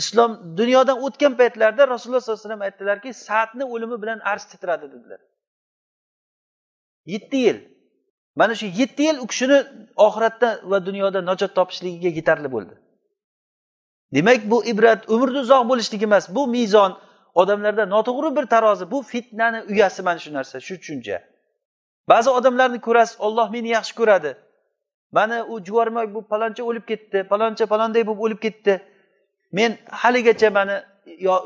Islom 0.02 0.58
dunyodan 0.58 0.98
o'tgan 1.06 1.34
paytlarida 1.40 1.88
rasululloh 1.88 2.22
sollallohu 2.22 2.40
alayhi 2.40 2.50
vasallam 2.50 2.62
aytdilarki 2.68 3.10
saatni 3.14 3.64
o'limi 3.74 4.02
bilan 4.02 4.20
arsh 4.32 4.46
titradi 4.52 4.92
dedilar. 4.94 5.20
Yetti 7.06 7.38
yil. 7.38 7.58
Mana 8.36 8.56
shu 8.56 8.66
yetti 8.66 9.04
yil 9.04 9.18
u 9.24 9.28
kishini 9.28 9.58
oxiratda 9.96 10.50
va 10.72 10.86
dunyoda 10.86 11.20
najot 11.26 11.56
topishligiga 11.56 12.10
yetarli 12.20 12.52
bo'ldi. 12.52 12.76
Demak 14.16 14.50
bu 14.52 14.66
ibrat 14.66 15.10
umrni 15.10 15.40
uzoq 15.46 15.64
bo'lishligi 15.70 16.06
emas 16.10 16.36
bu 16.36 16.48
mezon 16.48 16.92
odamlarda 17.34 17.86
noto'g'ri 17.86 18.36
bir 18.36 18.46
tarozi 18.46 18.92
bu 18.92 19.02
fitnani 19.02 19.60
uyasi 19.72 20.02
mana 20.04 20.20
shu 20.20 20.34
narsa 20.34 20.60
shu 20.60 20.76
tushuncha. 20.80 21.18
Ba'zi 22.10 22.30
odamlarni 22.30 22.80
ko'rasiz 22.88 23.16
olloh 23.20 23.48
meni 23.52 23.70
yaxshi 23.78 23.96
ko'radi. 23.96 24.32
Mana 25.12 25.46
u 25.46 25.64
juvormoy 25.68 26.14
bu 26.16 26.22
paloncha 26.32 26.64
o'lib 26.70 26.86
ketdi 26.92 27.18
paloncha 27.32 27.66
palonday 27.74 28.04
bo'lib 28.08 28.22
o'lib 28.26 28.42
ketdi. 28.46 28.74
Men 29.52 29.72
haligacha 30.02 30.50
mana 30.58 30.76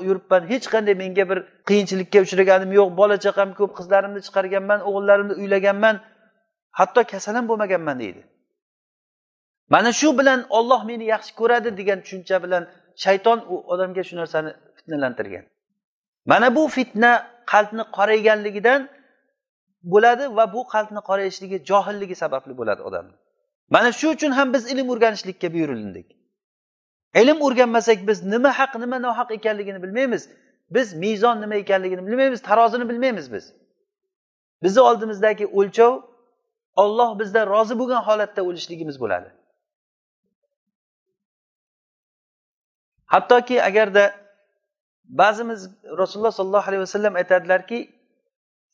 yuribman 0.08 0.42
hech 0.52 0.66
qanday 0.74 0.96
menga 1.04 1.24
bir 1.30 1.40
qiyinchilikka 1.70 2.20
uchraganim 2.26 2.72
yo'q. 2.80 2.90
Bola 3.00 3.18
chaqam 3.26 3.50
ko'p 3.60 3.72
qizlarimni 3.78 4.22
chiqarganman 4.28 4.80
o'g'illarimni 4.90 5.34
uylaganman. 5.42 5.96
Hatto 6.80 7.02
kasal 7.12 7.36
ham 7.38 7.46
bo'lmaganman 7.52 7.98
deydi. 8.04 8.22
Mana 9.74 9.92
shu 10.00 10.18
bilan 10.20 10.40
olloh 10.58 10.82
meni 10.90 11.06
yaxshi 11.14 11.32
ko'radi 11.40 11.70
degan 11.80 12.00
tushuncha 12.04 12.38
bilan 12.44 12.64
shayton 13.04 13.40
u 13.54 13.56
odamga 13.74 14.04
shu 14.08 14.16
narsani 14.22 14.52
fitnalantirgan. 14.78 15.46
Mana 16.32 16.48
bu 16.56 16.64
fitna 16.76 17.12
qalbni 17.52 17.84
qorayganligidan 17.98 18.82
bo'ladi 19.94 20.26
va 20.38 20.46
bu 20.54 20.62
qalbni 20.74 21.02
qorayishligi 21.10 21.58
johilligi 21.70 22.16
sababli 22.24 22.54
bo'ladi 22.60 22.82
odamni. 22.90 23.16
Mana 23.70 23.92
shu 23.92 24.10
uchun 24.10 24.32
ham 24.32 24.54
biz 24.54 24.72
ilm 24.72 24.90
o'rganishlikka 24.90 25.54
buyurildik. 25.54 26.08
Ilm 27.16 27.42
o'rganmasak 27.42 28.08
biz 28.08 28.24
nima 28.24 28.60
haq 28.60 28.76
nima 28.80 28.98
nohaq 29.02 29.32
ekanligini 29.32 29.84
bilmaymiz. 29.84 30.30
Biz 30.70 30.94
mezon 30.94 31.42
nima 31.42 31.56
ekanligini 31.56 32.08
bilmaymiz 32.08 32.42
tarozini 32.42 32.90
bilmaymiz 32.90 33.34
biz. 33.34 33.54
Bizni 34.64 34.82
oldimizdagi 34.82 35.46
o'lchov 35.48 36.02
olloh 36.76 37.20
bizdan 37.20 37.48
rozi 37.48 37.80
bo'lgan 37.80 38.02
holatda 38.08 38.42
o'lishligimiz 38.44 39.00
bo'ladi. 39.00 39.30
Hattoki 43.06 43.64
agarda 43.64 44.04
ba'zimiz 45.06 45.70
rasululloh 45.98 46.32
sollallohu 46.32 46.68
alayhi 46.70 46.82
vasallam 46.82 47.16
aytadilarki 47.16 47.80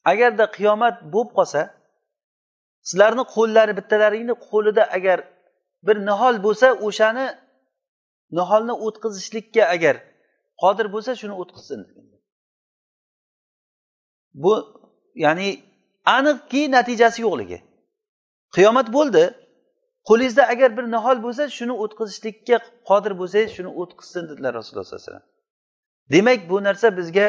agarda 0.06 0.52
qiyomat 0.52 0.96
bo'lib 1.14 1.32
qolsa 1.38 1.62
sizlarni 2.90 3.24
qo'llari 3.36 3.74
bittalaringni 3.80 4.36
qo'lida 4.50 4.84
agar 4.98 5.20
bir 5.88 5.98
nihol 6.10 6.36
bo'lsa 6.46 6.68
o'shani 6.88 7.26
niholni 8.38 8.74
o'tkazishlikka 8.86 9.64
agar 9.76 9.96
qodir 10.64 10.88
bo'lsa 10.94 11.12
shuni 11.22 11.36
o'tkazsin 11.42 11.80
bu 14.34 14.54
ya'ni 15.16 15.48
aniqki 16.06 16.72
natijasi 16.72 17.22
yo'qligi. 17.22 17.60
Qiyomat 18.56 18.94
bo'ldi 18.94 19.24
qo'lingizda 20.10 20.44
agar 20.54 20.78
bir 20.78 20.84
nihol 20.84 21.18
bo'lsa 21.26 21.44
shuni 21.58 21.74
o'tkazishlikka 21.84 22.58
qodir 22.90 23.14
bo'lsangiz 23.20 23.52
shuni 23.58 23.72
o'tkazsin 23.82 24.24
dedilar 24.30 24.52
rasululloh 24.54 24.86
sallallohu 24.86 25.04
alayhi 25.04 25.12
vasallam. 25.12 25.28
Demak 26.12 26.50
bu 26.50 26.64
narsa 26.64 26.98
bizga 26.98 27.28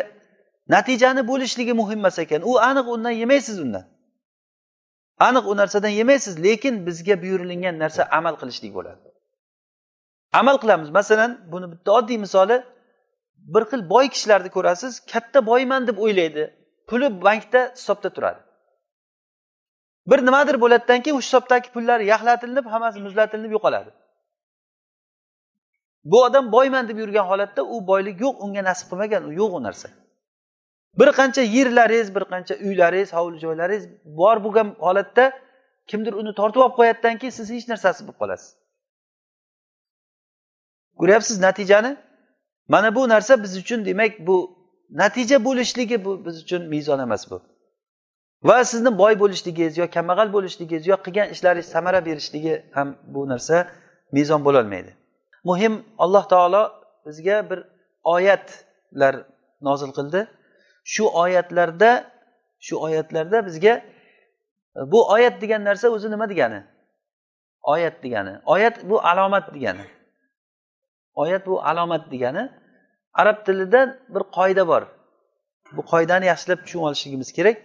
natijani 0.69 1.29
bo'lishligi 1.31 1.73
muhim 1.73 1.99
emas 1.99 2.19
ekan. 2.19 2.43
U 2.43 2.53
aniq 2.69 2.87
undan 2.95 3.11
yemaysiz 3.11 3.61
undan. 3.61 3.85
Aniq 5.19 5.47
u 5.47 5.57
narsadan 5.57 5.89
yemaysiz 5.89 6.45
lekin 6.45 6.87
bizga 6.87 7.23
buyurilgan 7.23 7.79
narsa 7.79 8.09
amal 8.11 8.35
qilishlik 8.37 8.75
bo'ladi. 8.75 9.09
Amal 10.33 10.57
qilamiz. 10.59 10.91
Masalan 10.91 11.53
buni 11.53 11.73
bitta 11.73 11.93
oddiy 11.93 12.19
misoli 12.19 12.65
bir 13.37 13.63
xil 13.63 13.91
boy 13.91 14.09
kishilarni 14.09 14.49
ko'rasiz 14.49 15.07
katta 15.13 15.47
boyman 15.47 15.87
deb 15.87 15.99
o'ylaydi. 15.99 16.45
Puli 16.89 17.23
bankda 17.23 17.73
hisobda 17.77 18.11
turadi. 18.11 18.41
Bir 20.07 20.27
nimadir 20.27 20.61
bo'ladidan 20.61 21.03
keyin 21.03 21.17
o'sha 21.17 21.27
hisobdagi 21.27 21.69
pullari 21.75 22.07
yaxlatilinib 22.07 22.67
hammasi 22.67 23.01
muzlatilinib 23.01 23.51
yo'qoladi. 23.57 23.91
Bu 26.05 26.25
odam 26.25 26.53
boyman 26.53 26.89
deb 26.89 26.99
yurgan 26.99 27.27
holatda 27.27 27.63
u 27.65 27.87
boylik 27.87 28.21
yo'q 28.21 28.35
unga 28.45 28.65
nasib 28.65 28.87
qilmagan 28.91 29.23
u 29.25 29.33
yo'q 29.33 29.53
u 29.59 29.63
narsa. 29.63 29.89
Bir 30.99 31.09
qancha 31.19 31.43
yerlaringiz 31.43 32.15
bir 32.15 32.25
qancha 32.33 32.55
uylaringiz 32.55 33.13
hovli 33.13 33.39
joylaringiz 33.39 33.89
bor 34.05 34.37
bo'lgan 34.45 34.69
holatda 34.79 35.33
kimdir 35.87 36.13
uni 36.13 36.35
tortib 36.35 36.61
olib 36.61 36.77
qo'yadidan 36.79 37.19
keyin 37.21 37.35
siz 37.39 37.51
hech 37.51 37.69
narsasiz 37.69 38.03
bo'lib 38.07 38.19
qolasiz. 38.23 38.51
Ko'ryapsiz 41.01 41.41
natijani? 41.41 41.97
Mana 42.69 42.95
bu 42.95 43.09
narsa 43.09 43.43
biz 43.43 43.57
uchun 43.57 43.85
demak 43.85 44.13
bu 44.27 44.37
natija 44.91 45.45
bo'lishligi 45.45 46.05
bu 46.05 46.25
biz 46.27 46.43
uchun 46.43 46.63
mezon 46.75 46.99
emas 46.99 47.31
bu. 47.31 47.43
Va 48.49 48.65
sizni 48.65 48.99
boy 48.99 49.15
bo'lishligingiz 49.23 49.79
yo 49.79 49.87
kambag'al 49.97 50.33
bo'lishligingiz 50.33 50.87
yo 50.87 50.97
qilgan 51.05 51.29
ishlaringiz 51.35 51.69
samara 51.75 52.01
berishligi 52.07 52.55
ham 52.77 52.89
bu 53.15 53.29
narsa 53.29 53.57
mezon 54.13 54.45
bo'lolmaydi 54.45 54.93
muhim 55.45 55.85
alloh 55.99 56.25
taolo 56.29 56.73
bizga 57.07 57.51
bir 57.51 57.65
oyatlar 58.05 59.15
nozil 59.61 59.93
qildi. 59.99 60.21
Shu 60.85 61.05
oyatlarda 61.23 62.11
shu 62.61 62.83
oyatlarda 62.83 63.47
bizga 63.47 63.69
e, 64.77 64.81
bu 64.93 65.11
oyat 65.11 65.43
degan 65.43 65.65
narsa 65.65 65.89
o'zi 65.89 66.11
nima 66.11 66.29
degani? 66.29 66.65
Oyat 67.63 68.03
degani. 68.03 68.39
Oyat 68.47 68.85
bu 68.91 69.01
alomat 69.01 69.55
degani. 69.55 69.87
Oyat 71.15 71.47
bu 71.47 71.63
alomat 71.63 72.11
degani. 72.11 72.53
Arab 73.15 73.47
tilida 73.47 73.99
bir 74.09 74.21
qoida 74.21 74.69
bor. 74.69 74.83
Bu 75.73 75.83
qoidani 75.83 76.27
yaxshilab 76.27 76.59
tushunib 76.65 76.85
olishligimiz 76.85 77.33
kerak. 77.33 77.57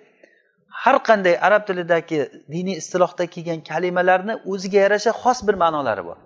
Har 0.70 1.04
qanday 1.04 1.40
arab 1.42 1.68
tilidagi 1.68 2.32
diniy 2.52 2.78
istilohda 2.78 3.26
kelgan 3.26 3.64
kalimalarni 3.64 4.36
o'ziga 4.46 4.80
yarasha 4.80 5.12
xos 5.12 5.48
bir 5.48 5.54
ma'nolari 5.54 6.06
bor. 6.06 6.18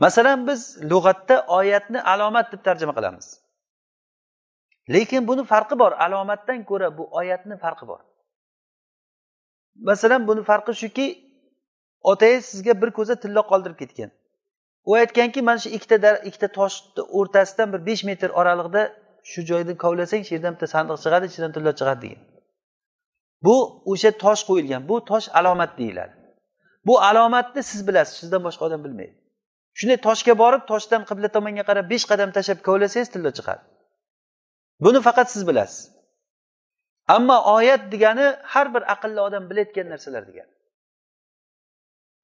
Masalan 0.00 0.46
biz 0.46 0.82
lug'atda 0.90 1.46
oyatni 1.46 2.02
alomat 2.02 2.52
deb 2.52 2.64
tarjima 2.64 2.94
qilamiz. 2.94 3.41
Lekin 4.88 5.28
buni 5.28 5.44
farqi 5.44 5.78
bor. 5.78 5.92
Alomatdan 5.92 6.64
ko'ra 6.64 6.98
bu 6.98 7.08
oyatni 7.10 7.56
farqi 7.56 7.86
bor. 7.86 8.00
Masalan 9.76 10.26
buni 10.28 10.42
farqi 10.42 10.74
shuki 10.74 11.06
otangiz 12.02 12.44
sizga 12.44 12.82
bir 12.82 12.90
ko'za 12.90 13.14
tilla 13.20 13.40
qoldirib 13.40 13.78
ketgan. 13.78 14.10
U 14.84 14.94
aytganki 14.94 15.42
mana 15.42 15.58
shu 15.58 15.68
ikkita 15.68 16.16
ikkita 16.16 16.48
toshni 16.48 17.02
o'rtasidan 17.18 17.72
bir 17.72 17.86
besh 17.86 18.04
metr 18.04 18.28
oraliqda 18.40 18.82
shu 19.24 19.40
joyni 19.50 19.76
kovlasang 19.76 20.22
shu 20.26 20.34
yerdan 20.34 20.54
bitta 20.54 20.66
sandiq 20.74 20.96
chiqadi 21.04 21.26
ichidan 21.30 21.52
tilla 21.52 21.72
chiqadi 21.80 22.00
degan. 22.02 22.22
Bu 23.46 23.56
o'sha 23.92 24.10
tosh 24.24 24.42
qo'yilgan. 24.48 24.88
Bu 24.88 25.04
tosh 25.04 25.28
alomat 25.38 25.78
deyiladi. 25.78 26.14
Bu 26.86 27.00
alomatni 27.00 27.62
siz 27.62 27.88
bilasiz 27.88 28.14
sizdan 28.20 28.44
boshqa 28.44 28.64
odam 28.64 28.84
bilmaydi. 28.84 29.14
Shunday 29.78 29.98
toshga 30.08 30.34
borib 30.42 30.62
toshdan 30.70 31.02
qibla 31.10 31.28
tomonga 31.36 31.64
qarab 31.70 31.86
besh 31.92 32.04
qadam 32.10 32.30
tashlab 32.36 32.58
kovlasangiz 32.68 33.08
tilla 33.14 33.30
chiqadi. 33.38 33.62
buni 34.85 34.99
faqat 35.07 35.27
siz 35.31 35.43
bilasiz 35.49 35.79
ammo 37.15 37.37
oyat 37.55 37.81
degani 37.93 38.27
har 38.53 38.67
bir 38.73 38.83
aqlli 38.93 39.19
odam 39.27 39.43
bilayotgan 39.49 39.87
narsalar 39.93 40.23
degani 40.29 40.53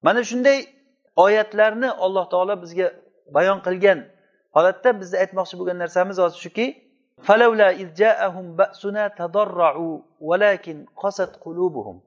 mana 0.06 0.20
shunday 0.30 0.58
oyatlarni 1.24 1.90
alloh 2.04 2.24
taolo 2.32 2.54
bizga 2.62 2.86
bayon 3.36 3.58
qilgan 3.66 3.98
holatda 4.56 4.90
bizni 5.00 5.16
aytmoqchi 5.22 5.54
bo'lgan 5.60 5.78
narsamiz 5.84 6.16
hozir 6.24 6.40
shuki 6.46 6.66
فلولا 7.26 7.68
إذ 7.70 7.88
جاءهم 8.02 8.46
بأسنا 8.58 9.04
تضرعوا 9.08 9.94
ولكن 10.20 10.76
قست 10.96 11.32
قلوبهم 11.44 12.00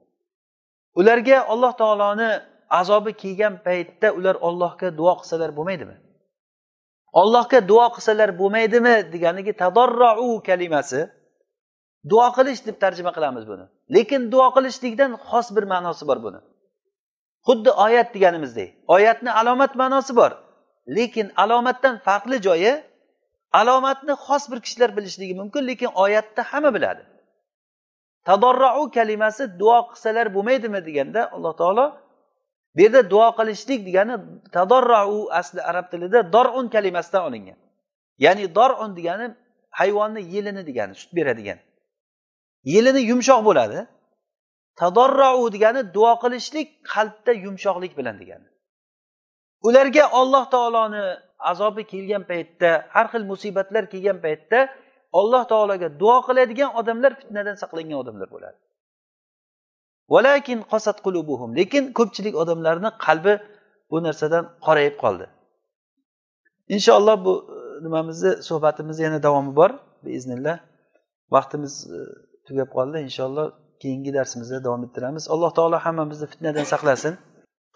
ularga 1.00 1.38
alloh 1.52 1.72
taoloni 1.76 2.30
azobi 2.70 3.12
kelgan 3.12 3.54
paytda 3.66 4.08
ular 4.18 4.36
ollohga 4.48 4.88
duo 4.98 5.14
qilsalar 5.20 5.50
bo'lmaydimi 5.56 5.96
Ollohga 7.21 7.59
duo 7.67 7.85
qilsalar 7.95 8.29
bo'lmaydimi 8.39 8.95
deganigi 9.13 9.53
tadorrou 9.63 10.41
kalimasi. 10.47 11.01
Duo 12.11 12.27
qilish 12.37 12.61
deb 12.67 12.77
tarjima 12.83 13.11
qilamiz 13.17 13.43
buni. 13.51 13.65
Lekin 13.95 14.31
duo 14.33 14.47
qilishlikdan 14.55 15.11
xos 15.29 15.47
bir 15.55 15.65
ma'nosi 15.73 16.03
bor 16.09 16.19
buni. 16.25 16.39
Xuddi 17.47 17.71
oyat 17.85 18.09
deganimizdek 18.15 18.69
oyatni 18.95 19.31
alomat 19.31 19.75
ma'nosi 19.81 20.15
bor. 20.15 20.31
Lekin 20.95 21.31
alomatdan 21.43 21.95
farqli 22.05 22.37
joyi 22.47 22.73
alomatni 23.59 24.13
xos 24.25 24.43
bir 24.51 24.59
kishilar 24.65 24.97
bilishligi 24.97 25.33
mumkin 25.41 25.67
lekin 25.67 25.89
oyatda 26.03 26.41
hamma 26.51 26.73
biladi. 26.75 27.03
Tadorrou 28.27 28.91
kalimasi 28.91 29.43
duo 29.59 29.79
qilsalar 29.89 30.27
bo'lmaydimi 30.35 30.79
deganda 30.87 31.21
alloh 31.35 31.53
taolo 31.61 31.85
bu 32.75 32.81
yerda 32.81 33.09
duo 33.09 33.27
qilishlik 33.37 33.85
degani 33.87 34.15
tadorrau 34.55 35.31
asli 35.39 35.61
arab 35.61 35.85
tilida 35.91 36.33
dorun 36.33 36.67
kalimasidan 36.75 37.23
olingan. 37.29 37.57
Ya'ni 38.17 38.55
dorun 38.55 38.95
degani 38.95 39.35
hayvonni 39.79 40.21
yelini 40.33 40.67
degani 40.69 40.95
sut 40.95 41.11
beradigan. 41.17 41.59
Yelini 42.63 43.01
yumshoq 43.11 43.41
bo'ladi. 43.45 43.79
Tadorrau 44.75 45.51
degani 45.55 45.93
duo 45.93 46.13
qilishlik 46.23 46.67
qalbda 46.93 47.31
yumshoqlik 47.45 47.97
bilan 47.97 48.15
degani. 48.21 48.47
Ularga 49.67 50.03
olloh 50.19 50.45
taoloni 50.53 51.03
azobi 51.51 51.83
kelgan 51.91 52.23
paytda 52.31 52.69
har 52.95 53.07
xil 53.11 53.23
musibatlar 53.31 53.83
kelgan 53.93 54.17
paytda 54.25 54.59
alloh 55.19 55.43
taologa 55.51 55.87
duo 56.01 56.17
qiladigan 56.27 56.71
odamlar 56.79 57.11
fitnadan 57.19 57.55
saqlangan 57.61 57.97
odamlar 58.03 58.27
bo'ladi. 58.35 58.57
Valakin 60.13 60.59
qosat 60.71 60.97
qulubuhum. 61.05 61.49
Lekin 61.59 61.83
ko'pchilik 61.97 62.35
odamlarni 62.43 62.89
qalbi 63.05 63.33
bu 63.91 63.97
narsadan 64.07 64.43
qorayib 64.65 64.95
qoldi. 65.03 65.25
Inshaalloh 66.75 67.17
bu 67.25 67.33
e, 67.55 67.83
nimamizni 67.85 68.31
suhbatimizni 68.47 69.03
yana 69.07 69.19
davomi 69.27 69.51
bor 69.59 69.71
biiznillah. 70.05 70.55
Vaqtimiz 71.35 71.73
e, 71.97 71.99
tugab 72.47 72.69
qoldi. 72.77 72.97
Inshaalloh 73.07 73.47
keyingi 73.81 74.11
darsimizda 74.17 74.63
davom 74.67 74.81
ettiramiz. 74.87 75.23
Alloh 75.33 75.51
taolo 75.57 75.77
hammamizni 75.85 76.27
fitnadan 76.33 76.65
saqlasin. 76.73 77.13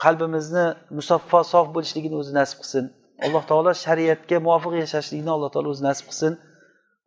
Qalbimizni 0.04 0.66
musaffo 0.98 1.40
sof 1.54 1.68
bo'lishligini 1.76 2.16
o'zi 2.22 2.32
nasib 2.40 2.58
qilsin. 2.62 2.86
Alloh 3.26 3.44
taolo 3.50 3.72
shariatga 3.86 4.38
muvofiq 4.46 4.74
yashashlikni 4.84 5.32
alloh 5.36 5.50
taolo 5.54 5.70
o'zi 5.74 5.84
nasib 5.90 6.06
qilsin. 6.10 6.34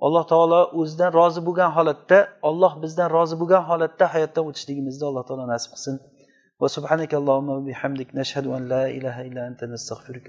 Alloh 0.07 0.25
taolo 0.33 0.61
o'zidan 0.81 1.11
rozi 1.19 1.41
bo'lgan 1.49 1.71
holatda 1.77 2.19
olloh 2.49 2.73
bizdan 2.83 3.09
rozi 3.17 3.37
bo'lgan 3.41 3.63
holatda 3.71 4.05
hayotdan 4.15 4.45
o'tishligimizni 4.51 5.05
alloh 5.11 5.25
taolo 5.29 5.45
nasib 5.55 5.71
qilsin. 5.75 5.95
Va 6.63 6.69
subhanakallohumma 6.77 7.57
bihamdik 7.69 8.09
nashhadu 8.21 8.49
an 8.57 8.63
la 8.73 8.83
ilaha 8.99 9.21
illa 9.29 9.43
anta 9.51 9.65
nastag'firuka 9.75 10.29